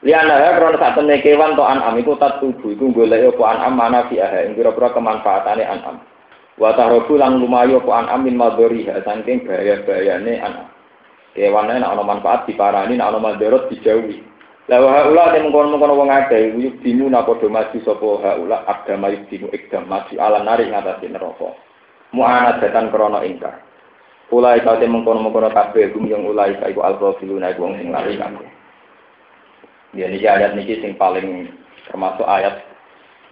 Liana 0.00 0.40
ya 0.40 0.56
sak 0.56 0.96
temne 0.96 1.20
kewan 1.20 1.52
to 1.52 1.60
an'am 1.60 2.00
iku 2.00 2.16
tat 2.16 2.40
tubuh 2.40 2.72
iku 2.72 2.96
golek 2.96 3.28
apa 3.28 3.44
an'am 3.60 3.76
mana 3.76 4.08
fi 4.08 4.24
ing 4.24 4.56
pira-pira 4.56 4.88
kemanfaatane 4.96 5.68
an'am. 5.68 6.00
Wa 6.56 6.72
tahrobu 6.72 7.20
lan 7.20 7.36
lumayu 7.36 7.84
apa 7.84 7.92
an'am 8.04 8.24
min 8.24 8.40
madhariha 8.40 9.04
saking 9.04 9.44
bahaya-bahayane 9.44 10.40
an'am. 10.40 10.68
Kewan 11.36 11.68
nek 11.68 11.84
ana 11.84 12.00
manfaat 12.00 12.48
diparani 12.48 12.96
nek 12.96 13.12
ana 13.12 13.20
madharat 13.20 13.68
dijauhi. 13.68 14.24
La 14.66 14.82
wa 14.82 14.88
haula 14.88 15.30
te 15.30 15.38
mengkono-mengkono 15.44 15.94
wong 15.94 16.10
akeh 16.10 16.58
yuk 16.58 16.82
dimu 16.82 17.06
napa 17.06 17.38
do 17.38 17.46
maju 17.46 17.78
sapa 17.86 18.08
haula 18.24 18.66
agama 18.66 19.12
yuk 19.12 19.28
dimu 19.30 19.46
ikdam 19.54 19.86
maju 19.86 20.16
ala 20.18 20.42
nari 20.42 20.66
ngatasi 20.72 21.06
neraka 21.06 21.54
mu'anat 22.10 22.58
datan 22.64 22.90
krono 22.90 23.22
ingkar. 23.22 23.62
Ulai 24.34 24.58
kau 24.66 24.74
te 24.80 24.90
mengkono-mengkono 24.90 25.54
kabeh 25.54 25.94
gum 25.94 26.10
yang 26.10 26.26
ulai 26.26 26.58
iku 26.58 26.82
al-ghafiluna 26.82 27.54
iku 27.54 27.68
wong 27.68 27.78
sing 27.78 27.94
lari 27.94 28.18
kabeh. 28.18 28.48
Ya 29.94 30.10
niki 30.10 30.26
ayat 30.26 30.58
niki 30.58 30.82
sing 30.82 30.98
paling 30.98 31.46
termasuk 31.86 32.26
ayat 32.26 32.65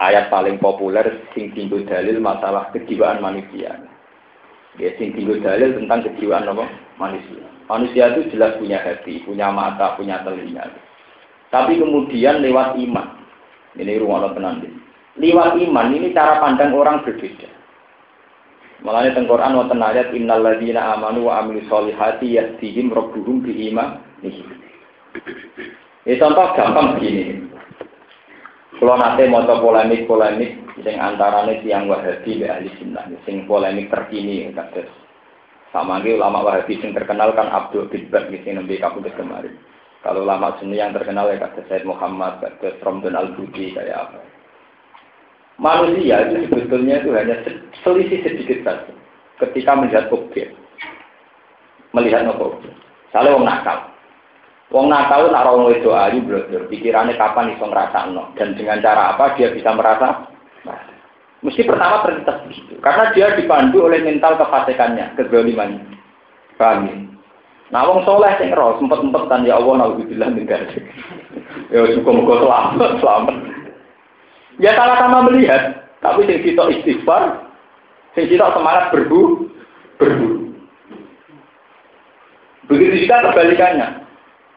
ayat 0.04 0.28
paling 0.28 0.60
populer 0.60 1.24
sing 1.32 1.48
tinggal 1.56 1.80
dalil 1.88 2.20
masalah 2.20 2.68
kejiwaan 2.76 3.24
manusia. 3.24 3.80
Ya 4.76 4.92
sing 5.00 5.16
tinggal 5.16 5.40
dalil 5.40 5.80
tentang 5.80 6.04
kejiwaan 6.04 6.50
apa? 6.50 6.68
Manusia. 7.00 7.44
Manusia 7.64 8.12
itu 8.12 8.36
jelas 8.36 8.60
punya 8.60 8.76
hati, 8.84 9.24
punya 9.24 9.48
mata, 9.48 9.96
punya 9.96 10.20
telinga. 10.20 10.68
Tapi 11.48 11.80
kemudian 11.80 12.44
lewat 12.44 12.76
iman. 12.76 13.24
Ini 13.74 13.98
rumah 13.98 14.30
tenan. 14.36 14.60
Lewat 15.16 15.56
iman 15.56 15.94
ini 15.94 16.12
cara 16.12 16.42
pandang 16.42 16.76
orang 16.76 17.00
berbeda. 17.06 17.48
Malahnya 18.84 19.16
teng 19.16 19.24
Quran 19.24 19.56
wonten 19.56 19.80
ayat 19.80 20.12
innal 20.12 20.44
ladzina 20.44 20.92
amanu 20.92 21.32
wa 21.32 21.40
amilus 21.40 21.64
solihati 21.72 22.36
yahdihim 22.36 22.92
rabbuhum 22.92 23.40
bi 23.40 23.72
iman. 23.72 23.96
Ini 24.20 26.20
contoh 26.20 26.52
gampang 26.52 27.00
begini. 27.00 27.53
Kalau 28.74 28.98
nanti 28.98 29.30
mau 29.30 29.46
polemik-polemik 29.46 30.82
sing 30.82 30.98
antarane 30.98 31.62
tiang 31.62 31.86
Wahabi 31.86 32.42
be 32.42 32.46
ahli 32.50 32.66
sunnah, 32.74 33.06
sing 33.22 33.46
polemik 33.46 33.86
terkini 33.86 34.50
kados. 34.50 34.90
Sama 35.70 36.02
lagi 36.02 36.18
ulama 36.18 36.42
Wahabi 36.42 36.82
sing 36.82 36.90
terkenal 36.90 37.30
kan 37.38 37.54
Abdul 37.54 37.86
bin 37.86 38.10
Baz 38.10 38.26
di 38.26 38.42
sini 38.42 38.58
nembe 38.58 38.74
kapundhut 38.82 39.14
kemarin. 39.14 39.54
Kalau 40.02 40.26
ulama 40.26 40.58
Sunni 40.58 40.82
yang 40.82 40.92
terkenal 40.92 41.30
ya 41.30 41.38
kados 41.38 41.64
Said 41.70 41.86
Muhammad, 41.86 42.42
kados 42.42 42.76
Ramdan 42.82 43.14
Al-Budi 43.14 43.78
kayak 43.78 44.10
apa. 44.10 44.20
Manusia 45.54 46.26
itu 46.26 46.50
sebetulnya 46.50 46.98
itu 46.98 47.14
hanya 47.14 47.36
selisih 47.86 48.26
sedikit 48.26 48.58
saja 48.66 48.92
ketika 49.38 49.78
melihat 49.78 50.10
objek. 50.10 50.50
Melihat 51.94 52.26
Salah 53.14 53.30
wong 53.38 53.46
nakal 53.46 53.93
wong 54.74 54.90
nakal 54.90 55.30
nak 55.30 55.46
orang 55.46 55.78
itu 55.78 55.94
ayu 55.94 56.18
belajar 56.26 56.66
pikirannya 56.66 57.14
kapan 57.14 57.54
iso 57.54 57.70
no 58.10 58.34
dan 58.34 58.58
dengan 58.58 58.82
cara 58.82 59.14
apa 59.14 59.38
dia 59.38 59.54
bisa 59.54 59.70
merasa 59.70 60.26
mesti 61.46 61.62
pertama 61.62 62.02
terlintas 62.02 62.42
begitu 62.50 62.74
karena 62.82 63.04
dia 63.14 63.26
dipandu 63.38 63.86
oleh 63.86 64.02
mental 64.02 64.34
kefasikannya 64.34 65.14
kezalimannya 65.14 65.94
paham 66.58 66.90
ya? 66.90 66.96
Nah, 67.72 67.90
wong 67.90 68.04
soleh 68.06 68.30
sing 68.36 68.52
roh 68.52 68.76
sempet 68.78 69.24
kan 69.26 69.42
ya 69.42 69.56
Allah 69.56 69.82
naudzubillah 69.82 70.30
min 70.30 70.46
Ya 71.72 71.80
cukup 71.96 72.12
muga 72.22 72.34
selamat, 72.44 72.90
selamat. 73.02 73.36
Ya 74.62 74.70
sama-sama 74.78 75.26
melihat, 75.26 75.90
tapi 75.98 76.28
sing 76.28 76.44
kita 76.44 76.70
istighfar, 76.70 77.50
sing 78.14 78.30
kita 78.30 78.52
semangat 78.54 78.94
berbu, 78.94 79.50
berburu. 79.98 80.54
Begitu 82.70 83.08
juga 83.08 83.32
kebalikannya. 83.32 84.03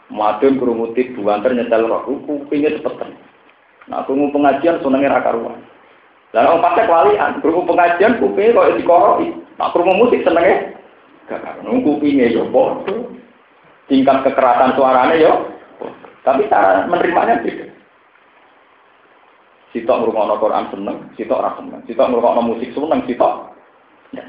Madun 0.07 0.55
kerumutik 0.55 1.11
buanter 1.19 1.51
nyetel 1.51 1.83
roh, 1.83 2.07
kupingnya 2.07 2.79
cepetan. 2.79 3.11
Nah, 3.91 4.03
krungu 4.07 4.31
pengajian 4.31 4.79
senengnya 4.79 5.19
raka 5.19 5.35
ruang. 5.35 5.59
Lalu 6.35 6.47
orang 6.47 6.63
pakai 6.63 6.85
walian, 6.87 7.31
krungu 7.43 7.67
pengajian 7.67 8.19
kupingnya 8.19 8.55
kok 8.55 8.75
dikoroi. 8.79 9.27
Nah, 9.59 9.67
krungu 9.75 9.93
musik 9.95 10.23
senengnya 10.23 10.75
gak 11.27 11.43
karena 11.43 11.83
kupingnya 11.83 12.31
ya 12.31 12.43
Tingkat 13.87 14.17
kekerasan 14.27 14.75
suaranya 14.75 15.15
ya. 15.15 15.31
Tapi 16.23 16.51
cara 16.51 16.83
menerimanya 16.91 17.39
beda. 17.39 17.71
Sitok 19.71 19.99
ngrungokno 20.03 20.35
Quran 20.43 20.65
seneng, 20.71 20.97
sitok 21.15 21.39
ora 21.39 21.51
seneng. 21.55 21.79
Sitok 21.87 22.07
ngrungokno 22.11 22.41
musik 22.51 22.75
seneng, 22.75 22.99
sitok. 23.07 23.55
Ya. 24.11 24.23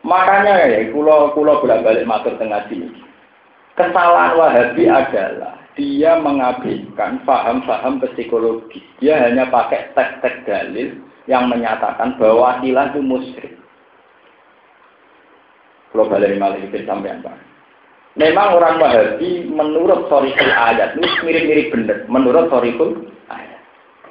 Makanya 0.00 0.64
ya, 0.72 0.88
kulo 0.92 1.36
kulo 1.36 1.60
bolak-balik 1.60 2.08
matur 2.08 2.40
tengah 2.40 2.64
sini. 2.72 2.88
Kesalahan 3.72 4.36
Wahabi 4.36 4.84
adalah 4.84 5.56
dia 5.72 6.20
mengabaikan 6.20 7.24
paham-paham 7.24 8.04
psikologi. 8.04 8.84
Dia 9.00 9.16
hanya 9.24 9.48
pakai 9.48 9.96
tek-tek 9.96 10.44
dalil 10.44 11.00
yang 11.24 11.48
menyatakan 11.48 12.20
bahwa 12.20 12.60
hilang 12.60 12.92
itu 12.92 13.00
musyrik. 13.00 13.54
Kalau 15.92 16.08
balik 16.08 16.36
malah 16.40 16.60
sampai 16.60 17.16
apa? 17.20 17.32
Memang 18.12 18.60
orang 18.60 18.76
Wahabi 18.76 19.48
menurut 19.48 20.08
sorikul 20.12 20.52
ayat 20.52 21.00
ini 21.00 21.08
mirip-mirip 21.24 21.66
benar. 21.72 21.98
Menurut 22.12 22.52
sorikul 22.52 23.08
ayat. 23.32 23.60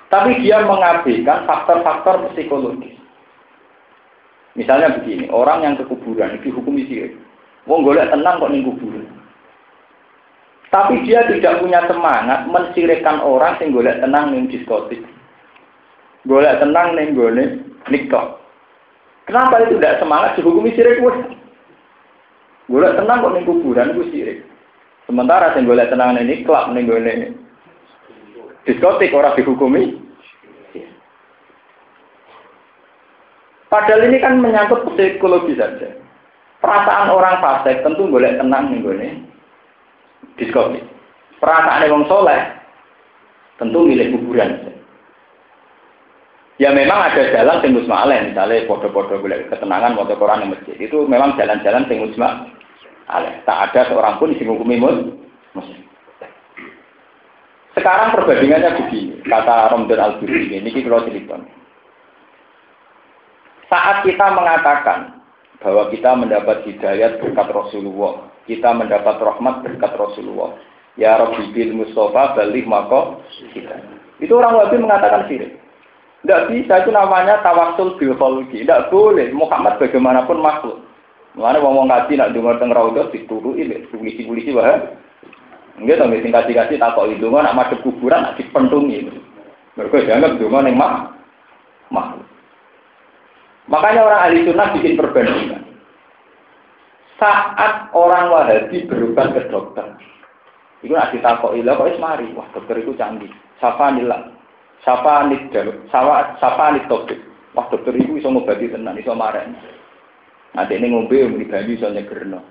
Tapi 0.10 0.42
dia 0.42 0.66
mengabaikan 0.66 1.46
faktor-faktor 1.46 2.34
psikologis. 2.34 2.98
Misalnya 4.58 4.98
begini, 5.00 5.30
orang 5.32 5.64
yang 5.64 5.74
ke 5.78 5.86
kuburan 5.88 6.36
itu 6.36 6.52
hukum 6.52 6.76
sirik. 6.82 7.16
Wong 7.70 7.86
golek 7.86 8.10
tenang 8.10 8.42
kok 8.42 8.52
ning 8.52 8.66
kuburan. 8.66 9.01
Tapi 10.72 11.04
dia 11.04 11.28
tidak 11.28 11.60
punya 11.60 11.84
semangat 11.92 12.48
mensirikkan 12.48 13.20
orang 13.20 13.60
yang 13.60 13.76
golek 13.76 14.00
tenang 14.00 14.32
ning 14.32 14.48
diskotik. 14.48 15.04
Golek 16.24 16.64
tenang 16.64 16.96
ning 16.96 17.12
gone 17.12 17.44
nikah. 17.92 18.40
Kenapa 19.28 19.68
itu 19.68 19.76
tidak 19.78 20.00
semangat 20.00 20.40
dihukumi 20.40 20.72
sirik 20.72 21.04
wes? 21.04 21.36
Golek 22.72 22.96
tenang 22.96 23.20
kok 23.20 23.34
ning 23.36 23.44
kuburan 23.44 23.92
itu 23.92 24.04
sirik. 24.16 24.40
Sementara 25.12 25.52
sing 25.52 25.68
golek 25.68 25.92
tenang 25.92 26.16
ning 26.16 26.48
klub 26.48 26.72
ning 26.72 26.88
gone 26.88 27.36
diskotik 28.64 29.12
orang 29.12 29.36
dihukumi 29.36 30.00
Padahal 33.72 34.04
ini 34.04 34.20
kan 34.20 34.36
menyangkut 34.36 34.84
psikologi 34.84 35.56
saja. 35.56 35.96
Perasaan 36.60 37.08
orang 37.08 37.40
fasik 37.40 37.80
tentu 37.88 38.04
boleh 38.04 38.36
tenang 38.36 38.68
nih 38.68 38.84
gue 38.84 39.16
diskotik. 40.38 40.84
Perasaan 41.42 41.90
orang 41.90 42.06
soleh 42.06 42.42
tentu 43.58 43.86
milik 43.86 44.14
kuburan. 44.14 44.72
Ya 46.62 46.70
memang 46.70 47.10
ada 47.10 47.26
jalan 47.34 47.58
sing 47.66 47.74
musma'aleh, 47.74 48.30
misalnya 48.30 48.70
foto-foto 48.70 49.18
boleh 49.18 49.50
ketenangan 49.50 49.98
foto 49.98 50.14
Quran 50.14 50.46
di 50.46 50.54
masjid. 50.54 50.76
Itu 50.78 51.10
memang 51.10 51.34
jalan-jalan 51.34 51.90
sing 51.90 52.06
musma'aleh. 52.06 53.34
Tak 53.50 53.74
ada 53.74 53.90
seorang 53.90 54.22
pun 54.22 54.38
di 54.38 54.46
hukumi 54.46 54.78
muslim. 54.78 55.82
Sekarang 57.72 58.12
perbandingannya 58.14 58.78
begini, 58.78 59.24
kata 59.26 59.72
Romdon 59.72 59.96
Al-Buri 59.96 60.54
ini, 60.54 60.70
ini 60.70 60.84
kalau 60.84 61.08
cerita. 61.08 61.40
Saat 63.72 64.04
kita 64.04 64.28
mengatakan 64.36 65.24
bahwa 65.64 65.88
kita 65.88 66.12
mendapat 66.20 66.68
hidayat 66.68 67.24
berkat 67.24 67.48
Rasulullah, 67.48 68.28
kita 68.50 68.74
mendapat 68.74 69.22
rahmat 69.22 69.62
berkat 69.62 69.92
Rasulullah. 69.98 70.58
Ya 71.00 71.16
Rabbi 71.16 71.54
bil 71.56 71.78
Mustafa 71.78 72.36
balik 72.36 72.68
maka 72.68 73.22
kita. 73.56 73.80
Itu 74.22 74.38
orang 74.38 74.60
Wahabi 74.60 74.78
mengatakan 74.82 75.26
sirik. 75.26 75.58
Tidak 76.22 76.54
bisa, 76.54 76.86
itu 76.86 76.94
namanya 76.94 77.42
tawasul 77.42 77.98
kholki. 77.98 78.62
Tidak 78.62 78.94
boleh, 78.94 79.34
Muhammad 79.34 79.82
bagaimanapun 79.82 80.38
makhluk. 80.38 80.78
Mana 81.34 81.58
ngomong 81.58 81.90
kaji 81.90 82.20
nak 82.20 82.36
dengar 82.36 82.60
teng 82.62 82.70
raudah 82.70 83.10
ini, 83.10 83.88
polisi-polisi 83.90 84.54
bahaya. 84.54 84.94
Enggak 85.80 86.04
dong, 86.04 86.14
sing 86.14 86.30
kasih-kasih 86.30 86.78
takok 86.78 87.10
itu 87.10 87.26
kan 87.32 87.48
nak 87.48 87.58
madhep 87.58 87.82
kuburan 87.82 88.22
nak 88.22 88.38
dipentungi. 88.38 89.10
Mereka 89.80 90.06
dianggap 90.06 90.38
ning 90.38 90.76
mah 90.78 91.16
makhluk. 91.90 92.28
Makanya 93.72 94.04
orang 94.04 94.22
ahli 94.28 94.44
sunnah 94.44 94.68
bikin 94.76 95.00
perbandingan. 95.00 95.71
Saat 97.22 97.94
orang 97.94 98.34
wahabi 98.34 98.90
berobat 98.90 99.38
ke 99.38 99.46
dokter, 99.54 99.94
itu 100.82 100.90
nak 100.90 101.14
ditakok 101.14 101.54
ilah 101.54 101.78
kok 101.78 102.02
mari, 102.02 102.34
wah 102.34 102.50
dokter 102.50 102.82
itu 102.82 102.98
canggih. 102.98 103.30
Sapa 103.62 103.94
nila, 103.94 104.26
sapa 104.82 105.30
nit 105.30 105.54
sapa 105.94 106.34
sapa 106.42 106.74
nit 106.74 106.90
topik. 106.90 107.22
Wah 107.54 107.70
dokter 107.70 107.94
itu 107.94 108.18
bisa 108.18 108.26
ngobati 108.26 108.74
tenan, 108.74 108.98
bisa 108.98 109.14
marah. 109.14 109.46
Nanti 110.58 110.74
ini 110.74 110.90
ngombe, 110.90 111.14
ngombe 111.14 111.46
banyu, 111.46 111.78
bisa 111.78 111.94
nyegerno. 111.94 112.42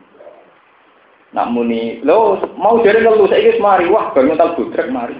Nak 1.34 1.50
muni, 1.50 1.98
lo 2.06 2.38
mau 2.54 2.78
jadi 2.78 3.02
ngeluh, 3.02 3.26
saya 3.26 3.42
ingin 3.42 3.58
mari, 3.58 3.90
wah 3.90 4.14
bangun 4.14 4.38
tal 4.38 4.54
budrek 4.54 4.86
mari. 4.94 5.18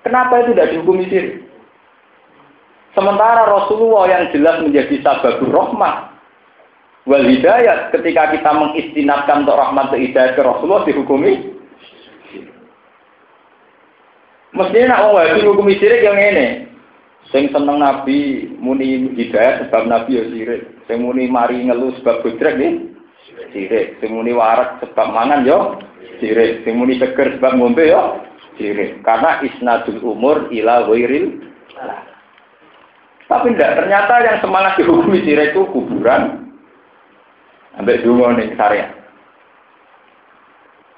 Kenapa 0.00 0.40
itu 0.40 0.56
tidak 0.56 0.72
dihukumi 0.72 1.04
sih? 1.12 1.44
Sementara 2.96 3.44
Rasulullah 3.44 4.08
yang 4.08 4.24
jelas 4.32 4.64
menjadi 4.64 5.04
sababur 5.04 5.52
rahmat 5.52 6.13
wal 7.04 7.24
hidayat 7.24 7.92
ketika 7.92 8.32
kita 8.32 8.50
mengistinatkan 8.52 9.44
untuk 9.44 9.60
rahmat 9.60 9.92
ke 9.92 9.96
hidayat 10.08 10.36
ke 10.36 10.42
Rasulullah 10.44 10.84
dihukumi 10.88 11.54
Mestinya 14.54 14.94
nak 14.94 15.02
wong 15.02 15.14
wabi 15.18 15.40
hukumi 15.42 15.74
sirik 15.82 16.06
yang 16.06 16.14
ini. 16.14 16.70
Sing 17.34 17.50
seneng 17.50 17.82
Nabi 17.82 18.46
muni 18.62 19.10
hidayat 19.18 19.66
sebab 19.66 19.90
Nabi 19.90 20.14
ya 20.14 20.24
sirik. 20.30 20.62
Sing 20.86 21.02
muni 21.02 21.26
mari 21.26 21.58
ngeluh 21.58 21.90
sebab 21.98 22.22
budrek 22.22 22.62
nih 22.62 22.86
sirik. 23.50 23.98
Sing 23.98 24.14
muni 24.14 24.30
warak 24.30 24.78
sebab 24.78 25.10
mangan 25.10 25.42
yo 25.42 25.82
sirik. 26.22 26.62
Sing 26.62 26.78
muni 26.78 27.02
seger 27.02 27.34
sebab 27.34 27.58
ngombe 27.58 27.82
yo 27.82 28.22
sirik. 28.54 29.02
Karena 29.02 29.42
isnadul 29.42 29.98
umur 30.06 30.46
ila 30.54 30.86
wairil 30.86 31.42
tapi 33.24 33.56
tidak, 33.56 33.80
ternyata 33.80 34.20
yang 34.20 34.38
semangat 34.38 34.78
dihukumi 34.78 35.24
sirik 35.26 35.56
itu 35.56 35.66
kuburan. 35.74 36.43
Sampai 37.74 38.02
dulu 38.02 38.30
nih 38.34 38.54
syariat. 38.54 38.90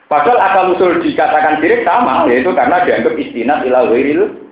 Padahal 0.06 0.38
akal 0.38 0.66
usul 0.78 1.02
dikatakan 1.02 1.58
sirik 1.58 1.82
sama, 1.82 2.30
yaitu 2.30 2.54
karena 2.54 2.86
dianggap 2.86 3.14
istinat 3.18 3.66
ila 3.66 3.90
wairil 3.90 4.46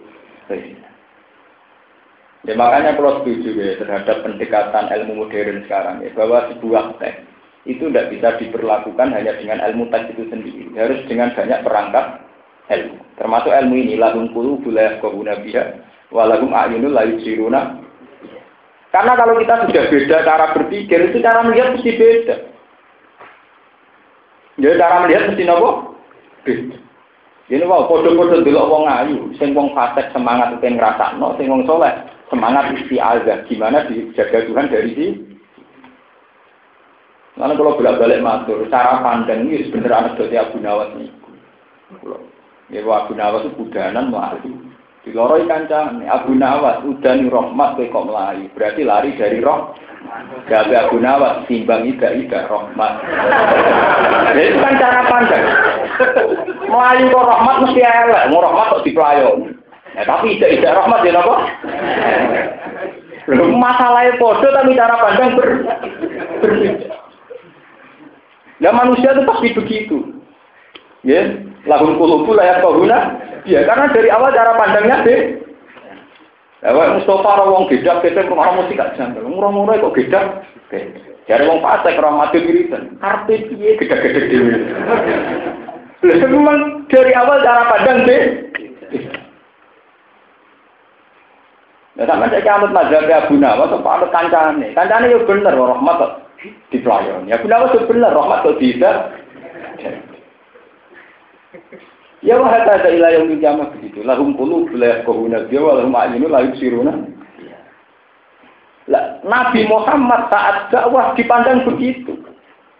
Ya 2.44 2.52
makanya 2.60 2.92
kalau 3.00 3.24
setuju 3.24 3.56
ya 3.56 3.80
terhadap 3.80 4.20
pendekatan 4.20 4.92
ilmu 4.92 5.24
modern 5.24 5.64
sekarang 5.64 6.04
ya 6.04 6.12
bahwa 6.12 6.44
sebuah 6.52 7.00
teks 7.00 7.24
itu 7.64 7.88
tidak 7.88 8.12
bisa 8.12 8.36
diperlakukan 8.36 9.16
hanya 9.16 9.32
dengan 9.40 9.64
ilmu 9.64 9.88
teks 9.88 10.12
itu 10.12 10.28
sendiri. 10.28 10.68
Harus 10.76 11.00
dengan 11.08 11.32
banyak 11.32 11.64
perangkat 11.64 12.20
ilmu. 12.68 13.00
Termasuk 13.16 13.48
ilmu 13.48 13.74
ini 13.80 13.94
lahum 13.96 14.28
kulu 14.36 14.60
bulayah 14.60 15.00
kohuna 15.00 15.40
biha 15.40 15.80
walahum 16.12 16.52
ayunul 16.52 16.92
layu 16.92 17.16
siruna. 17.24 17.80
Karena 18.94 19.18
kalau 19.18 19.34
kita 19.42 19.66
sudah 19.66 19.84
beda 19.90 20.16
cara 20.22 20.54
berpikir 20.54 21.10
itu 21.10 21.18
cara 21.18 21.42
melihat 21.42 21.74
mesti 21.74 21.98
beda. 21.98 22.36
Jadi 24.54 24.78
cara 24.78 25.02
melihat 25.02 25.34
mesti 25.34 25.42
nopo 25.42 25.98
beda. 26.46 26.78
Ini 27.44 27.60
wow, 27.68 27.90
podo-podo 27.90 28.40
dulu 28.40 28.56
wong 28.56 28.88
ayu, 28.88 29.28
sing 29.36 29.52
wong 29.52 29.76
fasik 29.76 30.08
semangat 30.16 30.56
itu 30.56 30.64
ngrasakno, 30.64 31.36
sing 31.36 31.50
wong 31.50 31.66
soleh 31.68 31.92
semangat 32.32 32.72
istiazah. 32.72 33.44
Gimana 33.50 33.84
dijaga 33.84 34.48
Tuhan 34.48 34.72
dari 34.72 34.90
sini? 34.96 35.34
Lalu 37.34 37.52
kalau 37.58 37.76
bolak-balik 37.76 38.22
matur, 38.22 38.62
cara 38.70 39.02
pandang 39.02 39.50
ini 39.50 39.66
sebenarnya 39.66 40.14
dari 40.14 40.38
Abu 40.38 40.56
Nawas 40.62 40.94
ini. 40.96 41.10
Ya 42.70 42.80
Abu 42.80 43.12
Nawas 43.12 43.42
itu 43.44 43.58
budanan 43.58 44.08
melayu. 44.08 44.73
Di 45.04 45.12
loro 45.12 45.36
kanca 45.44 45.92
Abu 46.08 46.32
Nawas 46.32 46.80
udah 46.80 47.12
nih 47.12 47.28
rahmat 47.28 47.76
kok 47.76 48.06
melayu. 48.08 48.48
Berarti 48.56 48.82
lari 48.88 49.12
dari 49.20 49.36
roh. 49.44 49.76
Gak 50.48 50.72
Abu 50.72 50.96
Nawas 50.96 51.44
timbang 51.44 51.84
ida 51.84 52.08
ida 52.16 52.48
rahmat. 52.48 52.92
Jadi 54.32 54.40
itu 54.48 54.58
kan 54.64 54.74
cara 54.80 55.00
pandang. 55.04 55.44
Melayu 56.72 57.04
kok 57.12 57.28
rahmat 57.28 57.56
mesti 57.68 57.80
elek. 57.84 58.22
Mau 58.32 58.40
rahmat 58.40 58.66
kok 58.72 58.84
dipelayon. 58.88 59.52
Ya, 59.92 60.02
tapi 60.08 60.40
ida 60.40 60.48
ida 60.48 60.72
rahmat 60.72 61.04
ya 61.04 61.20
apa? 61.20 61.36
Masalahnya 63.60 64.16
podo 64.16 64.48
tapi 64.56 64.72
cara 64.72 64.96
pandang 64.96 65.30
ber 65.36 65.48
berbeda. 66.40 66.96
Ya 68.64 68.72
manusia 68.72 69.12
itu 69.12 69.22
pasti 69.28 69.48
begitu. 69.52 69.96
Ya, 71.04 71.44
lahum 71.68 71.96
kulubu 71.96 72.32
layak 72.36 72.64
kahuna. 72.64 73.20
Ya, 73.44 73.64
karena 73.68 73.92
dari 73.92 74.08
awal 74.08 74.32
cara 74.32 74.56
pandangnya 74.56 75.04
deh. 75.04 75.20
Ya, 76.64 76.72
Mustafa 76.72 77.44
wong 77.44 77.68
gedak 77.68 78.00
kita 78.00 78.24
orang 78.24 78.56
musik 78.56 78.80
gak 78.80 78.96
janggal. 78.96 79.28
Murah-murah 79.28 79.84
kok 79.84 79.96
gedak. 80.00 80.48
Jadi 81.28 81.44
wong 81.44 81.60
fasik 81.60 82.00
orang 82.00 82.24
mati 82.24 82.40
wiridan. 82.40 82.96
Karpe 83.00 83.36
piye 83.52 83.76
gedak-gedak 83.76 84.24
dhewe. 84.32 84.54
Lah 86.04 86.28
memang 86.28 86.84
dari 86.88 87.12
awal 87.16 87.40
cara 87.44 87.68
pandang 87.68 87.98
deh. 88.08 88.24
Nah, 91.94 92.04
sama 92.10 92.26
saya 92.26 92.42
kiamat 92.42 92.74
mazhab 92.74 93.06
Abu 93.06 93.38
Nawas, 93.38 93.70
apa 93.70 93.86
ada 93.86 94.06
kancane? 94.10 94.74
Kancane 94.74 95.14
yo 95.14 95.22
bener, 95.30 95.54
rahmat 95.54 96.26
di 96.74 96.82
pelayan. 96.82 97.30
Ya 97.30 97.38
kenapa 97.38 97.70
sebenarnya 97.70 98.18
rahmat 98.18 98.42
kok 98.42 98.58
tidak? 98.58 99.14
Ya 102.24 102.40
wah 102.40 102.48
kata 102.48 102.88
ilah 102.88 103.20
yang 103.20 103.36
kiamat 103.36 103.76
begitu. 103.76 104.00
Lahum 104.00 104.32
bila 104.32 105.04
kohuna 105.04 105.44
dia 105.52 105.60
walahum 105.60 105.92
ayinu 105.92 106.32
lahum 106.32 106.56
siruna. 106.56 107.04
Lah, 108.88 109.20
Nabi 109.24 109.68
Muhammad 109.68 110.32
saat 110.32 110.72
dakwah 110.72 111.12
dipandang 111.12 111.68
begitu. 111.68 112.16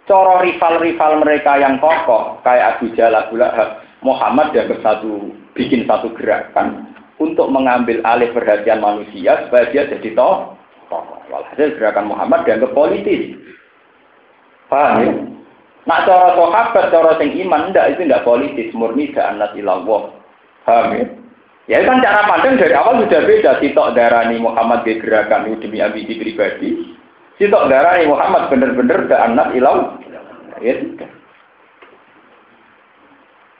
Coro 0.09 0.41
rival-rival 0.41 1.25
mereka 1.25 1.61
yang 1.61 1.81
kokoh 1.81 2.41
kayak 2.45 2.77
Abu 2.77 2.93
Jalal 2.97 3.29
Abu 3.29 3.41
Muhammad 4.05 4.53
dianggap 4.53 4.85
satu 4.85 5.33
bikin 5.57 5.89
satu 5.89 6.13
gerakan 6.13 6.93
untuk 7.17 7.49
mengambil 7.49 8.05
alih 8.05 8.29
perhatian 8.37 8.85
manusia 8.85 9.49
supaya 9.49 9.69
dia 9.73 9.89
jadi 9.89 10.13
toh 10.13 10.57
Walhasil 11.33 11.81
gerakan 11.81 12.13
Muhammad 12.13 12.45
dianggap 12.45 12.77
politis. 12.77 13.33
Paham 14.69 14.97
ya? 15.01 15.13
Nak 15.85 16.09
cara 16.09 16.33
sahabat, 16.33 16.89
cara 16.89 17.13
sing 17.21 17.37
iman, 17.45 17.69
ndak 17.69 17.93
itu 17.93 18.09
ndak 18.09 18.25
politis, 18.25 18.73
murni 18.73 19.13
anak 19.13 19.53
ilallah. 19.53 20.17
Paham 20.65 20.97
ya? 20.97 21.05
Ya 21.65 21.81
kan 21.85 22.05
cara 22.05 22.29
pandang 22.29 22.61
dari 22.61 22.77
awal 22.77 23.05
sudah 23.05 23.25
beda. 23.25 23.61
Sitok 23.61 23.97
darani 23.97 24.37
Muhammad 24.37 24.85
di 24.85 25.01
gerakan 25.01 25.49
itu 25.49 25.65
demi 25.65 25.81
ambisi 25.81 26.17
pribadi. 26.17 26.93
Sitok 27.41 27.73
darani 27.73 28.05
Muhammad 28.09 28.53
bener-bener 28.53 29.09
ke 29.09 29.17
anak 29.17 29.53
ilau. 29.57 29.97
Ya 30.61 30.77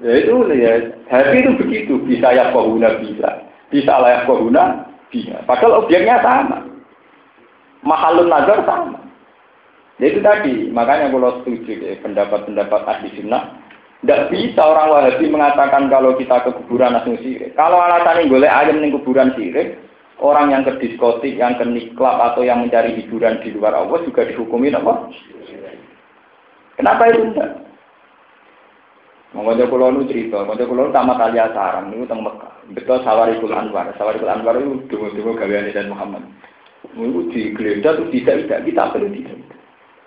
Ya 0.03 0.21
itu 0.21 0.37
ya, 0.53 0.73
hati 1.09 1.39
itu 1.41 1.51
begitu. 1.57 1.93
Bisa 2.05 2.29
ya 2.35 2.53
kohuna 2.53 3.01
bisa. 3.01 3.41
Bisa 3.73 3.93
layak 3.97 4.29
kohuna 4.29 4.85
bisa. 5.09 5.41
Padahal 5.49 5.87
objeknya 5.87 6.21
sama. 6.21 6.61
Mahalun 7.81 8.29
nazar 8.29 8.65
sama. 8.69 9.01
Ya 10.03 10.11
itu 10.11 10.21
tadi, 10.27 10.75
makanya 10.75 11.15
kalau 11.15 11.39
setuju 11.43 11.71
ya, 11.79 11.95
pendapat-pendapat 12.03 12.83
ahli 12.83 13.15
sunnah, 13.15 13.63
tidak 14.03 14.29
bisa 14.35 14.61
orang 14.61 14.91
wahabi 14.91 15.27
mengatakan 15.31 15.87
kalau 15.87 16.19
kita 16.19 16.43
ke 16.43 16.51
kuburan 16.61 16.99
langsung 16.99 17.15
sirik. 17.23 17.55
Kalau 17.55 17.79
alasan 17.79 18.27
boleh 18.27 18.51
ayam 18.51 18.83
di 18.83 18.91
kuburan 18.91 19.31
sirik, 19.39 19.79
orang 20.19 20.51
yang 20.51 20.67
ke 20.67 20.77
diskotik, 20.83 21.39
yang 21.39 21.55
ke 21.55 21.65
niklab 21.65 22.21
atau 22.21 22.43
yang 22.43 22.67
mencari 22.67 22.99
hiburan 22.99 23.39
di 23.41 23.55
luar 23.55 23.73
Allah 23.73 24.03
juga 24.03 24.27
dihukumi 24.27 24.75
apa? 24.75 25.09
Kenapa 26.75 27.03
itu 27.15 27.33
enggak? 27.33 27.51
Mengajak 29.35 29.67
pulau 29.67 29.91
nu 29.91 30.07
cerita, 30.07 30.43
mengajak 30.43 30.71
pulau 30.71 30.95
tamat 30.95 31.19
alia 31.19 31.51
sarang 31.55 31.91
itu 31.91 32.07
teng 32.07 32.23
Mekah. 32.23 32.55
Betul 32.71 32.99
Sawarikul 33.03 33.55
Anwar, 33.55 33.91
Sawarikul 33.99 34.31
Anwar 34.31 34.59
itu 34.59 34.85
dulu-dulu 34.91 35.39
gawean 35.39 35.71
dan 35.71 35.91
Muhammad. 35.91 36.23
Itu 36.95 37.31
digeledah 37.35 37.99
tuh 37.99 38.11
tidak 38.15 38.47
tidak 38.47 38.61
kita 38.69 38.83
perlu 38.95 39.11
tidak. 39.11 39.54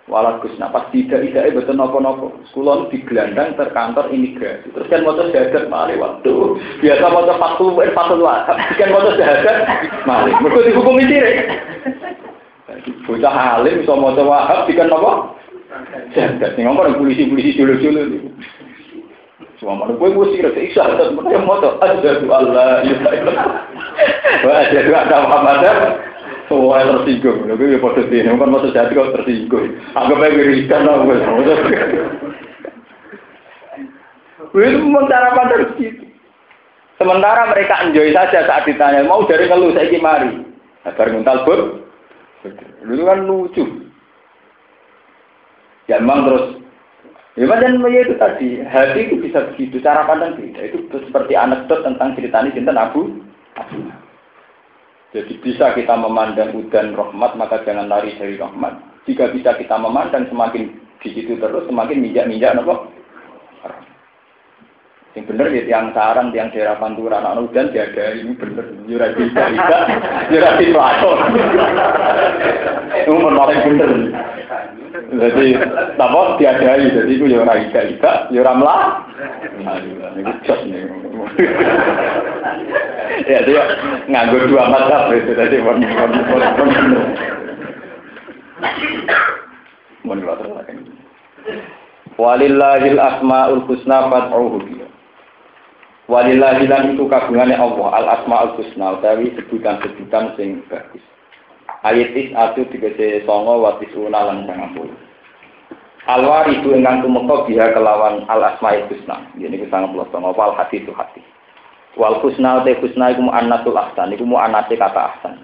Walau 0.08 0.40
Gus, 0.40 0.56
nah 0.56 0.72
pas 0.72 0.88
tidak 0.88 1.20
tidak 1.20 1.52
betul 1.52 1.76
nopo-nopo. 1.76 2.32
Sekolah 2.48 2.88
digelandang 2.88 3.52
terkantor 3.60 4.08
imigrasi. 4.08 4.72
Terus 4.72 4.88
kan 4.88 5.04
motor 5.04 5.28
sehat 5.28 5.68
mali 5.68 6.00
waktu. 6.00 6.32
Biasa 6.80 7.12
motor 7.12 7.36
fatul 7.36 7.76
eh 7.84 7.92
fatul 7.92 8.24
lah. 8.24 8.48
Kan 8.80 8.88
motor 8.88 9.12
sehat 9.20 9.44
mali. 10.08 10.32
Mereka 10.40 10.64
dihukum 10.64 10.96
itu 10.96 11.20
Bocah 13.04 13.60
alim 13.60 13.84
so 13.84 14.00
motor 14.00 14.24
wahab 14.24 14.64
dikan 14.64 14.88
nopo. 14.88 15.36
Sehat. 16.16 16.40
Nih 16.40 16.64
ngomong 16.64 16.96
polisi-polisi 16.96 17.60
dulu-dulu. 17.60 18.32
Cuma 19.60 19.74
mana 19.74 19.92
gue 19.98 20.08
gue 20.14 20.26
sih 20.30 20.38
rasa 20.38 20.60
isya 20.62 20.82
ada 20.86 21.10
yang 21.34 21.42
motor 21.42 21.82
tuh 21.82 22.30
Allah 22.30 22.78
ya 22.86 22.94
Wah 24.46 24.54
ada 24.62 24.78
tuh 24.86 24.94
ada 24.94 25.16
Muhammad 25.26 25.58
semua 26.48 26.82
tersinggung. 26.82 27.44
Lalu 27.46 27.76
ya 27.76 27.78
foto 27.78 28.00
sini, 28.08 28.32
bukan 28.32 28.52
maksud 28.52 28.72
jadi 28.72 28.92
kau 28.92 29.14
tersinggung. 29.14 29.76
Anggap 29.92 30.18
aja 30.24 30.34
berikan 30.34 30.88
lah 30.88 30.96
gue. 31.04 31.16
Itu 34.58 34.78
memang 34.80 35.06
cara 35.12 35.36
pandang 35.36 35.76
gitu. 35.76 36.04
Sementara 36.98 37.52
mereka 37.54 37.84
enjoy 37.86 38.10
saja 38.10 38.42
saat 38.42 38.66
ditanya, 38.66 39.06
mau 39.06 39.22
dari 39.28 39.46
ngeluh 39.46 39.70
saya 39.76 39.92
mari. 40.02 40.42
Agar 40.82 41.14
nguntal 41.14 41.46
pun, 41.46 41.60
itu 42.42 43.04
kan 43.06 43.18
lucu. 43.22 43.64
Ya 45.86 46.02
memang 46.02 46.26
terus 46.26 46.44
Ya 47.38 47.46
dan 47.46 47.78
itu 47.86 48.18
tadi, 48.18 48.58
hati 48.66 49.06
itu 49.06 49.22
bisa 49.22 49.46
begitu, 49.54 49.78
cara 49.78 50.02
pandang 50.10 50.34
beda. 50.34 50.58
Itu 50.58 50.90
seperti 50.90 51.38
anekdot 51.38 51.86
tentang 51.86 52.18
cerita 52.18 52.42
ini 52.42 52.50
tentang 52.50 52.74
Abu 52.74 53.14
Abu. 53.54 53.78
Jadi 55.08 55.40
bisa 55.40 55.72
kita 55.72 55.96
memandang 55.96 56.52
udan 56.52 56.92
rahmat, 56.92 57.32
maka 57.40 57.64
jangan 57.64 57.88
lari 57.88 58.12
dari 58.20 58.36
rahmat. 58.36 58.76
Jika 59.08 59.32
bisa 59.32 59.56
kita 59.56 59.80
memandang 59.80 60.28
semakin 60.28 60.68
di 61.00 61.08
situ 61.16 61.40
terus, 61.40 61.64
semakin 61.64 62.04
minjak-minjak 62.04 62.52
apa? 62.52 62.92
Yang 65.16 65.24
bener 65.32 65.46
ya 65.48 65.62
tiang 65.64 65.96
sarang, 65.96 66.28
tiang 66.30 66.52
daerah 66.52 66.76
pantura, 66.76 67.24
anak 67.24 67.48
udan 67.48 67.72
ada 67.72 68.04
ini 68.12 68.36
bener. 68.36 68.68
Jurah 68.84 69.10
bisa, 69.16 69.42
bisa, 69.48 69.78
jurah 70.28 70.52
bisa, 70.60 70.84
Itu 73.08 73.12
paling 73.16 73.60
bener. 73.64 73.90
Jadi 75.08 75.46
apa 75.96 76.20
diadai, 76.36 76.92
jadi 76.92 77.12
itu 77.12 77.24
ya 77.32 77.40
orang 77.40 77.64
ika 77.64 77.80
ika, 77.96 78.12
ya 78.28 78.44
orang 78.44 78.60
lah. 78.60 78.80
Ini 80.20 80.32
jos 80.44 80.60
nih. 80.68 80.84
Ya 83.26 83.42
dia 83.42 83.62
nganggur 84.06 84.46
dua 84.46 84.70
mata 84.70 85.10
itu 85.10 85.34
tadi 85.34 85.58
mon 85.58 85.82
mon 85.82 86.12
mon 86.14 86.42
mon. 86.62 87.08
Mon 90.06 90.20
Walillahil 92.18 92.98
asmaul 92.98 93.62
husna 93.70 94.10
fad'uhu 94.10 94.58
biha. 94.66 94.86
Walillahi 96.10 96.66
lan 96.66 96.96
itu 96.96 97.06
kagungane 97.06 97.54
Allah 97.54 97.88
al 97.94 98.06
asmaul 98.18 98.58
husna 98.58 98.98
utawi 98.98 99.30
sebutan-sebutan 99.38 100.34
sing 100.34 100.66
bagus. 100.66 101.04
Ayat 101.86 102.10
is 102.18 102.34
atu 102.34 102.66
digese 102.74 103.22
songo 103.22 103.62
watis 103.62 103.94
una 103.94 104.34
lan 104.34 104.50
sangang. 104.50 104.90
Alwar 106.10 106.50
itu 106.50 106.74
ingkang 106.74 107.06
tumeka 107.06 107.46
biha 107.46 107.70
kelawan 107.70 108.26
al 108.26 108.42
asmaul 108.50 108.82
husna. 108.90 109.22
Ini 109.38 109.70
sangat 109.70 109.94
puluh 109.94 110.10
songo 110.10 110.34
wal 110.34 110.58
hati 110.58 110.82
itu 110.82 110.90
hati. 110.90 111.22
Wal 111.98 112.22
husna 112.22 112.62
te 112.62 112.78
husna 112.78 113.10
iku 113.10 113.26
mu'annatul 113.26 113.74
ahsan, 113.74 114.14
iku 114.14 114.22
mu'annate 114.22 114.78
kata 114.78 115.00
ahsan. 115.10 115.34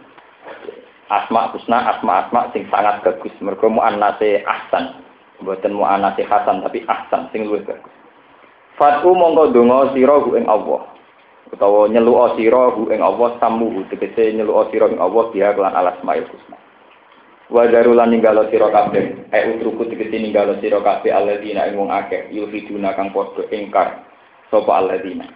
Asma 1.11 1.51
husna, 1.51 1.83
asma 1.91 2.25
asma 2.25 2.49
sing 2.55 2.71
sangat 2.71 3.03
bagus. 3.03 3.35
Mergo 3.43 3.67
mu'annate 3.67 4.47
ahsan. 4.47 5.03
Mboten 5.43 5.75
mu'annate 5.75 6.23
hasan 6.23 6.63
tapi 6.63 6.87
ahsan 6.87 7.27
sing 7.35 7.51
luwih 7.51 7.67
bagus. 7.67 7.91
Fatu 8.79 9.11
mongko 9.11 9.51
donga 9.51 9.91
sira 9.95 10.19
ing 10.39 10.47
Allah 10.47 10.95
utawa 11.55 11.87
nyeluk 11.87 12.35
sira 12.35 12.75
ing 12.91 13.01
Allah 13.03 13.39
samu 13.39 13.87
tegese 13.87 14.35
nyeluk 14.35 14.75
sira 14.75 14.91
ing 14.91 14.99
Allah 14.99 15.31
dia 15.31 15.55
kelan 15.55 15.75
alas 15.79 15.95
mail 16.03 16.27
husna 16.27 16.59
wa 17.53 17.63
darulan 17.71 18.11
ninggalo 18.11 18.51
sira 18.51 18.73
kabeh 18.75 19.31
e 19.31 19.39
utruku 19.55 19.87
tegese 19.93 20.19
ninggalo 20.19 20.59
sira 20.59 20.83
kabeh 20.83 21.15
alladzina 21.15 21.71
ing 21.71 21.79
wong 21.79 21.95
akeh 21.95 22.27
yufiduna 22.35 22.99
kang 22.99 23.15
padha 23.15 23.47
ingkar 23.55 24.03
sapa 24.51 24.73
alladzina 24.75 25.29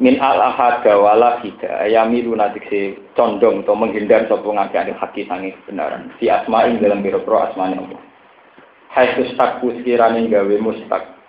min 0.00 0.16
al 0.20 0.40
ahada 0.40 0.96
wala 0.96 1.40
hida 1.44 1.84
ayami 1.84 2.24
luna 2.24 2.48
tegese 2.54 2.96
condong 3.16 3.66
atau 3.66 3.76
menghindar 3.76 4.24
sapa 4.30 4.46
ngake 4.46 4.76
adil 4.78 4.96
haki 4.96 5.28
sange 5.28 5.52
kebenaran 5.62 6.08
si 6.16 6.32
asma 6.32 6.64
ing 6.70 6.80
dalam 6.80 7.04
biro-biro 7.04 7.44
asmane 7.50 7.76
Allah 7.76 8.00
Hai 8.92 9.16
takku 9.40 9.72
sekiranya 9.80 10.20
gawe 10.28 10.56
mustak 10.60 11.22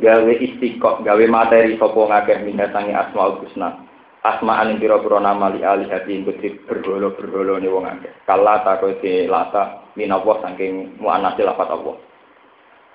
gawe 0.00 0.32
istiqok, 0.32 1.04
gawe 1.04 1.24
materi 1.28 1.76
sopo 1.76 2.08
ngakeh 2.08 2.40
minta 2.44 2.72
sangi 2.72 2.92
asmaul 2.92 3.40
husna. 3.44 3.84
Asma'an 4.26 4.74
ing 4.74 4.82
pira-pira 4.82 5.22
nama 5.22 5.54
li 5.54 5.62
ali 5.62 5.86
hati 5.86 6.18
ing 6.18 6.26
kudu 6.26 6.66
berholo-berholo 6.66 7.62
ne 7.62 7.68
wong 7.70 7.86
akeh. 7.86 8.10
Kala 8.26 8.64
tako 8.66 8.98
de 8.98 9.30
lata 9.30 9.86
minawa 9.94 10.42
saking 10.42 10.98
muannati 10.98 11.46
lafat 11.46 11.70
Allah. 11.70 11.94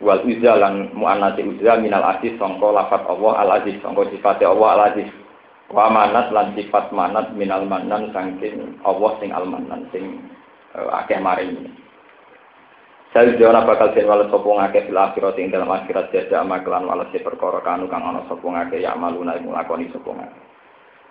Wal 0.01 0.25
uzza 0.25 0.57
lan 0.57 0.89
muannati 0.97 1.45
uzza 1.45 1.77
minal 1.77 2.01
aziz 2.17 2.33
sangka 2.41 2.73
lafat 2.73 3.05
Allah 3.05 3.33
al 3.37 3.49
aziz 3.61 3.77
sangka 3.85 4.09
sifate 4.09 4.49
Allah 4.49 4.69
al 4.73 4.81
aziz. 4.93 5.09
Wa 5.69 5.93
manat 5.93 6.33
lan 6.33 6.57
sifat 6.57 6.89
manat 6.89 7.31
minal 7.37 7.69
manan 7.69 8.09
saking 8.09 8.81
Allah 8.81 9.11
sing 9.21 9.29
al 9.29 9.45
manan 9.45 9.85
sing 9.93 10.17
uh, 10.73 10.89
akeh 11.05 11.21
maring. 11.21 11.69
Saya 13.13 13.35
jona 13.35 13.67
bakal 13.67 13.91
den 13.91 14.07
wales 14.07 14.31
sapa 14.31 14.47
ngake 14.47 14.87
fil 14.87 14.95
akhirat 14.95 15.35
ing 15.35 15.51
dalam 15.51 15.67
akhirat 15.67 16.15
jasa 16.15 16.41
amaklan 16.41 16.87
wales 16.87 17.11
perkara 17.11 17.59
kanu 17.61 17.85
kang 17.91 18.01
ana 18.01 18.23
sapa 18.25 18.41
ngake 18.41 18.81
ya 18.81 18.95
maluna 18.95 19.37
ing 19.37 19.51
lakoni 19.51 19.91
sapa 19.93 20.15
ngake. 20.15 20.39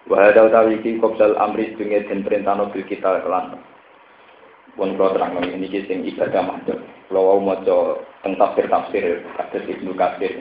Wa 0.08 0.16
hadza 0.18 0.48
utawi 0.48 0.80
iki 0.80 0.98
amri 1.38 1.76
dunge 1.76 2.08
den 2.08 2.24
perintahno 2.24 2.72
bil 2.72 2.88
kita 2.88 3.20
kelan. 3.22 3.60
Pun 4.80 4.96
kula 4.96 5.12
terang 5.12 5.36
ini 5.44 5.68
sing 5.84 6.08
ibadah 6.08 6.40
mahdhuf. 6.40 6.80
Kula 7.12 7.20
wau 7.20 7.44
maca 7.44 8.00
teng 8.24 8.40
tafsir-tafsir 8.40 9.20
kados 9.36 9.68
Ibnu 9.68 9.92
Katsir. 9.92 10.40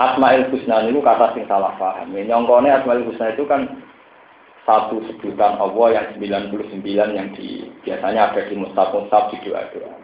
Asmaul 0.00 0.48
Husna 0.48 0.88
niku 0.88 1.04
kata 1.04 1.36
sing 1.36 1.44
salah 1.44 1.76
paham. 1.76 2.16
Ya, 2.16 2.32
nyongkone 2.32 2.72
Asmaul 2.72 3.04
Husna 3.04 3.36
itu 3.36 3.44
kan 3.44 3.84
satu 4.64 5.04
sebutan 5.04 5.60
Allah 5.60 6.00
yang 6.00 6.06
99 6.16 6.80
yang 7.12 7.28
di 7.36 7.68
biasanya 7.84 8.32
ada 8.32 8.40
di 8.48 8.56
mustaf-mustaf 8.56 9.36
di 9.36 9.44
doa-doa. 9.44 10.00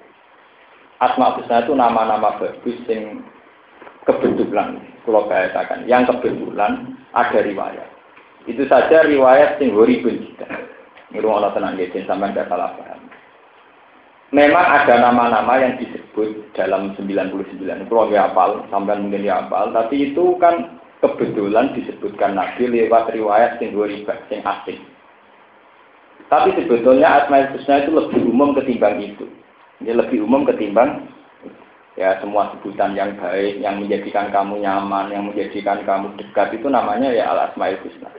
Asma 1.00 1.40
Husna 1.40 1.64
itu 1.64 1.72
nama-nama 1.72 2.36
bagus 2.36 2.76
yang 2.84 3.24
kebetulan 4.04 4.76
kalau 5.08 5.24
bahasakan 5.24 5.88
yang 5.88 6.04
kebetulan 6.04 6.96
ada 7.16 7.40
riwayat 7.40 7.88
itu 8.48 8.64
saja 8.68 9.04
riwayat 9.04 9.60
sing 9.60 9.72
horibun 9.76 10.20
ini 11.12 11.18
rumah 11.20 11.52
tenang 11.52 11.76
ya 11.76 11.88
sampai 12.04 12.32
tidak 12.32 12.48
salah 12.48 12.72
paham 12.76 12.97
memang 14.34 14.66
ada 14.82 14.94
nama-nama 15.00 15.60
yang 15.60 15.80
disebut 15.80 16.52
dalam 16.52 16.92
99 16.96 17.88
kalau 17.88 18.08
nggak 18.08 18.32
hafal 18.32 18.50
sampai 18.68 19.00
mungkin 19.00 19.28
hafal. 19.28 19.72
Tapi 19.72 20.12
itu 20.12 20.36
kan 20.42 20.78
kebetulan 21.04 21.72
disebutkan 21.72 22.34
Nabi 22.36 22.68
lewat 22.68 23.14
riwayat 23.14 23.56
sing 23.62 23.72
horibun 23.72 24.18
sing 24.28 24.42
asing 24.42 24.80
tapi 26.28 26.52
sebetulnya 26.60 27.24
Asma 27.24 27.48
Husna 27.48 27.80
itu 27.80 27.90
lebih 27.96 28.20
umum 28.28 28.52
ketimbang 28.52 29.00
itu. 29.00 29.24
Ini 29.80 29.96
lebih 29.96 30.28
umum 30.28 30.44
ketimbang 30.44 31.08
ya 31.96 32.20
semua 32.20 32.52
sebutan 32.54 32.92
yang 32.92 33.16
baik, 33.16 33.64
yang 33.64 33.80
menjadikan 33.80 34.28
kamu 34.28 34.60
nyaman, 34.60 35.08
yang 35.08 35.24
menjadikan 35.32 35.82
kamu 35.88 36.12
dekat 36.20 36.60
itu 36.60 36.68
namanya 36.68 37.10
ya 37.10 37.32
al 37.32 37.48
asmaul 37.48 37.80
husna. 37.80 38.12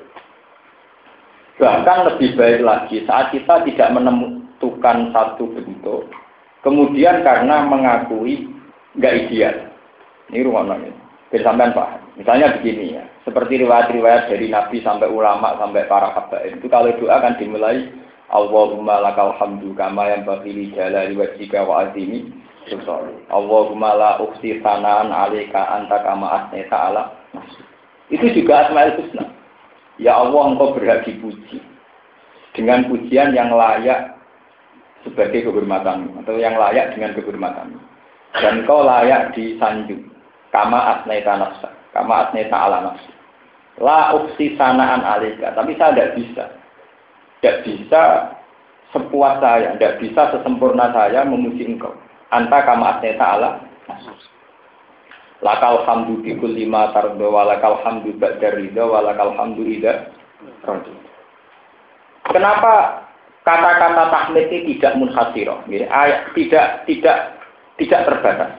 Bahkan 1.61 1.97
lebih 2.11 2.33
baik 2.33 2.65
lagi 2.65 3.05
saat 3.05 3.29
kita 3.29 3.61
tidak 3.67 3.93
menentukan 4.59 5.15
satu 5.15 5.47
bentuk, 5.55 6.11
kemudian 6.67 7.23
karena 7.23 7.63
mengakui 7.63 8.51
nggak 8.99 9.15
ideal. 9.23 9.55
Ini 10.29 10.43
rumah 10.43 10.67
ini. 10.75 10.91
Bersamaan 11.31 11.71
Pak. 11.71 12.19
Misalnya 12.19 12.59
begini 12.59 12.99
ya, 12.99 13.03
seperti 13.23 13.63
riwayat-riwayat 13.63 14.27
dari 14.27 14.51
Nabi 14.51 14.83
sampai 14.83 15.07
ulama 15.07 15.55
sampai 15.55 15.87
para 15.87 16.11
habaib 16.11 16.59
itu 16.59 16.67
kalau 16.67 16.91
doa 16.99 17.23
akan 17.23 17.39
dimulai 17.39 17.87
Allahumma 18.27 18.99
lakal 18.99 19.31
hamdu 19.39 19.71
kama 19.79 20.11
yang 20.11 20.27
bagi 20.27 20.75
jalali 20.75 21.15
wajhika 21.15 21.63
wa 21.63 21.87
azimi. 21.87 22.27
Allahumma 23.31 23.95
la 23.95 24.11
ukhti 24.21 24.59
sanaan 24.59 25.09
alika 25.09 25.79
anta 25.79 26.03
kama 26.05 26.27
asneta 26.27 26.91
ala 26.91 27.03
Itu 28.11 28.29
juga 28.35 28.67
asmaul 28.67 28.99
husna. 28.99 29.25
Ya 29.97 30.19
Allah 30.19 30.53
engkau 30.53 30.75
berhak 30.75 31.07
dipuji 31.07 31.63
dengan 32.53 32.85
pujian 32.91 33.33
yang 33.33 33.49
layak 33.49 34.18
sebagai 35.03 35.47
kehormatan 35.47 36.11
atau 36.23 36.35
yang 36.35 36.59
layak 36.59 36.95
dengan 36.95 37.15
kehormatan. 37.15 37.79
dan 38.29 38.61
kau 38.69 38.85
layak 38.85 39.33
disanjung 39.33 40.05
kama 40.53 40.77
asnaita 40.77 41.33
nafsa 41.33 41.69
kama 41.93 42.29
asnaita 42.29 42.53
ala 42.53 42.93
nafsi. 42.93 43.11
La 43.79 44.13
uksi 44.13 44.53
sanaan 44.59 45.01
alika 45.01 45.55
tapi 45.55 45.73
saya 45.79 45.95
tidak 45.95 46.11
bisa. 46.19 46.45
Tidak 47.39 47.57
bisa 47.63 48.01
sepuas 48.91 49.39
saya 49.39 49.73
tidak 49.79 49.97
bisa 50.03 50.21
sesempurna 50.35 50.91
saya 50.93 51.25
memuji 51.25 51.65
engkau. 51.65 51.95
Anta 52.29 52.61
kama 52.67 52.99
asnaita 52.99 53.25
ala 53.25 53.49
lakal 55.39 55.87
hamdu 55.87 56.19
bikul 56.19 56.51
lima 56.51 56.91
tardo 56.91 57.31
walakal 57.31 57.79
hamdu 57.83 58.11
ba'da 58.19 58.59
ridha 58.59 58.83
walakal 58.83 59.33
hamdu 59.35 59.63
ida 59.63 60.11
Kenapa 62.29 63.08
kata-kata 63.43 64.11
tahmid 64.11 64.47
ini 64.51 64.75
tidak 64.75 64.97
munhasiro, 64.99 65.63
ayat 65.69 66.31
tidak 66.35 66.83
tidak 66.85 67.17
tidak 67.79 68.01
terbatas. 68.05 68.51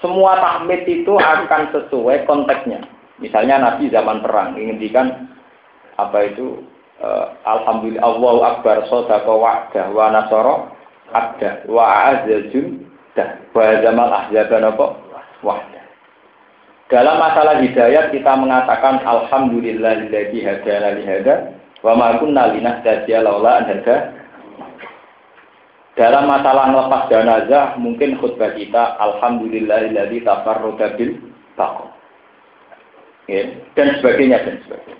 Semua 0.00 0.40
tahmid 0.40 0.88
itu 0.88 1.12
akan 1.20 1.70
sesuai 1.76 2.24
konteksnya. 2.24 2.80
Misalnya 3.20 3.60
Nabi 3.60 3.92
zaman 3.92 4.24
perang 4.24 4.56
menghentikan 4.56 5.28
apa 6.00 6.32
itu 6.32 6.64
uh, 7.04 7.36
Alhamdulillah 7.44 8.00
Allahu 8.00 8.40
Akbar 8.40 8.88
sodaka 8.88 9.28
wa'dah 9.28 9.92
wa 9.92 10.08
nasoro 10.08 10.72
abda 11.12 11.68
wa 11.68 12.16
azazun 12.16 12.88
dah 13.12 13.28
wa 13.52 13.76
zaman 13.84 14.08
ahzaban 14.08 14.64
apa 14.72 14.86
wahdah. 15.44 15.84
Dalam 16.88 17.22
masalah 17.22 17.60
hidayat 17.62 18.10
kita 18.10 18.32
mengatakan 18.40 19.04
Alhamdulillahilladzi 19.04 20.40
hadana 20.42 20.96
li 20.96 21.04
hada 21.06 21.59
wa 21.80 21.92
ma 21.96 22.20
kunna 22.20 22.52
laula 22.52 23.54
dalam 26.00 26.32
masalah 26.32 26.72
melepas 26.72 27.12
jenazah, 27.12 27.76
mungkin 27.76 28.16
khutbah 28.22 28.56
kita 28.56 28.96
Alhamdulillahilladzi 28.96 30.24
tafarroda 30.24 30.96
bil 30.96 31.18
taqwa. 31.60 31.92
Ya, 33.28 33.52
dan 33.76 34.00
sebagainya 34.00 34.40
dan 34.48 34.56
sebagainya. 34.64 34.96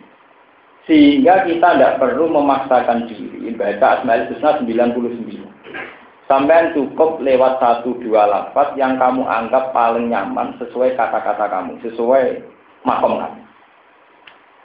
Sehingga 0.85 1.35
kita 1.49 1.69
tidak 1.73 1.97
perlu 2.05 2.29
memaksakan 2.29 3.09
diri 3.09 3.49
baca 3.57 4.03
Asmaul 4.03 4.29
Husna 4.29 4.61
99. 4.61 5.41
Sampai 6.29 6.77
cukup 6.77 7.19
lewat 7.25 7.59
satu 7.59 7.99
dua 8.05 8.29
lafaz 8.29 8.77
yang 8.79 9.01
kamu 9.01 9.27
anggap 9.27 9.75
paling 9.75 10.13
nyaman 10.13 10.55
sesuai 10.63 10.95
kata-kata 10.95 11.49
kamu, 11.49 11.81
sesuai 11.83 12.45
makom 12.87 13.19
kamu. 13.19 13.41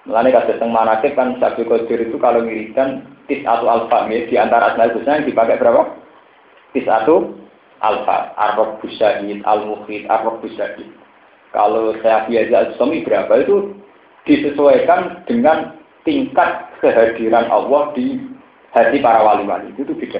Mulanya 0.06 0.41
kata 0.41 0.62
tentang 0.62 0.70
manakib 0.70 1.18
kan 1.18 1.34
Sabi 1.41 1.66
Qadir 1.66 2.06
itu 2.06 2.22
kalau 2.22 2.45
ngirikan 2.45 3.01
tis 3.26 3.41
atau 3.41 3.66
alfa 3.66 4.06
di 4.06 4.38
antara 4.38 4.74
Asmaul 4.74 5.01
Husna 5.01 5.18
yang 5.18 5.30
dipakai 5.30 5.58
berapa? 5.58 6.06
satu 6.76 7.34
alfa, 7.80 8.36
arrob 8.36 8.84
busahid, 8.84 9.39
al-mukhid, 9.47 10.03
arrob 10.12 10.43
busahid. 10.43 10.91
Kalau 11.56 11.95
saya 12.03 12.28
biasa 12.28 12.76
suami 12.76 13.01
berapa 13.08 13.32
itu 13.39 13.80
disesuaikan 14.28 15.24
dengan 15.24 15.80
tingkat 16.03 16.68
kehadiran 16.84 17.47
Allah 17.47 17.95
di 17.95 18.20
hati 18.76 18.99
para 18.99 19.24
wali-wali. 19.24 19.72
Itu 19.80 19.95
beda. 19.95 20.20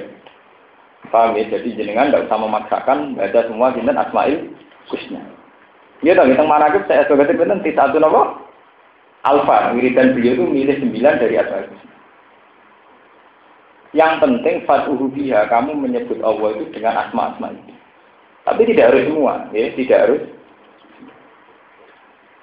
Paham 1.12 1.36
ya? 1.36 1.44
Jadi 1.52 1.76
jenengan 1.76 2.08
tidak 2.08 2.26
usah 2.26 2.38
memaksakan 2.40 2.98
baca 3.14 3.40
semua 3.46 3.76
jinten 3.76 4.00
Asmail 4.00 4.48
Husna. 4.88 5.20
Iya 6.00 6.16
dong, 6.16 6.32
yang 6.32 6.48
mana 6.48 6.72
saya 6.88 7.04
sebagai 7.04 7.36
benten 7.36 7.60
satu 7.60 8.00
nopo 8.00 8.45
alfa. 9.24 9.72
Wiridan 9.72 10.12
beliau 10.12 10.36
itu 10.36 10.44
milih 10.44 10.76
sembilan 10.82 11.14
dari 11.16 11.34
Asmail 11.40 11.66
Husna. 11.72 11.94
Yang 13.96 14.12
penting 14.20 14.56
fatuhu 14.68 15.08
biha, 15.08 15.48
kamu 15.48 15.72
menyebut 15.72 16.20
Allah 16.20 16.60
itu 16.60 16.68
dengan 16.74 17.06
asma-asma 17.06 17.56
itu. 17.56 17.72
Tapi 18.44 18.62
tidak 18.68 18.92
harus 18.92 19.04
semua, 19.08 19.34
ya, 19.56 19.72
tidak 19.72 19.98
harus. 20.04 20.22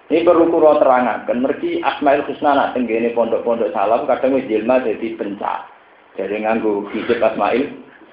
Ini 0.09 0.25
perlu 0.25 0.49
kuro 0.49 0.77
terangkan. 0.81 1.37
Mergi 1.41 1.81
Asmaul 1.81 2.25
Husna 2.25 2.53
nak 2.53 2.71
tenggene 2.75 3.13
pondok-pondok 3.13 3.73
salam 3.73 4.05
kadang 4.05 4.37
jelma 4.45 4.81
jadi 4.81 5.15
pencak. 5.17 5.69
Jadi 6.17 6.43
nganggu 6.43 6.89
hijab 6.93 7.21
Asmaul 7.21 7.69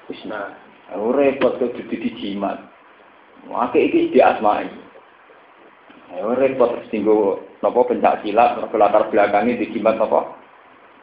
Husna. 0.09 0.55
Repot 0.91 1.59
jadi 1.61 2.09
jimat. 2.19 2.71
Maka 3.49 3.79
iki 3.79 4.13
di 4.13 4.19
asma 4.21 4.61
ini. 6.11 6.19
Oh, 6.19 6.35
repot 6.35 6.75
tinggu 6.91 7.39
nopo 7.63 7.87
pencak 7.87 8.21
silat, 8.21 8.59
latar 8.59 9.07
belakangnya 9.07 9.59
di 9.63 9.71
jimat 9.71 9.95
nopo 9.95 10.41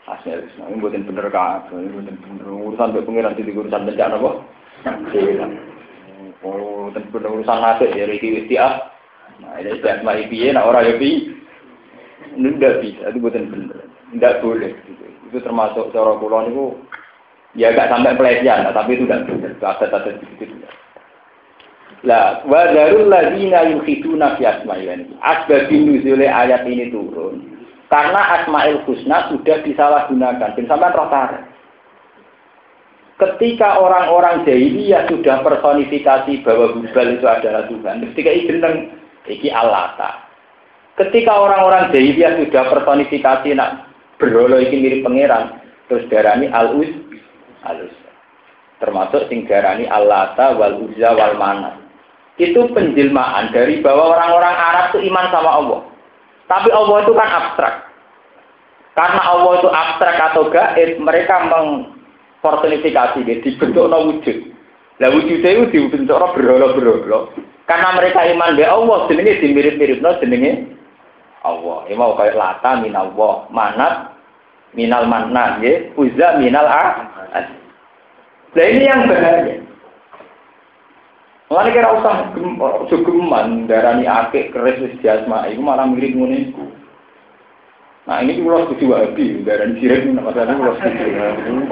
Asmaul 0.08 0.40
Husna 0.48 0.64
ini 0.72 0.80
buatin 0.80 1.04
bener 1.04 1.28
kan, 1.28 1.68
ini 1.68 1.92
buatin 1.92 2.16
bener 2.16 2.48
urusan 2.48 2.96
be 2.96 3.04
pengiran 3.04 3.36
di 3.36 3.52
urusan 3.52 3.84
bencana 3.84 4.16
apa? 4.16 4.30
Oh, 6.40 6.88
dan 6.96 7.02
bener 7.12 7.28
urusan 7.28 7.58
nasi 7.60 7.92
ya 7.92 8.08
iki 8.08 8.40
wis 8.40 8.48
ah. 8.56 8.96
Nah, 9.38 9.60
ini 9.60 9.76
sudah 9.78 10.00
asma 10.00 10.16
piye 10.16 10.50
nak 10.50 10.64
ora 10.64 10.80
yo 10.82 10.96
pi. 10.96 11.28
Ini 12.34 12.56
tidak 12.56 12.80
bisa, 12.80 13.04
itu 13.12 13.18
buatin 13.20 13.52
bener. 13.52 13.84
Tidak 14.16 14.40
boleh. 14.40 14.72
Itu 15.28 15.38
termasuk 15.44 15.92
cara 15.92 16.16
kula 16.16 16.48
niku 16.48 16.80
ya 17.52 17.76
gak 17.76 17.92
sampai 17.92 18.16
pelecehan, 18.16 18.72
tapi 18.72 18.96
itu 18.96 19.04
tidak 19.04 19.28
benar. 19.28 19.52
Ada-ada 19.60 20.10
begitu. 20.16 20.56
Lah, 22.06 22.46
wa 22.46 22.70
darul 22.70 23.10
ladzina 23.10 23.66
yukhiduna 23.74 24.38
fi 24.38 24.46
asma'illah. 24.46 25.02
Asbab 25.18 25.66
nuzul 25.72 26.22
ayat 26.22 26.62
ini 26.68 26.94
turun 26.94 27.58
karena 27.88 28.20
Asmaul 28.40 28.84
Husna 28.84 29.32
sudah 29.32 29.64
disalahgunakan. 29.64 30.54
Dan 30.56 30.64
sampai 30.68 30.92
rotar. 30.92 31.30
Ketika 33.18 33.82
orang-orang 33.82 34.46
jahiliyah 34.46 35.10
sudah 35.10 35.42
personifikasi 35.42 36.38
bahwa 36.46 36.78
Hubal 36.78 37.18
itu 37.18 37.26
adalah 37.26 37.66
Tuhan, 37.66 38.06
ketika 38.12 38.30
itu 38.30 38.50
tentang 38.54 38.94
iki 39.26 39.50
Alata. 39.50 40.22
Ketika 40.94 41.34
orang-orang 41.34 41.90
jahiliyah 41.90 42.38
sudah 42.46 42.70
personifikasi 42.70 43.58
nak 43.58 43.90
berholo 44.22 44.62
iki 44.62 44.78
mirip 44.78 45.02
pangeran, 45.02 45.58
terus 45.90 46.06
darani 46.06 46.46
Al-Uz, 46.46 46.94
Al-Uz. 47.66 47.96
Termasuk 48.78 49.26
sing 49.26 49.50
darani 49.50 49.90
Alata 49.90 50.54
wal 50.54 50.78
Uzza 50.86 51.10
wal 51.10 51.34
Manat. 51.34 51.87
Itu 52.38 52.70
penjelmaan 52.70 53.50
dari 53.50 53.82
bahwa 53.82 54.14
orang-orang 54.14 54.54
Arab 54.54 54.84
itu 54.94 55.10
iman 55.10 55.26
sama 55.34 55.50
Allah. 55.58 55.80
Tapi 56.46 56.70
Allah 56.70 56.96
itu 57.02 57.12
kan 57.12 57.28
abstrak. 57.28 57.74
Karena 58.94 59.22
Allah 59.22 59.52
itu 59.58 59.68
abstrak 59.70 60.16
atau 60.32 60.42
gaib, 60.50 60.98
mereka 61.02 61.44
mengpersonifikasi, 61.50 63.26
dibentuk 63.26 63.86
no 63.90 64.10
wujud. 64.10 64.38
Lah 64.98 65.10
wujudnya 65.14 65.50
itu 65.54 65.64
dibentuk 65.70 66.14
no 66.18 66.30
berolo-berolo. 66.34 67.34
Karena 67.66 67.94
mereka 67.94 68.22
iman 68.26 68.54
be 68.54 68.64
Allah, 68.64 68.98
jenenge 69.10 69.42
dimirip-mirip 69.42 69.98
no 69.98 70.14
jenenge 70.22 70.72
Allah. 71.42 71.86
Ini 71.90 71.94
mau 71.98 72.14
kayak 72.14 72.38
lata 72.38 72.80
min 72.80 72.94
Allah, 72.94 73.46
manat 73.50 74.18
minal 74.76 75.08
manna, 75.08 75.56
ya, 75.62 75.90
uzza 75.96 76.36
minal 76.40 76.66
ah. 76.66 77.06
Nah 78.56 78.66
ini 78.66 78.84
yang 78.88 79.06
bahaya. 79.06 79.67
Mulane 81.48 81.72
kira 81.72 81.96
usah 81.96 82.28
geman 82.92 83.64
darani 83.64 84.04
akik 84.04 84.52
keris 84.52 84.84
wis 84.84 85.00
jasma 85.00 85.48
iku 85.48 85.64
malah 85.64 85.88
mirip 85.88 86.12
ngene 86.12 86.52
iku. 86.52 86.64
Nah 88.04 88.20
ini 88.20 88.44
kula 88.44 88.68
setuju 88.68 88.84
wae 88.92 89.08
darani 89.48 89.80
sirik 89.80 90.12
masalah 90.12 90.52
kula 90.52 90.76
setuju. 90.76 91.08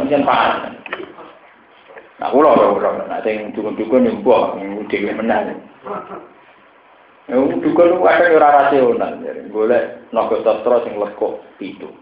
Pancen 0.00 0.24
parah. 0.24 0.72
Nah 2.16 2.28
kula 2.32 2.56
kula 2.56 3.04
nah 3.04 3.20
sing 3.20 3.52
dukun-dukun 3.52 4.08
yo 4.08 4.16
mbok 4.24 4.56
dhewe 4.88 5.12
menang. 5.12 5.60
Ya 7.28 7.36
dukun 7.36 8.00
ku 8.00 8.04
ada 8.08 8.32
ora 8.32 8.48
rasional, 8.64 9.20
golek 9.52 10.08
naga 10.08 10.40
sastra 10.40 10.88
sing 10.88 10.96
lekuk 10.96 11.44
pitu. 11.60 11.92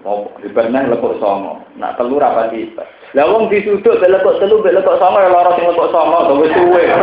Mau 0.00 0.32
dibernah 0.40 0.88
lekuk 0.88 1.20
songo. 1.20 1.60
Nak 1.76 2.00
telur 2.00 2.24
apa 2.24 2.48
sih? 2.48 2.72
Lah 3.12 3.28
wong 3.28 3.52
disuduk 3.52 4.00
lekuk 4.00 4.40
telu 4.40 4.64
lekuk 4.64 4.96
songo 4.96 5.18
ya 5.20 5.28
lara 5.28 5.52
sing 5.60 5.68
lekuk 5.68 5.92
songo 5.92 6.40
wis 6.40 6.52
suwe. 6.56 6.82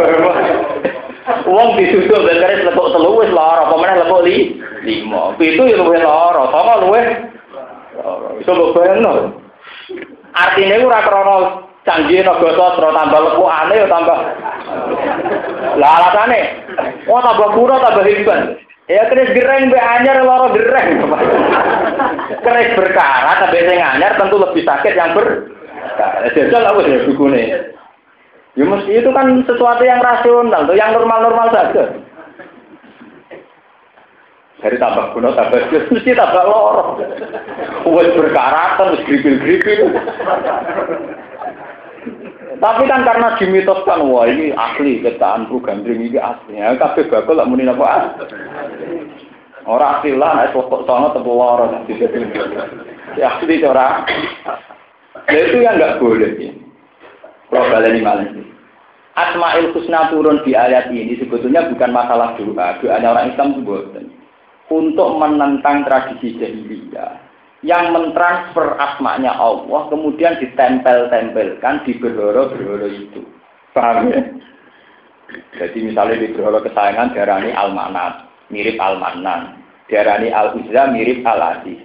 Wong 1.45 1.75
disuduk 1.77 2.25
keris 2.25 2.65
lekuk 2.65 2.89
telu 2.89 3.21
wis 3.21 3.29
lara, 3.29 3.69
apa 3.69 3.75
meneh 3.77 4.01
lekuk 4.01 4.25
li 4.25 4.37
lima. 4.81 5.37
Pitu 5.37 5.69
ya 5.69 5.77
luwih 5.77 6.01
lara, 6.01 6.43
songo 6.49 6.73
luwih. 6.89 7.05
Iso 8.41 8.51
mbok 8.57 8.73
bayangno. 8.73 9.11
Artine 10.33 10.81
ora 10.81 11.05
krana 11.05 11.35
canggih 11.85 12.25
naga 12.25 12.49
sastra 12.57 12.89
tambah 12.97 13.19
lekukane 13.29 13.73
ya 13.77 13.85
tambah. 13.85 14.19
Lah 15.77 15.91
alasane, 16.01 16.41
oh 17.05 17.21
tambah 17.21 17.49
kura 17.53 17.77
tambah 17.77 18.09
hebat. 18.09 18.66
Ya 18.87 19.03
keris 19.11 19.35
gereng 19.35 19.67
be 19.67 19.75
anyar 19.75 20.23
loro 20.23 20.55
gereng. 20.55 21.03
keris 22.43 22.71
berkarat 22.79 23.37
tapi 23.43 23.67
sing 23.67 23.79
anyar 23.83 24.15
tentu 24.15 24.39
lebih 24.39 24.63
sakit 24.63 24.95
yang 24.95 25.11
ber 25.11 25.51
Jajal 26.35 26.63
apa 26.67 26.79
ya 26.85 27.05
bukune? 27.09 27.43
Ya 28.57 28.63
mesti 28.65 28.91
itu 29.01 29.09
kan 29.13 29.45
sesuatu 29.45 29.83
yang 29.85 30.01
rasional, 30.01 30.65
tuh 30.65 30.73
yang 30.73 30.93
normal-normal 30.93 31.53
saja. 31.53 31.93
Dari 34.57 34.77
tambah 34.81 35.13
kuno 35.13 35.37
tambah 35.37 35.69
jelas 35.69 35.85
mesti 35.93 36.17
tambah 36.17 36.43
loro. 36.49 36.97
Wes 37.85 38.09
berkarat 38.17 38.81
terus 38.81 39.05
gripil-gripil. 39.05 39.93
Tapi 42.57 42.83
kan 42.89 43.05
karena 43.05 43.37
dimitoskan, 43.37 44.09
wah 44.09 44.25
ini 44.25 44.49
asli 44.49 45.03
ketaan 45.05 45.45
bu 45.45 45.61
gandring 45.61 46.09
ini 46.09 46.17
asli. 46.17 46.57
Ya, 46.57 46.73
kabeh 46.73 47.05
bakal 47.05 47.37
lak 47.37 47.45
muni 47.45 47.69
apa? 47.69 48.17
Orang 49.69 50.01
asli 50.01 50.17
lah, 50.17 50.49
sono 50.55 51.13
tepu 51.13 51.31
lara. 51.37 51.85
Ya 53.13 53.37
asli 53.37 53.61
ora. 53.61 54.01
Ya 55.29 55.39
itu 55.43 55.57
yang 55.61 55.77
nggak 55.77 56.01
boleh. 56.01 56.33
Ya. 56.39 56.51
Kalau 57.47 57.69
baleni 57.71 58.01
malah 58.03 58.27
Asmaul 59.17 59.73
Husna 59.73 60.13
turun 60.13 60.45
di 60.45 60.53
ayat 60.53 60.93
ini 60.93 61.17
sebetulnya 61.17 61.65
bukan 61.73 61.89
masalah 61.89 62.37
doa. 62.37 62.77
Doanya 62.77 63.17
orang 63.17 63.33
Islam 63.33 63.65
bukan. 63.65 64.13
Untuk 64.69 65.09
menentang 65.17 65.87
tradisi 65.87 66.37
jahiliyah 66.37 67.26
yang 67.67 67.91
mentransfer 67.91 68.79
asmanya 68.79 69.35
Allah 69.35 69.91
kemudian 69.91 70.39
ditempel-tempelkan 70.39 71.83
di 71.83 71.99
berhoro-berhoro 71.99 72.87
itu. 72.87 73.21
Paham 73.75 74.07
ya? 74.07 74.23
Jadi 75.59 75.91
misalnya 75.91 76.23
di 76.23 76.31
berhoro 76.31 76.63
kesayangan 76.63 77.11
darani 77.11 77.51
Al-Manat, 77.51 78.31
mirip 78.47 78.79
Al-Manan. 78.79 79.59
Darani 79.91 80.31
Al-Uzza 80.31 80.95
mirip 80.95 81.27
Al-Aziz. 81.27 81.79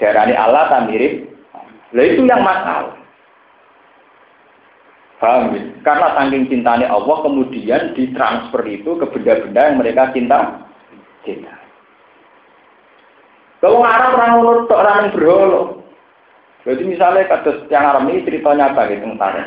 Darani 0.00 0.32
Allah 0.32 0.88
mirip. 0.88 1.28
Lah 1.92 2.04
itu 2.04 2.24
yang 2.24 2.40
masalah. 2.40 2.96
Paham 5.20 5.56
ya? 5.56 5.62
Karena 5.80 6.08
saking 6.20 6.52
cintanya 6.52 6.92
Allah 6.92 7.16
kemudian 7.24 7.96
ditransfer 7.96 8.60
itu 8.68 8.96
ke 8.98 9.06
benda-benda 9.08 9.60
yang 9.72 9.76
mereka 9.80 10.12
cinta. 10.12 10.68
Cinta. 11.24 11.63
Kalau 13.64 13.80
Arab 13.80 14.20
orang 14.20 14.32
ngono 14.36 14.52
tok 14.68 14.76
orang 14.76 15.08
berholo. 15.16 15.80
Jadi 16.68 16.84
misalnya 16.84 17.24
kados 17.32 17.64
yang 17.72 17.88
Arab 17.88 18.12
ini 18.12 18.20
ceritanya 18.20 18.76
apa 18.76 18.92
gitu 18.92 19.08
ntar. 19.16 19.40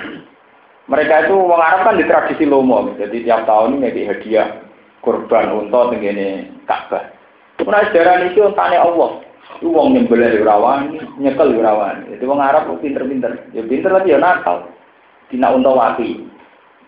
Mereka 0.90 1.30
itu 1.30 1.38
Arab 1.54 1.86
kan 1.86 2.02
di 2.02 2.06
tradisi 2.10 2.50
lomo, 2.50 2.98
jadi 2.98 3.14
tiap 3.22 3.46
tahun 3.46 3.78
ini 3.78 4.10
hadiah 4.10 4.66
kurban 5.06 5.54
untuk 5.54 5.94
tenggene 5.94 6.50
Ka'bah. 6.66 7.14
Mulai 7.62 7.94
sejarah 7.94 8.26
itu 8.26 8.42
tanya 8.58 8.90
Allah. 8.90 9.22
Itu 9.62 9.70
wong 9.70 9.94
nyembelih 9.94 10.42
rawan, 10.42 10.98
nyekel 11.22 11.54
rawan. 11.62 12.10
Itu 12.10 12.26
wong 12.26 12.42
Arab 12.42 12.74
pinter-pinter. 12.82 13.54
Ya 13.54 13.62
pinter 13.70 13.94
tapi 14.02 14.18
ya 14.18 14.18
nakal. 14.18 14.66
Dina 15.30 15.54
unta 15.54 15.70
wati. 15.70 16.26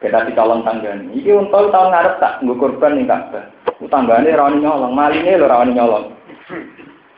Beda 0.02 0.26
di 0.26 0.34
calon 0.34 0.66
tanggan. 0.66 1.14
Iki 1.14 1.30
unta 1.30 1.62
tahun 1.70 1.94
ngarep 1.94 2.16
tak 2.18 2.42
nggo 2.42 2.58
kurban 2.58 2.98
ning 2.98 3.06
Ka'bah. 3.06 3.54
Utanggane 3.78 4.34
rawani 4.34 4.66
nyolong, 4.66 4.98
malinge 4.98 5.38
lho 5.38 5.46
rawani 5.46 5.78
nyolong. 5.78 6.18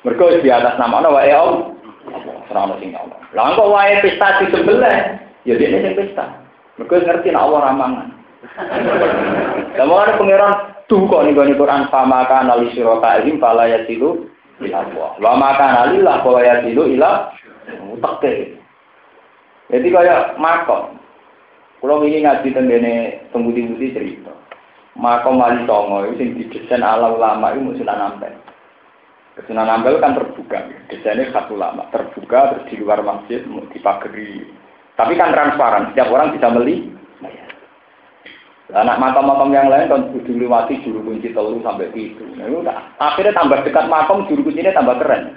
Mereka 0.01 0.41
di 0.41 0.49
atas 0.49 0.81
nama 0.81 0.97
Allah 0.97 1.13
wae 1.13 1.33
om. 1.33 1.77
Serana 2.49 2.73
sing 2.81 2.97
Allah. 2.97 3.21
Lah 3.37 3.53
kok 3.53 3.69
wae 3.69 4.01
pesta 4.01 4.41
sebelah, 4.49 5.21
ya 5.45 5.53
dia 5.55 5.69
sing 5.69 5.93
pesta. 5.93 6.25
Mereka 6.81 7.05
ngerti 7.05 7.29
nek 7.29 7.43
Allah 7.45 7.59
ramangan. 7.69 8.07
Lah 9.77 9.85
ada 10.01 10.17
pangeran 10.17 10.53
tuh 10.89 11.05
kok 11.05 11.23
ning 11.23 11.37
gone 11.37 11.53
Quran 11.53 11.85
fama 11.93 12.25
kana 12.25 12.57
li 12.57 12.73
syurakaihim 12.73 13.37
fala 13.37 13.69
yasilu 13.69 14.25
ila 14.65 14.77
Allah. 14.81 15.09
Wa 15.21 15.33
ma 15.37 15.49
kana 15.55 15.93
lillah 15.93 16.25
fala 16.25 16.41
yasilu 16.41 16.89
ila. 16.97 17.29
Jadi 19.71 19.87
kayak 19.87 20.35
makom. 20.41 20.97
Kalau 21.81 22.05
ini 22.05 22.25
ngaji 22.25 22.49
tendene 22.53 22.93
pembudi-budi 23.31 23.93
cerita. 23.93 24.33
Makom 24.97 25.39
wali 25.39 25.63
songo 25.63 26.03
itu 26.09 26.13
sing 26.19 26.29
didesain 26.35 26.83
ala 26.83 27.15
ulama 27.15 27.55
itu 27.55 27.63
mesti 27.63 27.83
nampak. 27.87 28.35
Sunan 29.49 29.69
Ampel 29.69 29.97
kan 29.97 30.13
terbuka, 30.13 30.69
desainnya 30.91 31.33
satu 31.33 31.57
lama, 31.57 31.89
terbuka 31.89 32.53
terus 32.53 32.67
di 32.69 32.75
luar 32.77 33.01
masjid, 33.01 33.41
di 33.45 33.79
pagari. 33.81 34.45
Tapi 34.93 35.17
kan 35.17 35.33
transparan, 35.33 35.91
setiap 35.91 36.13
orang 36.13 36.35
bisa 36.35 36.47
beli. 36.53 36.93
Anak 38.71 39.03
makam-makam 39.03 39.51
yang 39.51 39.67
lain 39.67 39.91
kan 39.91 40.07
kudu 40.15 40.31
liwati 40.31 40.79
juru 40.79 41.03
kunci 41.03 41.35
telur 41.35 41.59
sampai 41.59 41.91
itu. 41.91 42.23
Nah. 42.39 42.95
Akhirnya 43.03 43.35
tambah 43.35 43.67
dekat 43.67 43.91
makam 43.91 44.23
juru 44.31 44.47
kuncinya 44.47 44.71
tambah 44.71 44.95
keren. 45.03 45.35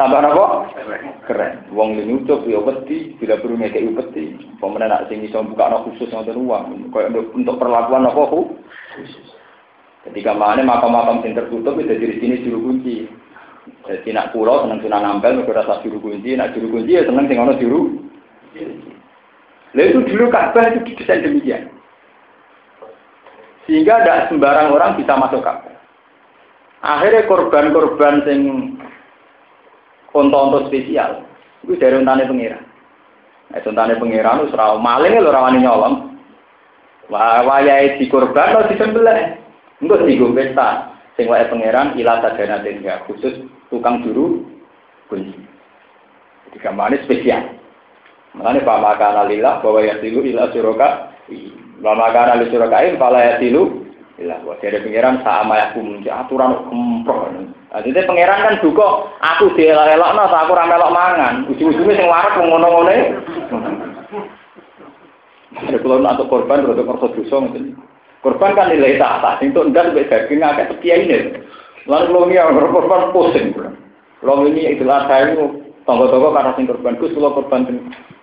Tambah 0.00 0.24
apa? 0.24 0.46
Keren. 1.28 1.68
Wong 1.76 2.00
ini 2.00 2.24
ucap 2.24 2.48
ya 2.48 2.56
peti, 2.64 3.20
tidak 3.20 3.44
perlu 3.44 3.60
ngekei 3.60 3.92
peti. 3.92 4.32
Pemenang 4.56 4.96
nak 4.96 5.12
sing 5.12 5.20
iso 5.28 5.44
buka 5.44 5.84
khusus 5.84 6.08
ngoten 6.08 6.40
uang. 6.40 6.88
Untuk 7.36 7.60
perlakuan 7.60 8.08
apa 8.08 8.22
khusus. 8.32 9.33
Ketika 10.04 10.36
mana 10.36 10.60
makam-makam 10.60 11.24
yang 11.24 11.32
tertutup 11.40 11.80
itu 11.80 11.96
jadi 11.96 12.14
sini 12.20 12.44
juru 12.44 12.60
kunci. 12.60 13.08
Jadi 13.88 14.12
nak 14.12 14.36
pulau 14.36 14.64
seneng 14.64 14.84
sunan 14.84 15.00
nampel, 15.00 15.40
mereka 15.40 15.64
rasa 15.64 15.80
juru 15.80 15.96
kunci, 16.00 16.36
nak 16.36 16.52
juru 16.52 16.68
kunci 16.68 17.00
ya 17.00 17.08
seneng 17.08 17.24
sing 17.24 17.40
ono 17.40 17.56
juru. 17.56 17.80
Lalu 19.74 19.88
itu 19.90 20.00
dulu 20.12 20.24
Ka'bah 20.30 20.70
itu 20.70 20.86
didesain 20.86 21.24
demikian. 21.24 21.72
Sehingga 23.64 24.04
tidak 24.04 24.28
sembarang 24.28 24.70
orang 24.70 24.94
bisa 25.00 25.16
masuk 25.16 25.40
Ka'bah. 25.40 25.74
Akhirnya 26.84 27.24
korban-korban 27.24 28.22
sing 28.28 28.40
onto-onto 30.12 30.68
spesial 30.68 31.24
itu 31.64 31.80
dari 31.80 31.96
untane 31.96 32.28
pengira. 32.28 32.60
Nah, 33.48 33.64
untane 33.64 33.96
pengiran 33.96 34.44
itu 34.44 34.52
serau 34.52 34.76
maling 34.76 35.16
lho 35.16 35.32
rawani 35.32 35.64
nyolong. 35.64 35.96
Wah, 37.08 37.40
wayai 37.44 37.96
di 38.00 38.08
korban 38.08 38.56
atau 38.56 38.68
di 38.68 38.76
Enggak 39.82 40.06
digo 40.06 40.30
pesta. 40.30 40.94
Sing 41.14 41.30
wae 41.30 41.46
pangeran 41.46 41.94
ila 41.94 42.18
sadana 42.18 42.66
ya 42.66 43.02
khusus 43.06 43.46
tukang 43.70 44.02
juru 44.02 44.42
kunci. 45.06 45.34
Jadi 46.50 46.58
gambarnya 46.58 47.02
spesial. 47.06 47.42
Makanya 48.34 48.66
Pak 48.66 48.82
Makana 48.82 49.22
lillah 49.30 49.62
bahwa 49.62 49.78
ya 49.78 49.94
tilu 50.02 50.26
ila 50.26 50.50
suroka. 50.50 51.14
Pak 51.78 51.94
Makana 51.94 52.42
li 52.42 52.50
surokain 52.50 52.98
pala 52.98 53.22
ya 53.22 53.38
ilah. 53.38 54.38
Wah 54.42 54.58
dari 54.58 54.82
pangeran 54.82 55.22
sama 55.22 55.58
aku 55.70 55.82
munci 55.82 56.10
aturan 56.10 56.66
kemproh. 56.66 57.30
Nah, 57.30 57.82
jadi 57.82 58.06
pangeran 58.06 58.42
kan 58.46 58.54
juga 58.62 59.10
aku 59.18 59.54
dielak-elak 59.54 60.10
no, 60.14 60.24
aku 60.30 60.52
ramelok 60.54 60.94
mangan. 60.94 61.34
Ujung-ujungnya 61.50 61.98
sing 61.98 62.06
warak 62.10 62.38
ngono-ngono. 62.38 62.94
Ada 65.54 65.78
kalau 65.78 66.02
untuk 66.02 66.26
korban, 66.26 66.66
untuk 66.66 66.82
korban 66.82 67.14
dosa 67.14 67.38
Korban 68.24 68.56
kan 68.56 68.72
nilai 68.72 68.96
tahta, 68.96 69.36
itu 69.44 69.60
enggak 69.60 69.92
sampai 69.92 70.08
daging 70.08 70.40
agak 70.40 70.72
setia 70.72 70.96
ini. 70.96 71.36
Lalu 71.84 72.08
kalau 72.08 72.24
ini 72.24 72.40
yang 72.40 72.56
korban 72.56 73.12
pusing. 73.12 73.52
Kalau 74.24 74.48
ini 74.48 74.72
itu 74.72 74.88
saya 74.88 75.36
itu 75.36 75.60
tonggo-tonggo 75.84 76.32
karena 76.32 76.56
sing 76.56 76.64
korban 76.64 76.96
kus, 76.96 77.12
kalau 77.12 77.36
korban 77.36 77.68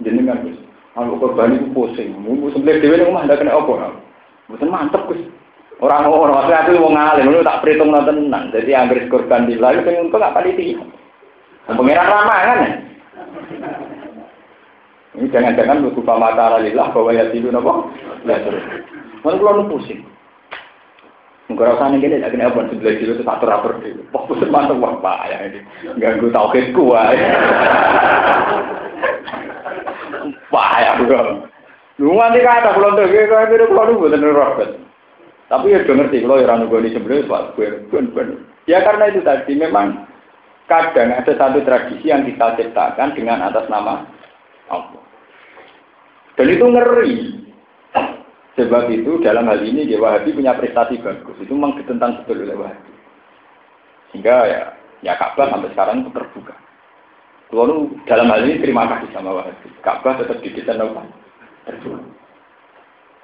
jenengan 0.02 0.42
kus. 0.42 0.58
Kalau 0.98 1.22
korban 1.22 1.54
itu 1.54 1.70
pusing, 1.70 2.18
mau 2.18 2.50
sebelah 2.50 2.82
dewi 2.82 2.98
ini 2.98 3.14
mah 3.14 3.30
tidak 3.30 3.46
kena 3.46 3.54
apa. 3.54 3.94
Betul 4.50 4.74
mantep 4.74 5.06
kus. 5.06 5.22
Orang 5.78 6.10
orang 6.10 6.34
maksudnya 6.34 6.62
aku 6.66 6.82
mau 6.82 6.94
ngalim, 6.94 7.30
lu 7.30 7.46
tak 7.46 7.62
perhitung 7.62 7.94
nonton 7.94 8.26
tenang. 8.26 8.50
Jadi 8.50 8.70
ambil 8.74 9.06
korban 9.06 9.46
di 9.46 9.58
lalu, 9.58 9.86
yang 9.86 10.10
untuk 10.10 10.22
apa 10.22 10.42
di 10.46 10.78
Pengiran 11.70 12.10
ramah 12.10 12.40
kan 12.42 12.58
ya. 12.58 12.70
Ini 15.12 15.28
jangan-jangan 15.30 15.86
buku 15.86 16.02
pamata 16.02 16.58
lillah 16.58 16.90
bahwa 16.90 17.14
ya 17.14 17.30
tidur 17.30 17.54
apa? 17.54 17.74
Ya. 18.26 18.38
Kalau 19.22 19.62
nu 19.62 19.70
pusing. 19.70 20.02
Enggak 21.52 21.76
rasa 21.76 21.92
nih 21.92 22.00
gini, 22.00 22.24
lagi 22.24 22.40
apa 22.40 22.64
sebelah 22.72 22.96
kilo 22.96 23.12
itu 23.20 23.24
satu 23.28 23.44
rapor 23.44 23.76
dulu. 23.84 24.08
Fokus 24.16 24.40
mantap 24.48 24.80
wah 24.80 24.96
pak 25.04 25.20
ya 25.28 25.38
ini. 25.52 25.60
Ganggu 26.00 26.32
tauhid 26.32 26.72
kuah. 26.72 27.12
Pak 30.48 30.74
ya 30.80 30.92
bukan. 31.04 31.52
Lu 32.00 32.16
nganti 32.16 32.40
kata 32.40 32.72
kalau 32.72 32.96
tuh 32.96 33.06
gue 33.12 33.28
kalau 33.28 33.52
itu 33.52 33.66
kalau 33.68 34.00
gue 34.00 34.10
bener 34.16 34.32
robot. 34.32 34.70
Tapi 35.52 35.76
ya 35.76 35.84
udah 35.84 35.96
ngerti 36.00 36.24
kalau 36.24 36.40
orang 36.40 36.72
gue 36.72 36.86
di 36.88 36.96
sebelah 36.96 37.28
pak 37.28 37.44
gue 37.60 37.68
gue 37.92 38.24
Ya 38.70 38.80
karena 38.88 39.12
itu 39.12 39.20
tadi 39.20 39.52
memang 39.60 40.08
kadang 40.72 41.12
ada 41.12 41.34
satu 41.36 41.60
tradisi 41.68 42.08
yang 42.08 42.24
kita 42.24 42.56
ciptakan 42.56 43.12
dengan 43.12 43.44
atas 43.44 43.68
nama 43.68 44.08
Allah. 44.72 45.04
Dan 46.40 46.48
itu 46.48 46.64
ngeri. 46.64 47.16
Sebab 48.60 48.92
itu 48.92 49.24
dalam 49.24 49.48
hal 49.48 49.64
ini 49.64 49.88
ya 49.88 49.96
Wahabi 49.96 50.36
punya 50.36 50.52
prestasi 50.52 51.00
bagus. 51.00 51.40
Itu 51.40 51.56
memang 51.56 51.80
ditentang 51.80 52.24
betul 52.24 52.44
oleh 52.44 52.58
Wahabi. 52.60 52.94
Sehingga 54.12 54.36
ya 54.44 54.62
ya 55.00 55.14
Ka'bah 55.16 55.48
sampai 55.48 55.72
sekarang 55.72 56.04
itu 56.04 56.12
terbuka. 56.12 56.56
Lalu 57.52 57.96
dalam 58.08 58.28
hal 58.28 58.44
ini 58.44 58.60
terima 58.60 58.92
kasih 58.92 59.08
sama 59.16 59.40
Wahabi. 59.40 59.68
Ka'bah 59.80 60.20
tetap 60.20 60.44
didesain 60.44 60.84
apa? 60.84 61.08
Terbuka. 61.64 62.04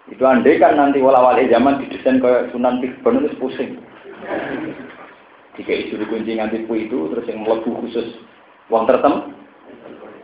Itu 0.08 0.24
andai 0.24 0.56
kan 0.56 0.80
nanti 0.80 1.04
wala-wali 1.04 1.52
zaman 1.52 1.84
didesain 1.84 2.24
ke 2.24 2.48
Sunan 2.56 2.80
Tikbon 2.80 3.20
itu 3.20 3.36
pusing. 3.36 3.84
Jika 5.60 5.74
isu 5.76 6.00
dikunci 6.00 6.40
nganti 6.40 6.64
itu 6.64 6.98
terus 7.12 7.28
yang 7.28 7.44
melebu 7.44 7.84
khusus 7.84 8.16
uang 8.72 8.88
tertentu 8.88 9.36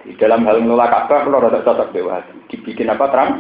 di 0.08 0.16
dalam 0.16 0.48
hal 0.48 0.64
mengelola 0.64 0.88
Ka'bah 0.88 1.28
kalau 1.28 1.44
rada 1.44 1.60
cocok 1.64 1.92
dewa 1.92 2.24
dibikin 2.52 2.92
apa 2.92 3.08
terang 3.12 3.32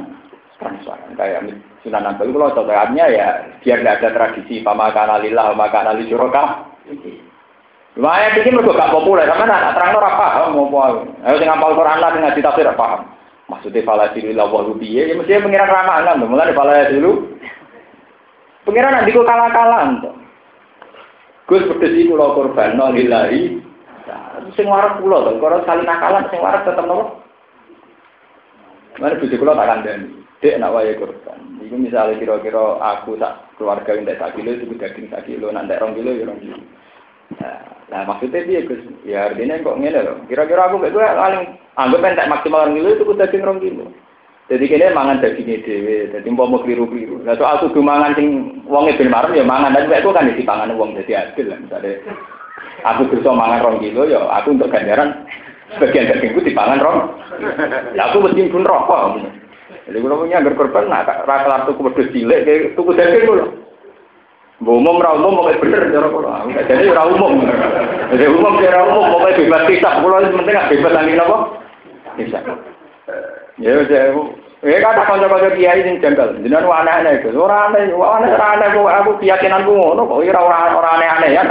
transparan 0.58 1.14
kayak 1.18 1.42
Sunan 1.84 2.08
Ampel 2.08 2.32
kalau 2.32 2.56
cocokannya 2.56 3.06
ya 3.12 3.28
biar 3.60 3.78
tidak 3.84 3.96
ada 4.00 4.10
tradisi 4.16 4.64
pamakan 4.64 5.20
alillah 5.20 5.52
pamakan 5.52 5.92
alil 5.92 6.08
syuraka 6.08 6.74
Lumayan 7.94 8.42
ini 8.42 8.58
mereka 8.58 8.74
gak 8.74 8.90
populer, 8.90 9.30
karena 9.30 9.54
anak 9.54 9.78
terang 9.78 9.94
ora 10.02 10.18
paham 10.18 10.58
mau 10.58 10.66
paham. 10.66 11.14
Ayo 11.30 11.38
sing 11.38 11.46
ngapal 11.46 11.78
Quran 11.78 12.02
lah 12.02 12.10
ngaji 12.10 12.42
tafsir 12.42 12.66
paham. 12.74 13.06
Maksudnya 13.46 13.86
fala 13.86 14.10
dulu 14.10 14.34
lawa 14.34 14.66
rupiah, 14.66 15.06
ya 15.06 15.14
mestinya 15.14 15.46
pengiran 15.46 15.70
ramalan. 15.70 16.26
Mulai 16.26 16.58
fala 16.58 16.90
dulu. 16.90 17.38
Pengiran 18.66 18.98
nanti 18.98 19.14
kok 19.14 19.30
kalah-kalah 19.30 19.82
tuh. 20.02 20.16
Gus 21.46 21.70
berdesi 21.70 22.10
pulau 22.10 22.34
korban, 22.34 22.74
no 22.74 22.90
lillahi. 22.90 23.62
Sing 24.58 24.66
pulau 24.66 25.30
tuh, 25.30 25.38
kalau 25.38 25.62
sekali 25.62 25.86
nakalan, 25.86 26.26
sing 26.34 26.42
warak 26.42 26.66
tetap 26.66 26.90
nopo. 26.90 27.22
Mana 28.98 29.22
bujuk 29.22 29.38
pulau 29.38 29.54
tak. 29.54 29.86
Dek 30.44 30.60
nak 30.60 30.76
waya 30.76 31.00
korban. 31.00 31.40
Itu 31.64 31.80
misalnya 31.80 32.20
kira-kira 32.20 32.76
aku 32.84 33.16
tak 33.16 33.48
keluarga 33.56 33.96
yang 33.96 34.04
tak 34.04 34.36
kilo, 34.36 34.52
itu 34.52 34.76
daging 34.76 35.08
tak 35.08 35.24
kilo, 35.24 35.48
nanti 35.48 35.80
rong 35.80 35.96
kilo, 35.96 36.12
ya 36.12 36.28
rong 36.28 36.44
kilo. 36.44 36.60
Nah, 37.88 38.04
maksudnya 38.04 38.44
dia 38.44 38.68
Gus, 38.68 38.84
ya 39.08 39.32
artinya 39.32 39.64
kok 39.64 39.80
ngene 39.80 40.04
loh. 40.04 40.20
Kira-kira 40.28 40.68
aku 40.68 40.84
gue 40.84 40.92
paling 40.92 41.56
anggap 41.80 42.04
entek 42.04 42.28
maksimal 42.28 42.68
rong 42.68 42.76
kilo 42.76 42.90
itu 42.92 43.16
daging 43.16 43.48
rong 43.48 43.64
kilo. 43.64 43.86
Jadi 44.52 44.68
kene 44.68 44.92
mangan 44.92 45.24
dagingnya 45.24 45.64
dhewe, 45.64 46.12
dadi 46.12 46.28
mau 46.28 46.52
kliru-kliru. 46.60 47.24
Nah 47.24 47.40
soal 47.40 47.64
kudu 47.64 47.80
mangan 47.80 48.12
sing 48.20 48.60
wonge 48.68 49.00
ben 49.00 49.08
marem 49.08 49.40
ya 49.40 49.48
mangan, 49.48 49.72
tapi 49.72 49.96
aku 49.96 50.12
kan 50.12 50.28
dipangan 50.28 50.76
wong 50.76 51.00
dadi 51.00 51.16
adil 51.16 51.48
lah 51.48 51.58
misalnya. 51.64 52.04
Aku 52.84 53.08
bisa 53.08 53.32
mangan 53.32 53.64
rong 53.64 53.80
kilo 53.80 54.04
ya 54.04 54.20
aku 54.44 54.60
untuk 54.60 54.68
ganjaran 54.68 55.24
sebagian 55.72 56.12
dagingku 56.12 56.44
dipangan 56.44 56.84
rong. 56.84 57.00
Ya 57.96 58.12
aku 58.12 58.28
mesti 58.28 58.52
pun 58.52 58.68
rokok. 58.68 59.24
Jadi 59.84 59.98
kalau 60.00 60.24
punya 60.24 60.40
agar 60.40 60.54
korban, 60.56 60.88
nah 60.88 61.04
rasa 61.04 61.68
tuku 61.68 61.84
wedhus 61.84 62.12
cilik, 62.16 62.72
tuku 62.80 62.92
daging 62.96 63.28
loh. 63.28 63.50
umum 64.64 65.04
ra 65.04 65.12
umum 65.20 65.44
mau 65.44 65.52
bener 65.60 65.92
cara 65.92 66.08
kula. 66.08 66.48
Jadi 66.64 66.88
ra 66.88 67.04
umum. 67.04 67.44
Jadi 68.16 68.26
umum 68.32 68.56
kira 68.64 68.80
umum 68.88 69.12
mau 69.12 69.28
bebas 69.28 69.68
kita. 69.68 70.00
Kula 70.00 70.24
penting 70.24 70.56
bebas 70.56 70.94
lagi 70.96 71.14
napa? 71.20 71.38
Bisa. 72.16 72.40
Ya 73.60 73.72
wis 73.76 73.92
Ya 74.64 74.80
kata 74.80 75.04
kanca-kanca 75.04 75.60
kiai 75.60 75.84
sing 75.84 76.00
janggal. 76.00 76.40
Jenengan 76.40 76.72
aneh-aneh 76.72 77.20
itu. 77.20 77.36
Ora 77.36 77.68
aneh, 77.68 77.92
ora 77.92 78.24
aneh, 78.24 78.32
ora 78.32 78.48
aneh 78.56 78.68
kok 78.72 78.96
aku 78.96 79.12
keyakinanku 79.20 79.76
ngono 79.76 80.08
kok 80.08 80.24
ora 80.24 80.72
ora 80.72 80.90
aneh-aneh 80.96 81.36
ya. 81.36 81.44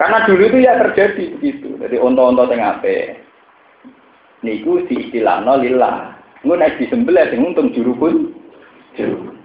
Karena 0.00 0.24
dulu 0.24 0.48
itu 0.48 0.64
ya 0.64 0.80
terjadi 0.80 1.36
begitu. 1.36 1.76
Jadi 1.76 2.00
onto-onto 2.00 2.48
sing 2.48 2.64
apik. 2.64 3.20
Niku 4.40 4.80
diistilahno 4.88 5.60
lillah. 5.60 6.16
Engko 6.40 6.54
nek 6.56 6.80
disembelih 6.80 7.28
sing 7.28 7.44
untung 7.44 7.68
juru 7.76 7.92
pun 8.00 8.32
juru. 8.96 9.36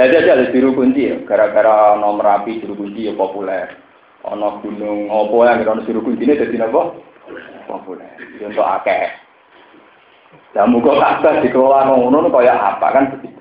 Ya 0.00 0.08
jajal 0.08 0.48
juru 0.48 0.72
kunci 0.72 1.12
ya, 1.12 1.20
gara-gara 1.28 1.92
nomor 2.00 2.24
rapi 2.24 2.56
juru 2.64 2.72
kunci 2.72 3.04
ya 3.04 3.12
populer. 3.12 3.76
Ono 4.24 4.64
gunung 4.64 5.12
opo 5.12 5.44
yang 5.44 5.60
kira 5.60 5.76
juru 5.84 6.00
kunci 6.00 6.24
ini 6.24 6.40
jadi 6.40 6.64
apa? 6.64 6.96
Populer. 7.68 8.16
Ya, 8.40 8.48
untuk 8.48 8.64
akeh. 8.64 9.12
Dan 10.56 10.72
muka 10.72 10.96
kabeh 10.96 11.44
dikelola 11.44 11.84
ngono 11.92 12.32
kaya 12.32 12.54
apa 12.56 12.86
kan 12.90 13.04
begitu. 13.12 13.40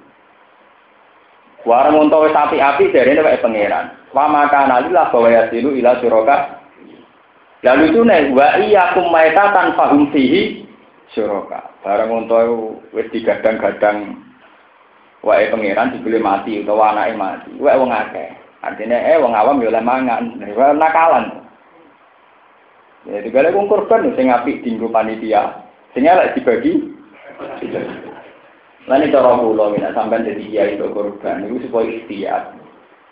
Warang 1.68 2.07
untuk 2.07 2.32
sapi 2.32 2.60
api 2.60 2.91
dari 2.91 3.16
ini 3.16 3.24
kayak 3.24 3.43
pangeran. 3.43 3.86
Wa 4.16 4.28
maka 4.32 4.68
nalilah 4.68 5.12
bahwa 5.12 5.28
yasilu 5.32 5.76
ila 5.80 5.99
suroka. 5.99 6.60
Lalu 7.64 7.91
itu 7.91 7.99
nih 8.03 8.32
wa 8.32 8.47
iya 8.64 8.95
kumaitatan 8.95 9.76
fahum 9.76 10.07
fihi 10.16 10.68
suroka. 11.14 11.74
Barang 11.82 12.26
untuk 12.26 12.84
wis 12.93 13.10
digadang-gadang 13.10 14.20
wae 15.26 15.49
pangeran 15.51 15.93
dibeli 15.95 16.20
mati 16.22 16.62
utawa 16.62 16.93
anake 16.93 17.14
mati. 17.18 17.51
Wae 17.57 17.78
wong 17.78 17.91
akeh. 17.91 18.30
Artinya 18.60 18.97
eh 18.99 19.18
wong 19.18 19.34
awam 19.34 19.62
ya 19.64 19.72
oleh 19.74 19.84
mangan. 19.84 20.24
Wae 20.38 20.74
nakalan. 20.78 21.26
Ya 23.07 23.24
digale 23.24 23.55
wong 23.55 23.72
korban 23.72 24.14
sing 24.14 24.30
apik 24.30 24.62
dienggo 24.62 24.91
panitia. 24.91 25.66
Sing 25.97 26.05
elek 26.05 26.38
dibagi. 26.38 26.93
Lan 28.89 29.05
cara 29.14 29.38
kula 29.38 29.76
nek 29.78 29.93
sampean 29.93 30.26
dadi 30.26 30.49
kiai 30.49 30.78
itu 30.78 30.89
korban 30.93 31.45
niku 31.45 31.62
supaya 31.68 31.89
ikhtiar. 31.89 32.43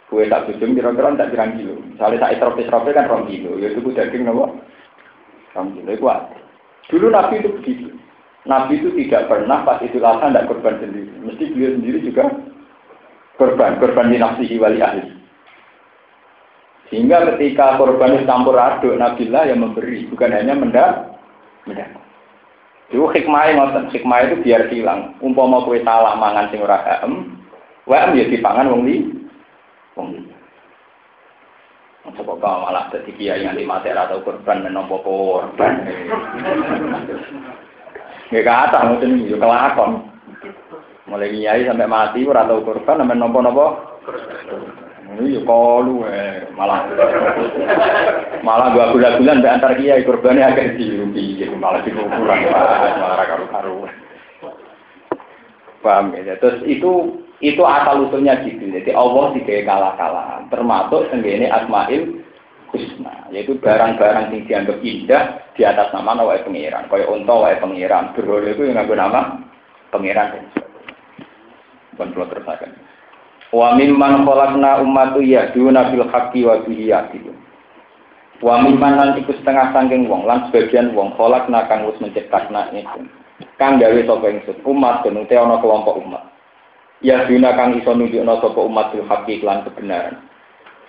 Kue 0.08 0.24
tak 0.32 0.48
bujung 0.48 0.72
kira-kira 0.72 1.20
tak 1.20 1.36
pirang 1.36 1.60
kilo. 1.60 1.84
Misalnya 1.84 2.24
tak 2.24 2.40
istropis-istropis 2.40 2.96
kan 2.96 3.12
rong 3.12 3.28
kilo. 3.28 3.60
Ya 3.60 3.76
itu 3.76 3.92
daging 3.92 4.24
nopo. 4.24 4.56
Rong 5.52 5.76
itu 5.76 6.00
Dulu 6.88 7.12
Nabi 7.12 7.44
itu 7.44 7.50
begitu. 7.60 7.88
Nabi 8.48 8.80
itu 8.80 8.96
tidak 8.96 9.28
pernah 9.28 9.68
pas 9.68 9.84
itu 9.84 10.00
Adha 10.00 10.32
tidak 10.32 10.48
korban 10.48 10.80
sendiri. 10.80 11.12
Mesti 11.20 11.52
beliau 11.52 11.72
sendiri 11.76 12.00
juga 12.00 12.24
korban, 13.36 13.76
korban 13.84 14.08
di 14.08 14.18
nafsihi 14.18 14.56
wali 14.56 14.80
ahli. 14.80 15.04
Sehingga 16.88 17.28
ketika 17.36 17.76
korban 17.76 18.24
campur 18.24 18.56
aduk, 18.56 18.96
Nabilah 18.96 19.44
yang 19.52 19.60
memberi, 19.60 20.08
bukan 20.08 20.32
hanya 20.32 20.56
mendak, 20.56 21.20
mendak. 21.68 21.92
Itu 22.88 23.12
hikmahnya 23.12 23.92
hikmah 23.92 24.20
itu 24.32 24.36
biar 24.48 24.72
hilang. 24.72 25.20
Umpama 25.20 25.68
kue 25.68 25.84
salah 25.84 26.16
mangan 26.16 26.48
sing 26.48 26.64
ora 26.64 27.04
em, 27.04 27.36
wae 27.84 28.16
ya 28.16 28.32
dipangan 28.32 28.72
wong 28.72 28.88
li, 28.88 29.04
wong 30.00 30.16
li. 30.16 30.37
Kau 32.16 32.40
malah 32.40 32.88
jadi 32.94 33.12
kiai 33.18 33.44
yang 33.44 33.60
lima 33.60 33.84
atau 33.84 34.24
korban 34.24 34.64
menompo 34.64 35.04
korban. 35.04 35.84
Nggak 38.32 38.46
kata 38.48 38.80
mungkin 38.88 39.28
itu 39.28 39.36
kelakon. 39.36 40.08
Mulai 41.08 41.32
kiai 41.32 41.68
sampai 41.68 41.88
mati 41.88 42.24
ora 42.24 42.48
tau 42.48 42.64
korban 42.64 43.04
sampai 43.04 43.16
nopo-nopo. 43.16 43.68
Ini 45.08 45.40
yo 45.40 45.42
kalu 45.48 46.04
eh 46.04 46.52
malah 46.52 46.84
malah 48.44 48.76
gua 48.76 48.92
bulan-bulan 48.92 49.40
di 49.40 49.48
antar 49.48 49.74
kiai 49.80 50.04
korbannya 50.04 50.44
agak 50.52 50.76
dirugi 50.76 51.48
malah 51.56 51.80
dikukuran 51.84 52.40
malah 52.52 53.26
karu-karu. 53.28 53.88
Paham 55.80 56.12
ya? 56.16 56.36
Terus 56.40 56.60
itu 56.68 57.24
itu 57.38 57.62
asal 57.62 58.10
usulnya 58.10 58.42
gitu. 58.42 58.66
Jadi 58.66 58.92
Allah 58.98 59.30
tidak 59.38 59.66
kalah-kalah. 59.70 60.42
Termasuk 60.50 61.14
sendiri 61.14 61.46
Asmail 61.46 62.26
husna, 62.74 63.30
yaitu 63.32 63.56
barang-barang 63.62 64.34
yang 64.34 64.44
dianggap 64.44 64.78
indah 64.84 65.24
di 65.56 65.62
atas 65.64 65.94
nama 65.94 66.20
wae 66.20 66.42
pengiran. 66.44 66.90
Kaya 66.92 67.06
unta 67.08 67.34
wae 67.34 67.56
pengiran, 67.62 68.12
berhala 68.18 68.52
itu 68.52 68.62
yang 68.68 68.76
nganggo 68.82 68.96
nama 68.98 69.22
pengiran 69.94 70.34
dan. 70.36 70.46
Bukan 71.96 72.14
perlu 72.14 72.28
terusakan. 72.30 72.72
Wa 73.56 73.74
mimman 73.80 74.28
khalaqna 74.28 74.84
ummatu 74.84 75.24
yahduna 75.24 75.90
bil 75.90 76.06
haqqi 76.12 76.44
wa 76.44 76.60
bihi 76.68 76.92
yahdun. 76.92 77.38
Wa 78.44 78.62
mimman 78.62 79.00
lan 79.00 79.10
iku 79.18 79.34
setengah 79.34 79.72
sangking 79.72 80.06
wong 80.06 80.28
lan 80.28 80.52
sebagian 80.52 80.92
wong 80.94 81.16
khalaqna 81.16 81.66
kang 81.72 81.88
wis 81.88 81.98
menciptakna 82.04 82.70
itu. 82.76 83.08
Kang 83.56 83.80
gawe 83.80 84.00
sapa 84.04 84.28
ingsun 84.30 84.58
umat 84.66 85.06
genute 85.06 85.34
ana 85.34 85.62
kelompok 85.64 86.02
umat. 86.04 86.27
Yahduna 87.06 87.54
kang 87.54 87.78
iso 87.78 87.94
nunjukna 87.94 88.42
sapa 88.42 88.58
umat 88.58 88.90
bil 88.90 89.06
haqqi 89.06 89.46
lan 89.46 89.62
kebenaran 89.70 90.18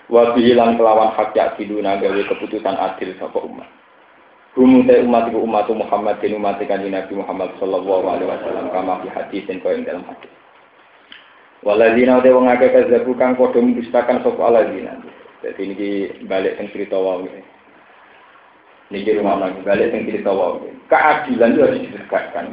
wa 0.09 0.33
bihilan 0.33 0.73
kelawan 0.73 1.13
hak 1.13 1.37
yakiduna 1.37 2.01
gawe 2.01 2.21
keputusan 2.33 2.75
adil 2.75 3.13
sapa 3.21 3.37
umat 3.45 3.69
Humu 4.57 4.81
te 4.89 4.97
umat 5.05 5.29
iku 5.29 5.45
umat 5.45 5.69
Muhammad 5.69 6.17
dan 6.25 6.33
umat 6.33 6.57
kanjeng 6.57 6.89
Nabi 6.89 7.13
Muhammad 7.13 7.53
sallallahu 7.61 8.09
alaihi 8.09 8.33
wasallam 8.33 8.73
kama 8.73 8.97
fi 9.05 9.07
hadisin 9.13 9.61
kau 9.61 9.69
ing 9.69 9.85
dalam 9.85 10.01
hadis. 10.09 10.33
Waladina 11.61 12.17
te 12.25 12.33
wong 12.33 12.49
akeh 12.49 12.73
kazabu 12.73 13.13
kang 13.13 13.37
padha 13.37 13.61
mendustakan 13.61 14.25
sapa 14.25 14.41
aladina. 14.41 14.97
Jadi 15.45 15.61
ini 15.63 15.89
balik 16.25 16.57
teng 16.57 16.67
cerita 16.73 16.97
wae. 16.97 17.29
Niki 18.89 19.21
rumah 19.21 19.37
lagi 19.37 19.61
balik 19.61 19.93
teng 19.93 20.09
cerita 20.09 20.33
wae. 20.33 20.73
Keadilan 20.89 21.53
itu 21.53 21.61
harus 21.63 21.81
ditegakkan. 21.85 22.45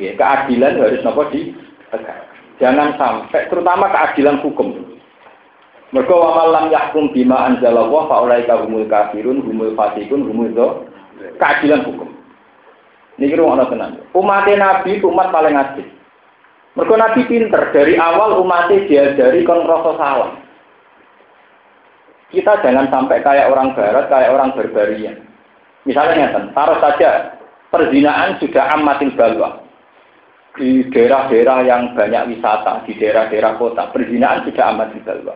Ya, 0.00 0.16
keadilan 0.16 0.80
harus 0.80 1.04
nopo 1.04 1.28
ditegakkan. 1.28 2.33
Jangan 2.62 2.94
sampai 2.94 3.50
terutama 3.50 3.90
keadilan 3.90 4.38
hukum. 4.42 4.94
Mereka 5.90 6.10
wa 6.10 6.30
malam 6.42 6.74
yahkum 6.74 7.10
bima 7.14 7.50
anzalallah 7.50 8.02
fa 8.10 8.22
ulaika 8.22 8.62
humul 8.62 8.86
kafirun 8.86 9.42
humul 9.42 9.74
fasikun 9.78 10.26
humul 10.26 10.50
do 10.50 10.68
keadilan 11.38 11.86
hukum. 11.86 12.10
Ini 13.18 13.30
kira 13.30 13.46
ana 13.46 13.70
tenan. 13.70 14.02
Umat 14.10 14.46
Nabi 14.46 14.98
umat 15.02 15.30
paling 15.30 15.54
adil. 15.54 15.86
Mereka 16.74 16.94
Nabi 16.98 17.20
pinter 17.30 17.62
dari 17.70 17.94
awal 17.94 18.42
umatnya 18.42 18.82
diajari 18.90 19.46
kon 19.46 19.62
rasa 19.66 19.92
salah. 19.94 20.30
Kita 22.34 22.58
jangan 22.66 22.90
sampai 22.90 23.22
kayak 23.22 23.46
orang 23.46 23.78
barat, 23.78 24.10
kayak 24.10 24.34
orang 24.34 24.50
berbarian. 24.58 25.22
Misalnya 25.86 26.34
taruh 26.50 26.82
saja 26.82 27.38
perzinaan 27.70 28.42
sudah 28.42 28.74
amatin 28.74 29.14
balwa. 29.14 29.63
Di 30.54 30.86
daerah-daerah 30.86 31.66
yang 31.66 31.98
banyak 31.98 32.30
wisata, 32.30 32.86
di 32.86 32.94
daerah-daerah 32.94 33.58
kota, 33.58 33.90
perzinaan 33.90 34.46
sudah 34.46 34.70
amatin 34.70 35.02
balwa. 35.02 35.34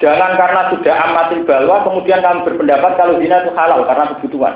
Jangan 0.00 0.40
karena 0.40 0.72
sudah 0.72 0.94
amatil 1.04 1.44
balwa 1.44 1.84
kemudian 1.84 2.24
kamu 2.24 2.48
berpendapat 2.48 2.96
kalau 2.96 3.20
zina 3.20 3.44
itu 3.44 3.52
halal 3.52 3.84
karena 3.84 4.08
kebutuhan. 4.16 4.54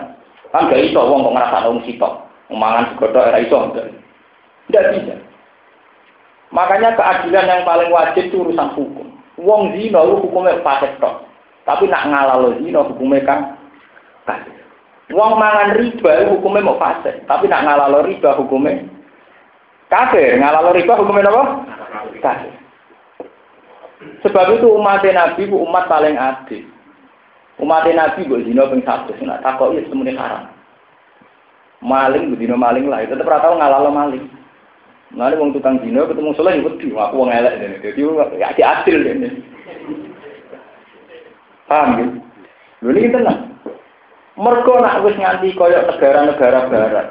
Kan 0.48 0.72
gak 0.72 0.80
iso 0.80 0.96
wong 0.96 1.28
kok 1.28 1.34
ngerasa 1.36 1.68
wong 1.68 1.80
sitok. 1.84 2.14
Mangan 2.48 2.88
segodok 2.92 3.28
era 3.32 3.38
iso 3.44 3.56
Tidak 4.68 4.84
bisa. 4.96 5.16
Makanya 6.52 6.96
keadilan 6.96 7.48
yang 7.48 7.62
paling 7.68 7.90
wajib 7.92 8.28
itu 8.28 8.48
urusan 8.48 8.72
hukum. 8.72 9.08
Wong 9.40 9.76
zina 9.76 10.00
itu 10.08 10.14
hukumnya 10.24 10.60
fasik 10.64 10.96
tok. 11.04 11.28
Tapi 11.68 11.84
nak 11.84 12.08
ngalalo 12.08 12.56
zina 12.64 12.80
hukumnya 12.80 13.20
kan. 13.28 13.40
Wong 15.12 15.36
mangan 15.36 15.76
riba 15.76 16.32
hukumnya 16.32 16.64
mau 16.64 16.80
fase, 16.80 17.20
tapi 17.28 17.44
nak 17.44 17.68
ngalalo 17.68 18.08
riba 18.08 18.32
hukumnya 18.40 18.80
kafir. 19.92 20.40
Ngalalo 20.40 20.72
riba 20.72 20.96
hukumnya 20.96 21.28
apa? 21.28 21.42
Kafir. 22.24 22.52
Sebab 24.24 24.58
itu 24.58 24.66
umat 24.72 25.04
Nabi 25.04 25.50
bu 25.50 25.60
umat 25.68 25.86
paling 25.86 26.16
adil. 26.16 26.64
Umat 27.60 27.84
Nabi 27.86 28.24
bu 28.24 28.40
zina 28.42 28.66
ping 28.72 28.82
satu, 28.82 29.12
nak 29.22 29.44
takok 29.44 29.76
iya 29.76 29.84
semuanya 29.86 30.18
haram. 30.18 30.44
Maling 31.82 32.34
zina 32.38 32.56
maling 32.56 32.86
lah, 32.88 33.04
tetap 33.04 33.28
rata 33.28 33.52
ngalalo 33.52 33.90
maling. 33.92 34.24
Nanti 35.12 35.36
wong 35.36 35.52
tukang 35.52 35.76
zina 35.84 36.08
ketemu 36.08 36.32
soleh 36.32 36.56
ya 36.56 36.64
wedi, 36.64 36.88
aku 36.88 37.14
wong 37.20 37.28
elek 37.28 37.58
dene. 37.60 37.76
Dadi 37.84 38.00
ya 38.40 38.66
adil 38.80 38.96
dene. 39.04 39.28
Paham 41.68 41.88
ya? 42.00 42.06
Lho 42.82 42.90
ini 42.96 43.12
tenang. 43.12 43.40
Mergo 44.40 44.80
nak 44.80 45.04
wis 45.04 45.18
nganti 45.20 45.52
koyok 45.52 45.86
negara-negara 45.92 46.60
barat. 46.72 47.08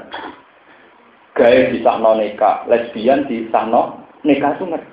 Gawe 1.31 1.71
disahno 1.71 2.19
nikah, 2.19 2.67
lesbian 2.67 3.23
disahno 3.25 4.03
nikah 4.27 4.55
sunat. 4.59 4.83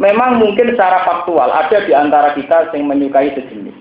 Memang 0.00 0.40
mungkin 0.40 0.72
secara 0.72 1.04
faktual 1.04 1.52
ada 1.52 1.84
di 1.84 1.92
antara 1.92 2.32
kita 2.32 2.72
yang 2.72 2.88
menyukai 2.88 3.36
sejenis. 3.36 3.76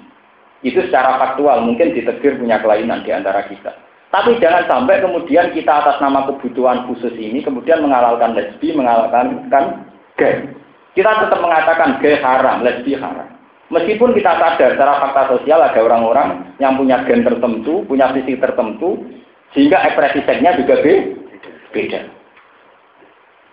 Itu 0.62 0.84
secara 0.86 1.18
faktual 1.18 1.64
mungkin 1.64 1.96
ditegur 1.96 2.38
punya 2.38 2.60
kelainan 2.60 3.02
di 3.02 3.10
antara 3.16 3.48
kita. 3.48 3.74
Tapi 4.12 4.38
jangan 4.44 4.68
sampai 4.68 5.00
kemudian 5.00 5.56
kita 5.56 5.72
atas 5.72 5.98
nama 6.04 6.28
kebutuhan 6.28 6.84
khusus 6.92 7.16
ini 7.16 7.40
kemudian 7.40 7.80
mengalalkan 7.80 8.36
lesbi, 8.36 8.76
mengalalkan 8.76 9.48
kan 9.48 9.88
gay. 10.20 10.52
Kita 10.92 11.24
tetap 11.24 11.40
mengatakan 11.40 12.04
gay 12.04 12.20
haram, 12.20 12.60
lesbi 12.62 13.00
haram. 13.00 13.32
Meskipun 13.72 14.12
kita 14.12 14.36
sadar 14.36 14.76
secara 14.76 15.00
fakta 15.00 15.32
sosial 15.32 15.64
ada 15.64 15.80
orang-orang 15.80 16.44
yang 16.60 16.76
punya 16.76 17.08
gen 17.08 17.24
tertentu, 17.24 17.88
punya 17.88 18.12
visi 18.12 18.36
tertentu, 18.36 19.00
sehingga 19.56 19.80
ekspresi 19.88 20.28
seksnya 20.28 20.60
juga 20.60 20.84
beda. 20.84 21.21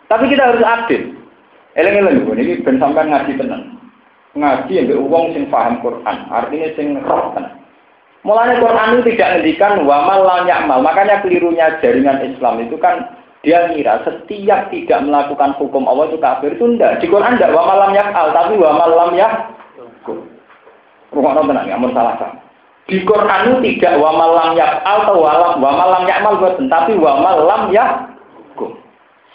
Tapi 0.09 0.25
kita 0.29 0.43
harus 0.43 0.65
adil. 0.65 1.15
Eleng-eleng 1.79 2.27
ini 2.35 2.59
ben 2.65 2.83
sampai 2.83 3.07
ngaji 3.07 3.39
tenang. 3.39 3.79
Ngaji 4.35 4.73
yang 4.73 4.99
uang 4.99 5.35
sing 5.35 5.47
paham 5.47 5.79
Quran, 5.79 6.17
artinya 6.31 6.69
sing 6.75 6.99
roh 7.07 7.31
tenang. 7.33 7.55
Mulanya 8.27 8.59
Quran 8.59 8.99
itu 8.99 9.15
tidak 9.15 9.31
ngendikan 9.39 9.87
wamal 9.87 10.27
lam 10.27 10.45
yakmal. 10.51 10.83
Makanya 10.83 11.23
kelirunya 11.23 11.79
jaringan 11.79 12.19
Islam 12.27 12.59
itu 12.61 12.75
kan 12.83 13.15
dia 13.47 13.71
ngira 13.71 14.03
setiap 14.03 14.75
tidak 14.75 15.01
melakukan 15.07 15.55
hukum 15.55 15.87
Allah 15.87 16.11
itu 16.11 16.19
kafir 16.19 16.51
itu 16.59 16.67
enggak. 16.67 16.99
Di 16.99 17.07
Quran 17.07 17.39
enggak 17.39 17.55
wamal 17.55 17.79
lam 17.79 17.95
tapi 18.35 18.59
wamal 18.59 18.91
lam 18.91 19.15
yak 19.15 19.55
Rumah 21.09 21.41
tenang, 21.41 21.65
nggak 21.65 21.93
salah 21.97 22.15
sama. 22.21 22.37
Di 22.89 23.05
Quran 23.05 23.41
itu 23.53 23.57
tidak 23.77 24.01
wa 24.01 24.17
malam 24.17 24.57
yak 24.57 24.81
atau 24.81 25.21
walam 25.21 25.61
wa 25.61 25.73
malam 25.77 26.09
yakmal 26.09 26.41
buatan, 26.41 26.73
tapi 26.73 26.97
wa 26.97 27.21
malam 27.21 27.69
yakum. 27.69 28.08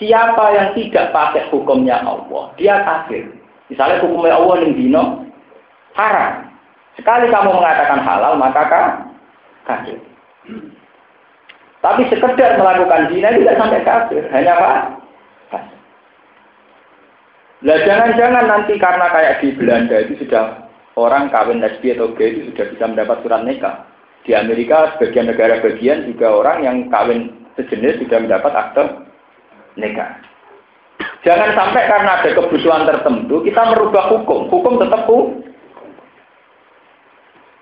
Siapa 0.02 0.46
yang 0.58 0.70
tidak 0.74 1.14
pakai 1.14 1.48
hukumnya 1.54 2.02
Allah, 2.02 2.50
dia 2.58 2.82
kafir. 2.82 3.30
Misalnya 3.70 4.02
hukumnya 4.02 4.36
Allah 4.36 4.56
yang 4.66 4.74
dino 4.74 5.04
haram. 5.94 6.50
Sekali 6.98 7.30
kamu 7.30 7.50
mengatakan 7.58 8.02
halal, 8.02 8.34
maka 8.38 8.64
kafir. 9.66 9.98
Tapi 11.84 12.08
sekedar 12.08 12.56
melakukan 12.56 13.12
zina 13.12 13.36
tidak 13.36 13.60
sampai 13.60 13.82
kafir, 13.84 14.24
hanya 14.32 14.56
apa? 14.56 14.72
Lah 17.64 17.80
jangan-jangan 17.88 18.46
nanti 18.48 18.76
karena 18.76 19.08
kayak 19.08 19.40
di 19.40 19.56
Belanda 19.56 19.96
itu 20.04 20.20
sudah 20.28 20.68
orang 21.00 21.32
kawin 21.32 21.64
lesbi 21.64 21.96
atau 21.96 22.12
gay 22.16 22.36
itu 22.36 22.52
sudah 22.52 22.66
bisa 22.76 22.84
mendapat 22.92 23.24
surat 23.24 23.42
nikah. 23.48 23.88
Di 24.24 24.32
Amerika, 24.36 24.96
sebagian 24.96 25.32
negara 25.32 25.60
bagian 25.60 26.08
juga 26.08 26.32
orang 26.32 26.64
yang 26.64 26.78
kawin 26.88 27.48
sejenis 27.60 28.04
sudah 28.04 28.20
mendapat 28.24 28.52
akte 28.52 28.84
nikah. 29.80 30.20
Jangan 31.24 31.56
sampai 31.56 31.88
karena 31.88 32.12
ada 32.20 32.30
kebutuhan 32.36 32.84
tertentu 32.84 33.42
kita 33.48 33.62
merubah 33.72 34.12
hukum. 34.12 34.52
Hukum 34.52 34.74
tetap 34.80 35.08
hukum. 35.08 35.44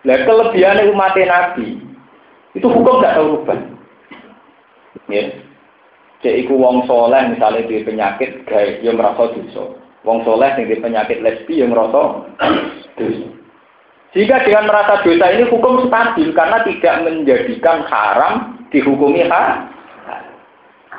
Nah, 0.01 0.17
kelebihan 0.25 0.81
umat 0.97 1.13
Nabi 1.13 1.77
itu 2.57 2.67
hukum 2.67 2.99
tidak 2.99 3.21
tahu 3.21 3.27
rubah. 3.37 3.59
Ya. 5.07 5.23
Cek 6.21 6.45
iku 6.45 6.53
wong 6.57 6.85
soleh 6.85 7.33
misalnya 7.33 7.65
di 7.65 7.81
penyakit 7.81 8.45
gay 8.45 8.77
yang 8.85 8.97
merasa 8.97 9.33
dosa. 9.33 9.77
Wong 10.05 10.21
soleh 10.25 10.53
yang 10.53 10.69
di 10.69 10.77
penyakit 10.77 11.17
lesbi 11.21 11.61
yang 11.61 11.73
merasa 11.73 12.29
dosa. 12.97 13.27
Jika 14.11 14.43
dengan 14.43 14.67
merasa 14.69 15.01
dosa 15.01 15.25
ini 15.33 15.47
hukum 15.49 15.87
stabil 15.87 16.29
karena 16.35 16.61
tidak 16.67 16.95
menjadikan 17.07 17.87
haram 17.87 18.33
dihukumi 18.69 19.25
ha. 19.31 19.71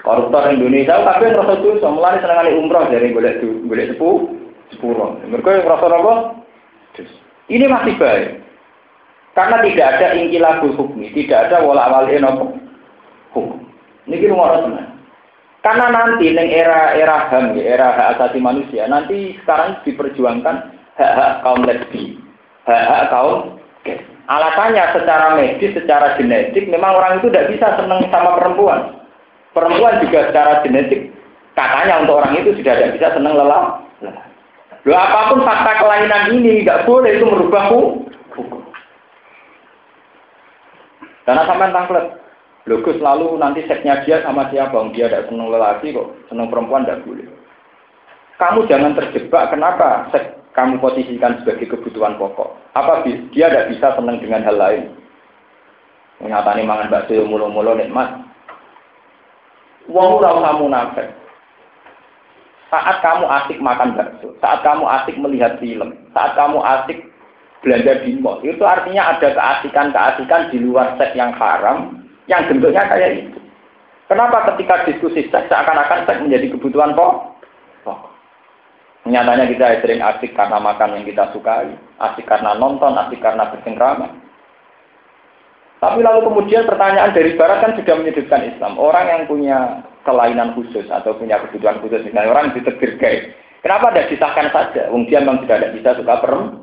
Koruptor 0.03 0.51
Indonesia 0.51 0.99
tapi 1.07 1.31
yang 1.31 1.39
merasa 1.39 1.62
dosa 1.62 1.89
mulai 1.95 2.19
senengane 2.19 2.59
umroh 2.59 2.91
dari 2.91 3.15
boleh 3.15 3.39
boleh 3.70 3.85
sepuh 3.95 4.16
sepuluh. 4.74 5.15
Mereka 5.31 5.62
yang 5.62 5.66
merasa 5.66 5.87
apa? 5.87 6.15
Ini 7.47 7.65
masih 7.70 7.95
baik. 7.99 8.43
Karena 9.33 9.62
tidak 9.65 9.87
ada 9.97 10.09
ingkilabul 10.19 10.74
hukmi, 10.77 11.09
tidak 11.15 11.49
ada 11.49 11.65
wala 11.65 11.89
awal 11.89 12.11
nopo 12.19 12.53
hukum. 13.33 13.65
Ini 14.05 14.29
mau 14.35 14.51
karena 15.62 15.95
nanti 15.95 16.35
neng 16.35 16.51
era-era 16.51 17.31
HAM, 17.31 17.55
ya, 17.55 17.79
era 17.79 17.95
hak 17.95 18.19
asasi 18.19 18.43
manusia, 18.43 18.91
nanti 18.91 19.39
sekarang 19.47 19.79
diperjuangkan 19.87 20.74
hak-hak 20.99 21.39
kaum 21.47 21.62
lesbi, 21.62 22.19
hak-hak 22.66 23.15
kaum. 23.15 23.62
Alasannya 24.27 24.83
secara 24.91 25.39
medis, 25.39 25.74
secara 25.79 26.19
genetik, 26.19 26.66
memang 26.66 26.99
orang 26.99 27.23
itu 27.23 27.31
tidak 27.31 27.55
bisa 27.55 27.66
senang 27.79 28.03
sama 28.11 28.43
perempuan. 28.43 29.02
Perempuan 29.53 30.01
juga 30.01 30.33
secara 30.33 30.65
genetik, 30.65 31.12
katanya 31.53 32.01
untuk 32.01 32.24
orang 32.24 32.41
itu 32.41 32.57
sudah 32.57 32.73
tidak 32.73 32.93
bisa 32.97 33.09
senang 33.12 33.37
lelah. 33.37 33.85
Loh 34.83 34.99
apa 34.99 35.31
pun 35.31 35.45
fakta 35.47 35.73
kelainan 35.79 36.24
ini 36.41 36.65
nggak 36.65 36.89
boleh 36.89 37.20
itu 37.20 37.24
merubah 37.29 37.70
hukum. 37.70 38.03
Karena 41.23 41.47
sampai 41.47 41.70
tangklet, 41.70 42.07
Logus 42.66 42.99
lalu 43.03 43.39
nanti 43.43 43.62
seksnya 43.66 44.03
dia 44.07 44.23
sama 44.23 44.47
siapa? 44.51 44.74
Dia 44.95 45.11
tidak 45.11 45.31
senang 45.31 45.51
lelaki 45.51 45.91
kok, 45.91 46.15
senang 46.31 46.47
perempuan 46.47 46.87
tidak 46.87 47.03
boleh. 47.03 47.27
Kamu 48.39 48.66
jangan 48.66 48.95
terjebak. 48.99 49.51
Kenapa 49.55 50.11
seks 50.11 50.35
kamu 50.55 50.79
posisikan 50.79 51.43
sebagai 51.43 51.74
kebutuhan 51.74 52.19
pokok? 52.19 52.55
Apa 52.74 53.03
dia 53.07 53.51
tidak 53.51 53.70
bisa 53.70 53.95
senang 53.99 54.19
dengan 54.19 54.47
hal 54.47 54.57
lain? 54.59 54.83
Menyatakan 56.23 56.62
mangan 56.62 56.91
bakso 56.91 57.19
mulu-mulu 57.27 57.74
nikmat. 57.74 58.15
Wong 59.91 60.23
ora 60.23 60.31
kamu 60.39 60.71
nafek. 60.71 61.09
Saat 62.73 63.05
kamu 63.05 63.29
asik 63.29 63.59
makan 63.61 63.93
bakso, 63.99 64.33
saat 64.41 64.65
kamu 64.65 64.85
asik 64.89 65.17
melihat 65.21 65.61
film, 65.61 65.93
saat 66.17 66.33
kamu 66.33 66.57
asik 66.65 67.05
belanja 67.61 68.01
di 68.01 68.17
mall, 68.17 68.41
itu 68.41 68.65
artinya 68.65 69.13
ada 69.13 69.29
keasikan-keasikan 69.37 70.49
di 70.49 70.59
luar 70.65 70.97
seks 70.97 71.13
yang 71.13 71.37
haram 71.37 72.01
yang 72.33 72.49
bentuknya 72.49 72.89
kayak 72.89 73.29
itu. 73.29 73.39
Kenapa 74.09 74.49
ketika 74.53 74.89
diskusi 74.89 75.29
seks 75.29 75.53
seakan-akan 75.53 76.09
seks 76.09 76.25
menjadi 76.25 76.49
kebutuhan 76.57 76.97
pokok? 76.97 77.33
Nyatanya 79.03 79.51
kita 79.51 79.83
sering 79.83 79.99
asik 79.99 80.31
karena 80.31 80.63
makan 80.63 80.95
yang 80.95 81.05
kita 81.05 81.27
sukai, 81.35 81.75
asik 81.99 82.23
karena 82.23 82.55
nonton, 82.55 82.95
asik 82.95 83.19
karena 83.19 83.51
bersengkrama. 83.51 84.07
Tapi 85.83 85.99
lalu 85.99 86.31
kemudian 86.31 86.63
pertanyaan 86.63 87.11
dari 87.11 87.35
Barat 87.35 87.59
kan 87.59 87.75
sudah 87.75 87.95
menyudutkan 87.99 88.47
Islam. 88.47 88.79
Orang 88.79 89.07
yang 89.11 89.23
punya 89.27 89.83
kelainan 90.07 90.55
khusus 90.55 90.87
atau 90.87 91.19
punya 91.19 91.43
kebutuhan 91.43 91.83
khusus, 91.83 92.07
misalnya 92.07 92.31
orang 92.31 92.55
ditegur 92.55 92.95
gay. 93.03 93.35
Kenapa 93.67 93.91
tidak 93.91 94.15
disahkan 94.15 94.47
saja? 94.55 94.87
Wong 94.95 95.11
dia 95.11 95.19
memang 95.19 95.43
tidak 95.43 95.75
bisa 95.75 95.99
suka 95.99 96.23
perempuan. 96.23 96.63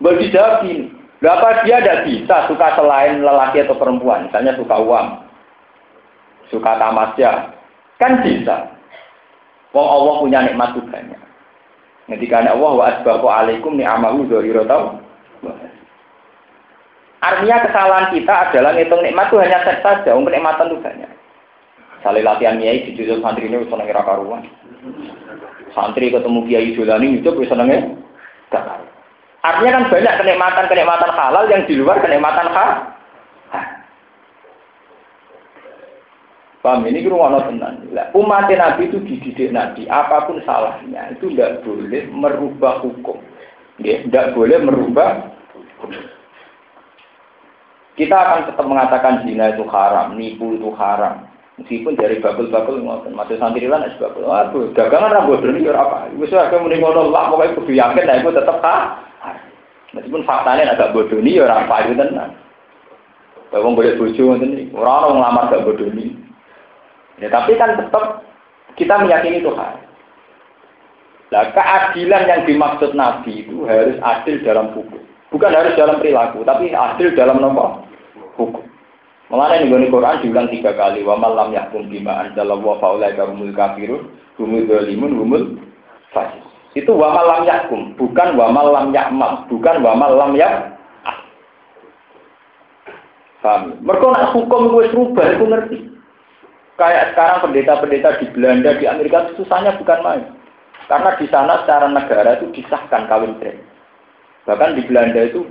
Boleh 0.00 0.24
dijawab 0.24 0.64
gini, 0.64 0.88
Berapa 1.18 1.66
dia 1.66 1.82
tidak 1.82 2.06
bisa 2.06 2.46
suka 2.46 2.78
selain 2.78 3.18
lelaki 3.26 3.66
atau 3.66 3.74
perempuan, 3.74 4.30
misalnya 4.30 4.54
suka 4.54 4.78
uang, 4.78 5.06
suka 6.46 6.78
tamasya, 6.78 7.58
kan 7.98 8.22
bisa. 8.22 8.70
Wong 9.74 9.82
Allah 9.82 10.14
punya 10.22 10.38
nikmat 10.46 10.78
banyak. 10.78 11.22
Ketika 12.08 12.40
Allah 12.46 12.72
wa 12.72 12.84
asbahu 12.88 13.26
alaikum 13.26 13.74
ni'amahu 13.74 14.30
zahira 14.30 14.62
tau. 14.64 15.02
Artinya 17.18 17.66
kesalahan 17.66 18.06
kita 18.14 18.30
adalah 18.30 18.70
ngitung 18.78 19.02
nikmat 19.02 19.26
itu 19.26 19.42
hanya 19.42 19.58
seks 19.66 19.82
saja, 19.82 20.14
untuk 20.14 20.30
nikmatan 20.30 20.70
itu 20.70 20.78
banyak. 20.78 21.10
Salih 21.98 22.22
latihan 22.22 22.62
kiai 22.62 22.86
di 22.86 22.94
santri 23.18 23.50
ini 23.50 23.66
seneng 23.66 23.90
kira 23.90 24.06
karuan. 24.06 24.46
Santri 25.74 26.14
ketemu 26.14 26.46
kiai 26.46 26.74
Jolani 26.78 27.18
itu 27.18 27.26
gak 27.26 28.62
karuan. 28.62 28.88
Artinya 29.38 29.70
kan 29.70 29.84
banyak 29.90 30.14
kenikmatan-kenikmatan 30.18 31.10
halal 31.14 31.44
yang 31.50 31.62
di 31.66 31.74
luar 31.78 31.98
kenikmatan 32.02 32.50
halal. 32.54 32.98
Paham 36.58 36.82
ini 36.90 37.06
rumah 37.06 37.46
tenang. 37.46 37.86
Umat 38.18 38.50
Nabi 38.50 38.90
itu 38.90 38.98
dididik 39.06 39.54
Nabi, 39.54 39.86
apa 39.86 40.26
pun 40.26 40.42
salahnya 40.42 41.14
itu 41.14 41.30
tidak 41.30 41.62
boleh 41.62 42.02
merubah 42.10 42.82
hukum. 42.82 43.22
Tidak 43.78 44.34
boleh 44.34 44.58
merubah 44.66 45.22
hukum. 45.54 46.17
Kita 47.98 48.14
akan 48.14 48.46
tetap 48.46 48.62
mengatakan 48.62 49.26
zina 49.26 49.50
itu 49.50 49.66
haram, 49.66 50.14
nipu 50.14 50.54
itu 50.54 50.70
haram. 50.78 51.26
Meskipun 51.58 51.98
dari 51.98 52.22
bakul-bakul 52.22 52.78
ngoten, 52.78 53.18
masih 53.18 53.34
santrilan 53.42 53.82
es 53.82 53.98
bakul. 53.98 54.22
Waduh, 54.30 54.70
dagangan 54.78 55.10
ra 55.10 55.26
bodoh 55.26 55.50
ya 55.58 55.74
apa. 55.74 56.06
Wis 56.14 56.30
ora 56.30 56.54
muni 56.62 56.78
ngono 56.78 57.10
lah, 57.10 57.34
pokoke 57.34 57.58
kudu 57.58 57.74
yakin 57.74 58.06
nah 58.06 58.22
iku 58.22 58.30
tetep 58.30 58.62
ha. 58.62 59.02
Meskipun 59.90 60.22
faktanya 60.22 60.78
agak 60.78 60.94
bodoh 60.94 61.18
ya 61.18 61.50
ora 61.50 61.66
apa 61.66 61.90
itu 61.90 61.98
tenan. 61.98 62.30
Wong 63.50 63.74
boleh 63.74 63.98
bojo 63.98 64.22
ngoten 64.22 64.54
iki. 64.54 64.70
Ora 64.70 65.02
ono 65.02 65.18
nglamar 65.18 65.50
gak 65.50 65.66
bodoh 65.66 65.90
Ya 67.18 67.26
tapi 67.34 67.58
kan 67.58 67.74
tetap 67.74 68.22
kita 68.78 68.94
meyakini 69.02 69.42
Tuhan. 69.42 69.74
Nah, 71.34 71.44
keadilan 71.50 72.22
yang 72.30 72.40
dimaksud 72.46 72.94
Nabi 72.94 73.42
itu 73.42 73.66
harus 73.66 73.98
adil 74.00 74.38
dalam 74.46 74.70
hukum. 74.70 75.02
Bukan 75.34 75.50
harus 75.52 75.74
dalam 75.74 75.98
perilaku, 75.98 76.46
tapi 76.46 76.70
adil 76.72 77.12
dalam 77.12 77.42
nomor 77.42 77.87
hukum. 78.38 78.64
Mengenai 79.28 79.68
nih 79.68 79.92
Quran 79.92 80.22
diulang 80.24 80.48
tiga 80.48 80.72
kali. 80.72 81.04
Wa 81.04 81.20
malam 81.20 81.52
yakum 81.52 81.90
bima 81.92 82.24
anzalallahu 82.24 82.80
faulaika 82.80 83.28
humul 83.28 83.52
kafirun, 83.52 84.08
humul 84.40 84.64
zalimun, 84.64 85.12
humul 85.20 85.42
fasik. 86.16 86.40
Itu 86.72 86.96
wa 86.96 87.12
malam 87.12 87.44
yakum, 87.44 87.92
bukan 87.98 88.38
wa 88.38 88.48
malam 88.54 88.94
yakmal, 88.94 89.44
bukan 89.50 89.82
wa 89.82 89.92
malam 89.98 90.32
yak. 90.38 90.78
Paham? 93.38 93.78
Mereka 93.86 94.06
nak 94.12 94.34
hukum 94.34 94.74
gue 94.74 94.90
serubah, 94.90 95.26
itu 95.30 95.44
ngerti. 95.46 95.78
Kayak 96.78 97.14
sekarang 97.14 97.38
pendeta-pendeta 97.42 98.18
di 98.22 98.26
Belanda, 98.34 98.70
di 98.78 98.84
Amerika 98.86 99.30
susahnya 99.34 99.78
bukan 99.78 99.98
main. 100.02 100.24
Karena 100.86 101.10
di 101.18 101.26
sana 101.30 101.62
secara 101.62 101.86
negara 101.90 102.38
itu 102.38 102.50
disahkan 102.54 103.06
kawin 103.10 103.34
tren. 103.42 103.58
Bahkan 104.46 104.78
di 104.78 104.82
Belanda 104.86 105.20
itu 105.26 105.44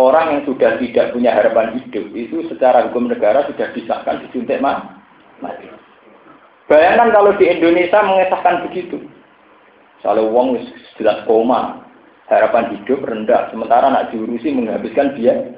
orang 0.00 0.26
yang 0.32 0.42
sudah 0.48 0.80
tidak 0.80 1.12
punya 1.12 1.36
harapan 1.36 1.76
hidup 1.76 2.08
itu 2.16 2.48
secara 2.48 2.88
hukum 2.88 3.12
negara 3.12 3.44
sudah 3.44 3.68
disahkan 3.76 4.24
disuntik 4.24 4.56
mati. 4.64 5.68
Bayangkan 6.70 7.12
kalau 7.12 7.34
di 7.36 7.50
Indonesia 7.50 8.00
mengesahkan 8.00 8.64
begitu. 8.70 9.02
Kalau 10.00 10.32
uang 10.32 10.56
jelas 10.96 11.20
koma, 11.28 11.84
harapan 12.32 12.72
hidup 12.72 13.04
rendah, 13.04 13.52
sementara 13.52 13.92
nak 13.92 14.08
diurusi 14.08 14.48
menghabiskan 14.54 15.12
biaya. 15.12 15.52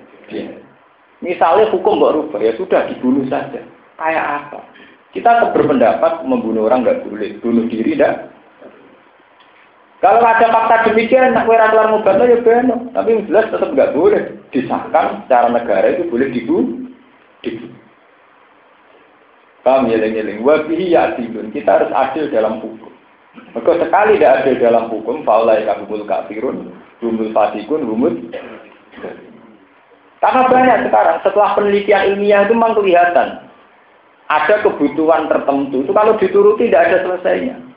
Misalnya 1.23 1.70
hukum 1.70 2.02
mbak 2.02 2.14
rubah, 2.19 2.40
ya 2.43 2.51
sudah 2.59 2.90
dibunuh 2.90 3.23
saja. 3.31 3.62
Kayak 3.94 4.27
apa? 4.27 4.59
Kita 5.14 5.55
berpendapat 5.55 6.27
membunuh 6.27 6.66
orang 6.66 6.82
nggak 6.82 7.06
boleh, 7.06 7.39
bunuh 7.39 7.70
diri 7.70 7.94
tidak 7.94 8.32
kalau 10.02 10.18
ada 10.18 10.50
fakta 10.50 10.90
demikian, 10.90 11.30
nak 11.30 11.46
kira 11.46 11.70
keluar 11.70 11.94
mubatnya 11.94 12.34
ya 12.34 12.38
benar. 12.42 12.90
Tapi 12.90 13.22
jelas 13.30 13.46
tetap 13.54 13.70
nggak 13.70 13.94
boleh 13.94 14.34
disahkan 14.50 15.22
secara 15.22 15.46
negara 15.46 15.94
itu 15.94 16.10
boleh 16.10 16.26
dibunuh. 16.34 16.90
Dibunuh. 17.46 17.78
Paham 19.62 19.86
ya 19.86 20.02
lengi 20.02 20.42
Wabihi 20.42 20.90
ya 20.90 21.14
adilun. 21.14 21.54
Kita 21.54 21.78
harus 21.78 21.94
adil 21.94 22.34
dalam 22.34 22.58
hukum. 22.58 22.90
Maka 23.54 23.78
sekali 23.78 24.18
tidak 24.18 24.42
adil 24.42 24.54
dalam 24.58 24.90
hukum, 24.90 25.22
faulai 25.22 25.62
kabul 25.62 26.02
kafirun, 26.02 26.74
humul 26.98 27.30
fasikun, 27.30 27.86
humul. 27.86 28.12
Karena 30.18 30.50
banyak 30.50 30.78
sekarang, 30.90 31.16
setelah 31.22 31.54
penelitian 31.54 32.14
ilmiah 32.14 32.42
itu 32.42 32.58
memang 32.58 32.74
kelihatan. 32.74 33.46
Ada 34.26 34.66
kebutuhan 34.66 35.30
tertentu, 35.30 35.86
itu 35.86 35.92
kalau 35.94 36.18
dituruti 36.18 36.66
tidak 36.66 36.90
ada 36.90 36.98
selesainya. 37.06 37.71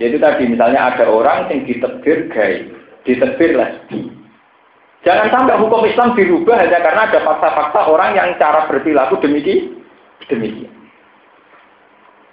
Yaitu 0.00 0.16
tadi 0.16 0.48
misalnya 0.48 0.96
ada 0.96 1.04
orang 1.12 1.52
yang 1.52 1.68
ditebir 1.68 2.32
gay, 2.32 2.72
ditebir 3.04 3.52
lesbi. 3.52 4.08
Jangan 5.04 5.28
sampai 5.28 5.60
hukum 5.60 5.84
Islam 5.84 6.16
dirubah 6.16 6.56
hanya 6.60 6.80
karena 6.80 7.08
ada 7.08 7.20
fakta-fakta 7.20 7.88
orang 7.88 8.16
yang 8.16 8.32
cara 8.40 8.64
berperilaku 8.68 9.20
demikian. 9.20 9.76
demikian. 10.28 10.72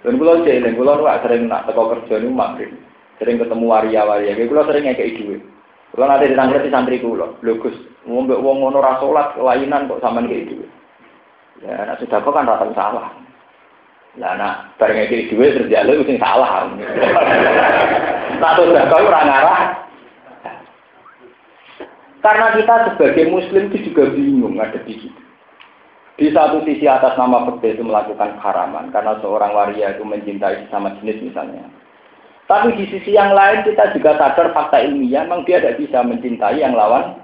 Dan 0.00 0.16
kalau 0.16 0.40
dan 0.40 0.72
kalau 0.72 1.00
lu 1.00 1.06
sering 1.20 1.42
nak 1.50 1.64
teko 1.68 1.82
kerja 1.92 2.22
nih 2.22 2.30
magrib, 2.30 2.70
sering 3.18 3.36
ketemu 3.36 3.64
waria-waria, 3.66 4.32
kalau 4.32 4.64
sering 4.68 4.84
kayak 4.88 5.16
duit. 5.20 5.42
Kalau 5.92 6.04
nanti 6.06 6.30
ditangkap 6.30 6.62
di 6.62 6.70
santri 6.70 6.96
kulo, 7.00 7.40
lugus, 7.42 7.74
ngombe 8.06 8.36
uang 8.36 8.62
ngono 8.62 8.78
rasolat, 8.78 9.34
kelainan 9.34 9.88
kok 9.90 10.00
sama 10.04 10.22
kayak 10.24 10.46
duit. 10.52 10.70
Ya, 11.64 11.84
nak 11.84 11.98
sudah 11.98 12.22
kok 12.22 12.32
kan 12.32 12.46
rata 12.46 12.70
salah. 12.76 13.10
Lah 14.18 14.34
nak 14.34 14.54
bareng 14.82 15.06
iki 15.06 15.30
dhuwit 15.30 15.54
terus 15.54 16.06
sing 16.06 16.18
salah. 16.18 16.66
Satu 18.42 18.62
zakah 18.74 19.00
ora 19.02 19.20
ngarah. 19.22 19.62
Karena 22.18 22.46
kita 22.58 22.74
sebagai 22.92 23.30
muslim 23.30 23.70
itu 23.70 23.90
juga 23.90 24.10
bingung 24.10 24.58
ada 24.58 24.82
di 24.82 24.98
situ. 24.98 25.22
Di 26.18 26.34
satu 26.34 26.66
sisi 26.66 26.82
atas 26.90 27.14
nama 27.14 27.46
fakta 27.46 27.78
itu 27.78 27.86
melakukan 27.86 28.42
haraman 28.42 28.90
karena 28.90 29.14
seorang 29.22 29.54
waria 29.54 29.94
itu 29.94 30.02
mencintai 30.02 30.66
sama 30.66 30.98
jenis 30.98 31.22
misalnya. 31.22 31.62
Tapi 32.50 32.74
di 32.74 32.90
sisi 32.90 33.14
yang 33.14 33.30
lain 33.30 33.62
kita 33.62 33.94
juga 33.94 34.18
sadar 34.18 34.50
fakta 34.50 34.82
ilmiah 34.82 35.22
memang 35.30 35.46
dia 35.46 35.62
tidak 35.62 35.78
bisa 35.78 36.02
mencintai 36.02 36.58
yang 36.58 36.74
lawan. 36.74 37.22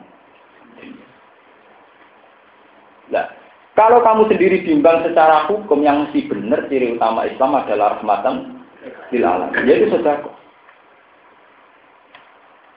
Nah, 3.11 3.27
kalau 3.75 3.99
kamu 4.07 4.31
sendiri 4.31 4.63
bimbang 4.63 5.03
secara 5.03 5.51
hukum 5.51 5.83
yang 5.83 6.07
mesti 6.07 6.31
benar, 6.31 6.71
ciri 6.71 6.95
utama 6.95 7.27
Islam 7.27 7.59
adalah 7.59 7.99
rahmatan 7.99 8.63
lil 9.11 9.27
alam. 9.27 9.51
Jadi 9.51 9.91
sodako. 9.91 10.31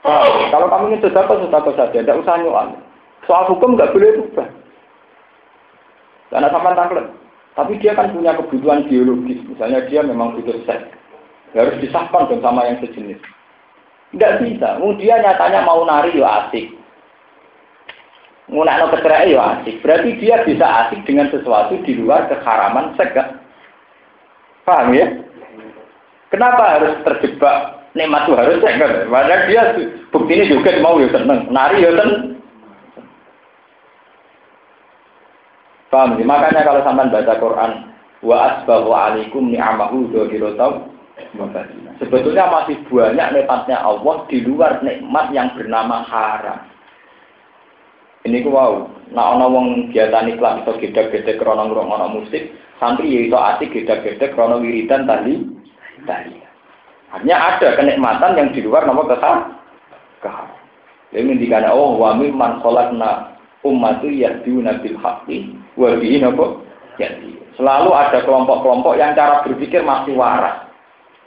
Nah, 0.01 0.49
kalau 0.49 0.67
kamu 0.73 0.83
ingin 0.89 1.03
sodako, 1.05 1.37
sodako 1.37 1.69
saja. 1.77 2.01
Tidak 2.01 2.17
usah 2.17 2.41
nyual. 2.41 2.81
Soal 3.29 3.45
hukum 3.45 3.77
nggak 3.77 3.93
boleh 3.93 4.09
berubah. 4.17 4.49
Karena 6.33 6.49
sama 6.49 6.73
tangklet. 6.73 7.07
Tapi 7.53 7.73
dia 7.77 7.93
kan 7.93 8.09
punya 8.09 8.33
kebutuhan 8.33 8.89
biologis. 8.89 9.37
Misalnya 9.45 9.85
dia 9.85 10.01
memang 10.01 10.33
butuh 10.33 10.57
seks. 10.65 10.97
Harus 11.53 11.77
disahkan 11.77 12.25
dong 12.25 12.41
sama 12.41 12.65
yang 12.65 12.81
sejenis. 12.81 13.21
Tidak 14.17 14.33
bisa. 14.41 14.81
Kemudian 14.81 15.21
nyatanya 15.21 15.61
mau 15.61 15.85
nari 15.85 16.17
ya 16.17 16.49
asik 16.49 16.76
ngunakno 18.47 18.91
kecerai 18.95 19.35
ya 19.35 19.59
asik. 19.59 19.83
Berarti 19.83 20.09
dia 20.19 20.43
bisa 20.47 20.65
asik 20.87 21.03
dengan 21.03 21.27
sesuatu 21.31 21.79
di 21.83 21.99
luar 21.99 22.27
keharaman 22.31 22.95
seks. 22.95 23.15
Paham 24.63 24.91
ya? 24.95 25.07
Kenapa 26.27 26.75
harus 26.75 26.93
terjebak 27.07 27.87
nikmat 27.95 28.27
itu 28.27 28.33
harus 28.35 28.57
seks? 28.63 29.07
Padahal 29.07 29.47
dia 29.47 29.63
bukti 30.11 30.31
ini 30.35 30.51
juga 30.51 30.75
mau 30.79 30.99
ya 30.99 31.07
seneng, 31.11 31.47
nari 31.51 31.83
ya 31.83 31.91
seneng. 31.91 32.39
Paham 35.91 36.19
ya? 36.19 36.23
Makanya 36.23 36.61
kalau 36.67 36.81
sampai 36.83 37.11
baca 37.11 37.33
Quran, 37.39 37.71
wa 38.23 38.37
asbahu 38.51 38.89
alaikum 38.91 39.51
ni'amahu 39.51 40.11
dzahiratan 40.11 40.97
Sebetulnya 41.97 42.45
masih 42.53 42.77
banyak 42.85 43.27
nikmatnya 43.33 43.81
Allah 43.81 44.15
di 44.29 44.37
luar 44.45 44.85
nikmat 44.85 45.33
yang 45.33 45.49
bernama 45.57 46.05
haram. 46.05 46.66
Ini 48.27 48.43
ku 48.43 48.51
wow, 48.51 48.91
nak 49.15 49.39
ono 49.39 49.45
wong 49.47 49.67
biasa 49.95 50.27
niklat 50.27 50.67
iso 50.67 50.75
gedhe-gedhe 50.83 51.39
krana 51.39 51.63
ngrungokno 51.63 52.11
musik, 52.11 52.51
santri 52.75 53.07
ya 53.07 53.19
iso 53.23 53.39
asik 53.39 53.71
gedhe-gedhe 53.71 54.35
krana 54.35 54.59
wiridan 54.59 55.07
tadi 55.07 55.47
tadi. 56.03 56.35
Hanya 57.15 57.55
ada 57.55 57.79
kenikmatan 57.79 58.35
yang 58.35 58.51
di 58.51 58.59
luar 58.67 58.83
nama 58.83 59.07
kata 59.07 59.31
kahar. 60.19 60.51
Ini 61.15 61.23
mendikan 61.23 61.71
oh 61.71 61.95
wa 61.95 62.19
mimman 62.19 62.59
khalaqna 62.59 63.31
ummatu 63.63 64.11
yahduna 64.11 64.83
bil 64.83 64.99
haqqi 64.99 65.55
wa 65.79 65.95
bihi 65.95 66.19
jadi. 66.99 67.31
Selalu 67.55 67.89
ada 67.95 68.19
kelompok-kelompok 68.27 68.99
yang 68.99 69.15
cara 69.15 69.39
berpikir 69.47 69.87
masih 69.87 70.19
waras. 70.19 70.67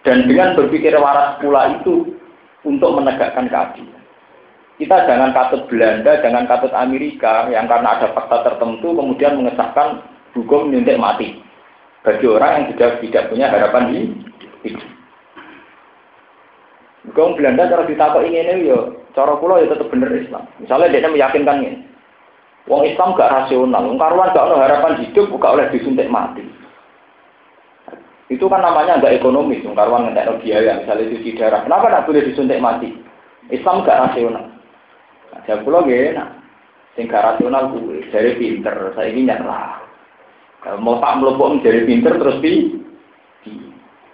Dan 0.04 0.28
dengan 0.28 0.52
berpikir 0.52 0.92
waras 1.00 1.40
pula 1.40 1.80
itu 1.80 2.12
untuk 2.62 2.92
menegakkan 2.92 3.48
keadilan. 3.48 3.99
Kita 4.80 5.04
jangan 5.04 5.36
katut 5.36 5.68
Belanda, 5.68 6.24
jangan 6.24 6.48
katut 6.48 6.72
Amerika 6.72 7.52
yang 7.52 7.68
karena 7.68 8.00
ada 8.00 8.16
fakta 8.16 8.48
tertentu 8.48 8.96
kemudian 8.96 9.36
mengesahkan 9.36 10.00
hukum 10.32 10.72
nyuntik 10.72 10.96
mati 10.96 11.36
bagi 12.00 12.24
orang 12.24 12.50
yang 12.56 12.64
tidak 12.72 12.90
tidak 13.04 13.28
punya 13.28 13.52
harapan 13.52 13.92
di. 13.92 13.98
Hukum 17.12 17.36
Belanda 17.36 17.68
cara 17.68 17.84
ditakut 17.84 18.24
ini 18.24 18.64
yo, 18.64 19.04
cara 19.12 19.36
pulau 19.36 19.60
ya 19.60 19.68
tetap 19.68 19.92
bener 19.92 20.16
Islam. 20.16 20.48
Misalnya 20.56 20.96
dia 20.96 21.12
meyakinkan 21.12 21.60
ini, 21.60 21.84
Wong 22.64 22.88
Islam 22.88 23.12
gak 23.16 23.32
rasional, 23.36 23.84
wong 23.84 24.00
karuan 24.00 24.32
gak 24.32 24.48
ada 24.48 24.64
harapan 24.64 25.00
hidup, 25.04 25.28
gak 25.36 25.54
oleh 25.60 25.66
disuntik 25.72 26.08
mati. 26.08 26.44
Itu 28.30 28.46
kan 28.46 28.62
namanya 28.62 29.02
nggak 29.02 29.20
ekonomis, 29.20 29.60
wong 29.66 29.74
karuan 29.74 30.08
nggak 30.08 30.40
biaya, 30.40 30.80
misalnya 30.80 31.10
cuci 31.10 31.36
darah. 31.36 31.66
Kenapa 31.66 31.84
nggak 31.90 32.06
boleh 32.08 32.22
disuntik 32.24 32.62
mati? 32.62 32.88
Islam 33.50 33.84
gak 33.84 34.08
rasional. 34.08 34.59
Ya 35.50 35.58
kula 35.66 35.82
nggih 35.82 36.14
enak. 36.14 36.30
Sing 36.94 37.10
rasional 37.10 37.74
kuwi 37.74 38.06
dari 38.14 38.38
pinter, 38.38 38.94
saya 38.94 39.10
ini 39.10 39.26
nyerah. 39.26 39.82
Kalau 40.62 40.78
mau 40.78 41.02
tak 41.02 41.18
melopok 41.18 41.58
menjadi 41.58 41.82
pinter 41.90 42.14
terus 42.22 42.38
di 42.38 42.78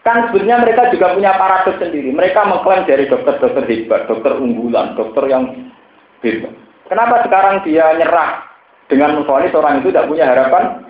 kan 0.07 0.31
sebenarnya 0.31 0.63
mereka 0.63 0.95
juga 0.95 1.13
punya 1.13 1.35
paradoks 1.37 1.83
sendiri. 1.83 2.15
Mereka 2.15 2.41
mengklaim 2.47 2.87
dari 2.87 3.11
dokter-dokter 3.11 3.67
hebat, 3.67 4.07
dokter 4.07 4.39
unggulan, 4.39 4.95
dokter 4.95 5.27
yang 5.29 5.75
hebat. 6.23 6.55
Kenapa 6.87 7.27
sekarang 7.27 7.67
dia 7.67 7.91
nyerah 7.99 8.47
Dengan 8.87 9.19
memfonis 9.19 9.51
orang 9.51 9.83
itu 9.83 9.91
tidak 9.91 10.07
punya 10.07 10.31
harapan 10.31 10.87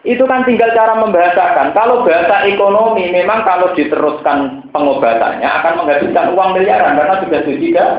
Itu 0.00 0.24
kan 0.24 0.48
tinggal 0.48 0.72
cara 0.72 0.96
membahasakan. 0.96 1.76
Kalau 1.76 2.08
bahasa 2.08 2.48
ekonomi, 2.48 3.12
memang 3.12 3.44
kalau 3.44 3.76
diteruskan 3.76 4.64
pengobatannya 4.72 5.44
akan 5.44 5.84
menghabiskan 5.84 6.32
uang 6.32 6.56
miliaran 6.56 6.96
karena 6.96 7.20
sudah 7.20 7.40
tidak. 7.44 7.90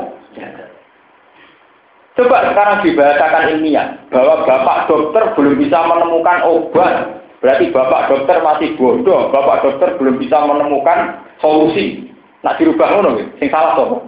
Coba 2.18 2.38
sekarang 2.49 2.84
dibahasakan 2.84 3.44
ilmiah 3.56 3.88
bahwa 4.10 4.44
bapak 4.44 4.90
dokter 4.90 5.23
belum 5.38 5.56
bisa 5.61 5.80
menemukan 5.86 6.44
obat, 6.44 7.23
berarti 7.40 7.69
bapak 7.69 8.10
dokter 8.10 8.38
masih 8.44 8.69
bodoh, 8.76 9.30
bapak 9.30 9.61
dokter 9.64 9.95
belum 10.02 10.18
bisa 10.18 10.41
menemukan 10.44 11.22
solusi. 11.38 12.10
Nak 12.41 12.57
dirubah 12.57 12.98
ngono, 12.98 13.22
sing 13.38 13.48
salah 13.53 13.78
tuh. 13.78 14.02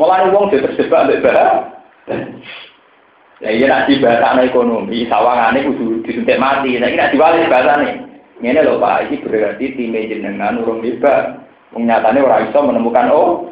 Mulai 0.00 0.32
uang 0.32 0.48
dia 0.48 0.64
terjebak. 0.64 1.12
Ya 3.40 3.56
iya 3.56 3.66
nak 3.72 3.88
bahasa 4.04 4.36
ekonomi, 4.44 5.08
sawangane 5.08 5.64
kudu 5.64 6.04
disuntik 6.04 6.36
mati. 6.36 6.76
Nah 6.76 6.92
ini 6.92 7.00
nak 7.00 7.12
diwali 7.16 7.48
nih. 7.48 7.94
Ini 8.40 8.60
loh 8.64 8.76
Pak, 8.80 9.08
ini 9.08 9.20
berarti 9.20 9.64
tim 9.76 9.96
jenengan 9.96 10.60
urung 10.60 10.84
hebat. 10.84 11.40
Menyatanya 11.72 12.20
orang 12.24 12.50
iso 12.50 12.58
menemukan 12.60 13.12
oh, 13.14 13.46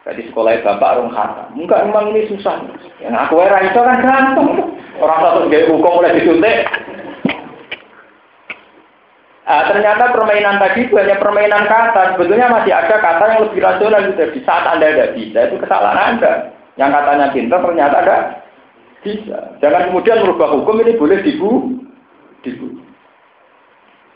Jadi 0.00 0.26
sekolah 0.32 0.64
bapak 0.64 0.96
orang 0.96 1.12
kata, 1.12 1.44
enggak 1.54 1.84
memang 1.86 2.10
ini 2.10 2.26
susah. 2.32 2.64
Yang 2.98 3.14
aku 3.14 3.34
era 3.44 3.60
itu 3.62 3.78
kan 3.78 4.00
gampang. 4.00 4.48
Orang 4.98 5.20
satu 5.20 5.48
gaya 5.48 5.68
hukum 5.68 5.96
mulai 6.00 6.16
disuntik, 6.16 6.66
Nah, 9.50 9.66
ternyata 9.66 10.14
permainan 10.14 10.62
tadi 10.62 10.86
itu 10.86 10.94
hanya 10.94 11.18
permainan 11.18 11.66
kata. 11.66 12.14
Sebetulnya 12.14 12.54
masih 12.54 12.70
ada 12.70 13.02
kata 13.02 13.24
yang 13.34 13.40
lebih 13.50 13.58
rasional. 13.58 14.06
Di 14.06 14.40
saat 14.46 14.62
Anda 14.62 14.94
tidak 14.94 15.10
bisa, 15.18 15.38
itu 15.50 15.56
kesalahan 15.58 15.98
Anda. 15.98 16.32
Yang 16.80 16.90
katanya 16.96 17.26
pintar 17.36 17.60
ternyata 17.60 17.96
ada 18.00 18.16
bisa. 19.04 19.38
Jangan 19.60 19.92
kemudian 19.92 20.24
merubah 20.24 20.48
hukum 20.56 20.80
ini 20.80 20.96
boleh 20.96 21.20
dibu, 21.20 21.76
dibu. 22.40 22.80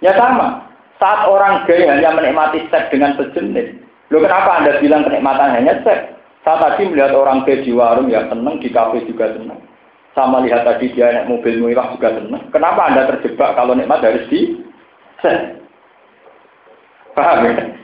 Ya 0.00 0.16
sama. 0.16 0.64
Saat 0.96 1.28
orang 1.28 1.68
gay 1.68 1.84
hanya 1.84 2.16
menikmati 2.16 2.64
seks 2.72 2.88
dengan 2.88 3.12
sejenis, 3.20 3.76
lo 4.08 4.24
kenapa 4.24 4.64
anda 4.64 4.80
bilang 4.80 5.04
kenikmatan 5.04 5.52
hanya 5.60 5.76
seks? 5.84 6.16
Saat 6.40 6.64
tadi 6.64 6.88
melihat 6.88 7.12
orang 7.12 7.44
gay 7.44 7.60
di 7.60 7.76
warung 7.76 8.08
ya 8.08 8.24
seneng, 8.32 8.56
di 8.64 8.72
kafe 8.72 9.04
juga 9.04 9.36
seneng. 9.36 9.60
Sama 10.16 10.40
lihat 10.40 10.64
tadi 10.64 10.88
dia 10.96 11.12
naik 11.12 11.28
mobil 11.28 11.60
mewah 11.60 11.92
juga 11.92 12.16
seneng. 12.16 12.48
Kenapa 12.48 12.88
anda 12.88 13.12
terjebak 13.12 13.60
kalau 13.60 13.76
nikmat 13.76 14.00
harus 14.00 14.24
di 14.32 14.56
Paham 17.14 17.46
ya? 17.46 17.83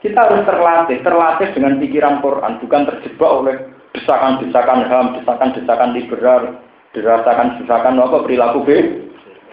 Kita 0.00 0.16
harus 0.16 0.48
terlatih, 0.48 0.98
terlatih 1.04 1.48
dengan 1.52 1.76
pikiran 1.76 2.24
Quran, 2.24 2.56
bukan 2.64 2.82
terjebak 2.88 3.30
oleh 3.30 3.56
desakan-desakan 3.92 4.88
HAM, 4.88 5.06
desakan-desakan 5.20 5.90
liberal, 5.92 6.42
dirasakan 6.96 7.60
desakan 7.60 8.00
apa 8.00 8.24
perilaku 8.24 8.64
B. 8.64 8.70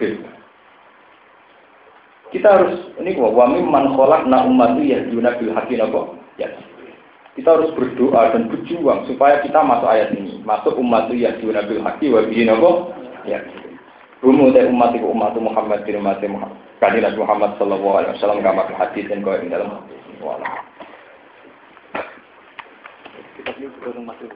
Kita 2.28 2.48
harus 2.48 2.76
ini 3.00 3.16
kok 3.16 3.32
wami 3.32 3.64
man 3.64 3.92
kholak 3.96 4.28
na 4.28 4.44
ummatu 4.44 4.84
ya 4.84 5.00
bil 5.08 5.24
hakin 5.24 5.84
apa? 5.84 6.00
Ya. 6.36 6.48
Kita 7.36 7.54
harus 7.54 7.72
berdoa 7.76 8.34
dan 8.34 8.50
berjuang 8.50 9.06
supaya 9.06 9.40
kita 9.44 9.60
masuk 9.62 9.88
ayat 9.88 10.12
ini, 10.12 10.40
masuk 10.44 10.76
ummatu 10.76 11.12
ya 11.12 11.36
bil 11.40 11.52
haki 11.56 12.08
wa 12.08 12.24
bihi 12.24 12.48
apa? 12.48 12.70
Ya. 13.24 13.40
Rumu 14.18 14.50
dari 14.50 14.66
umat 14.66 14.96
itu 14.98 15.06
umat 15.06 15.36
Muhammad 15.38 15.86
di 15.86 15.94
Muhammad. 15.94 16.50
Kadirat 16.82 17.14
Muhammad 17.14 17.54
Sallallahu 17.54 18.02
Alaihi 18.02 18.12
Wasallam 18.18 18.42
kamar 18.42 18.66
hadis 18.74 19.06
dan 19.06 19.22
kau 19.22 19.34
dalam 19.34 19.86
Wala. 20.28 20.52
Kita 23.32 23.50
masuk. 24.04 24.28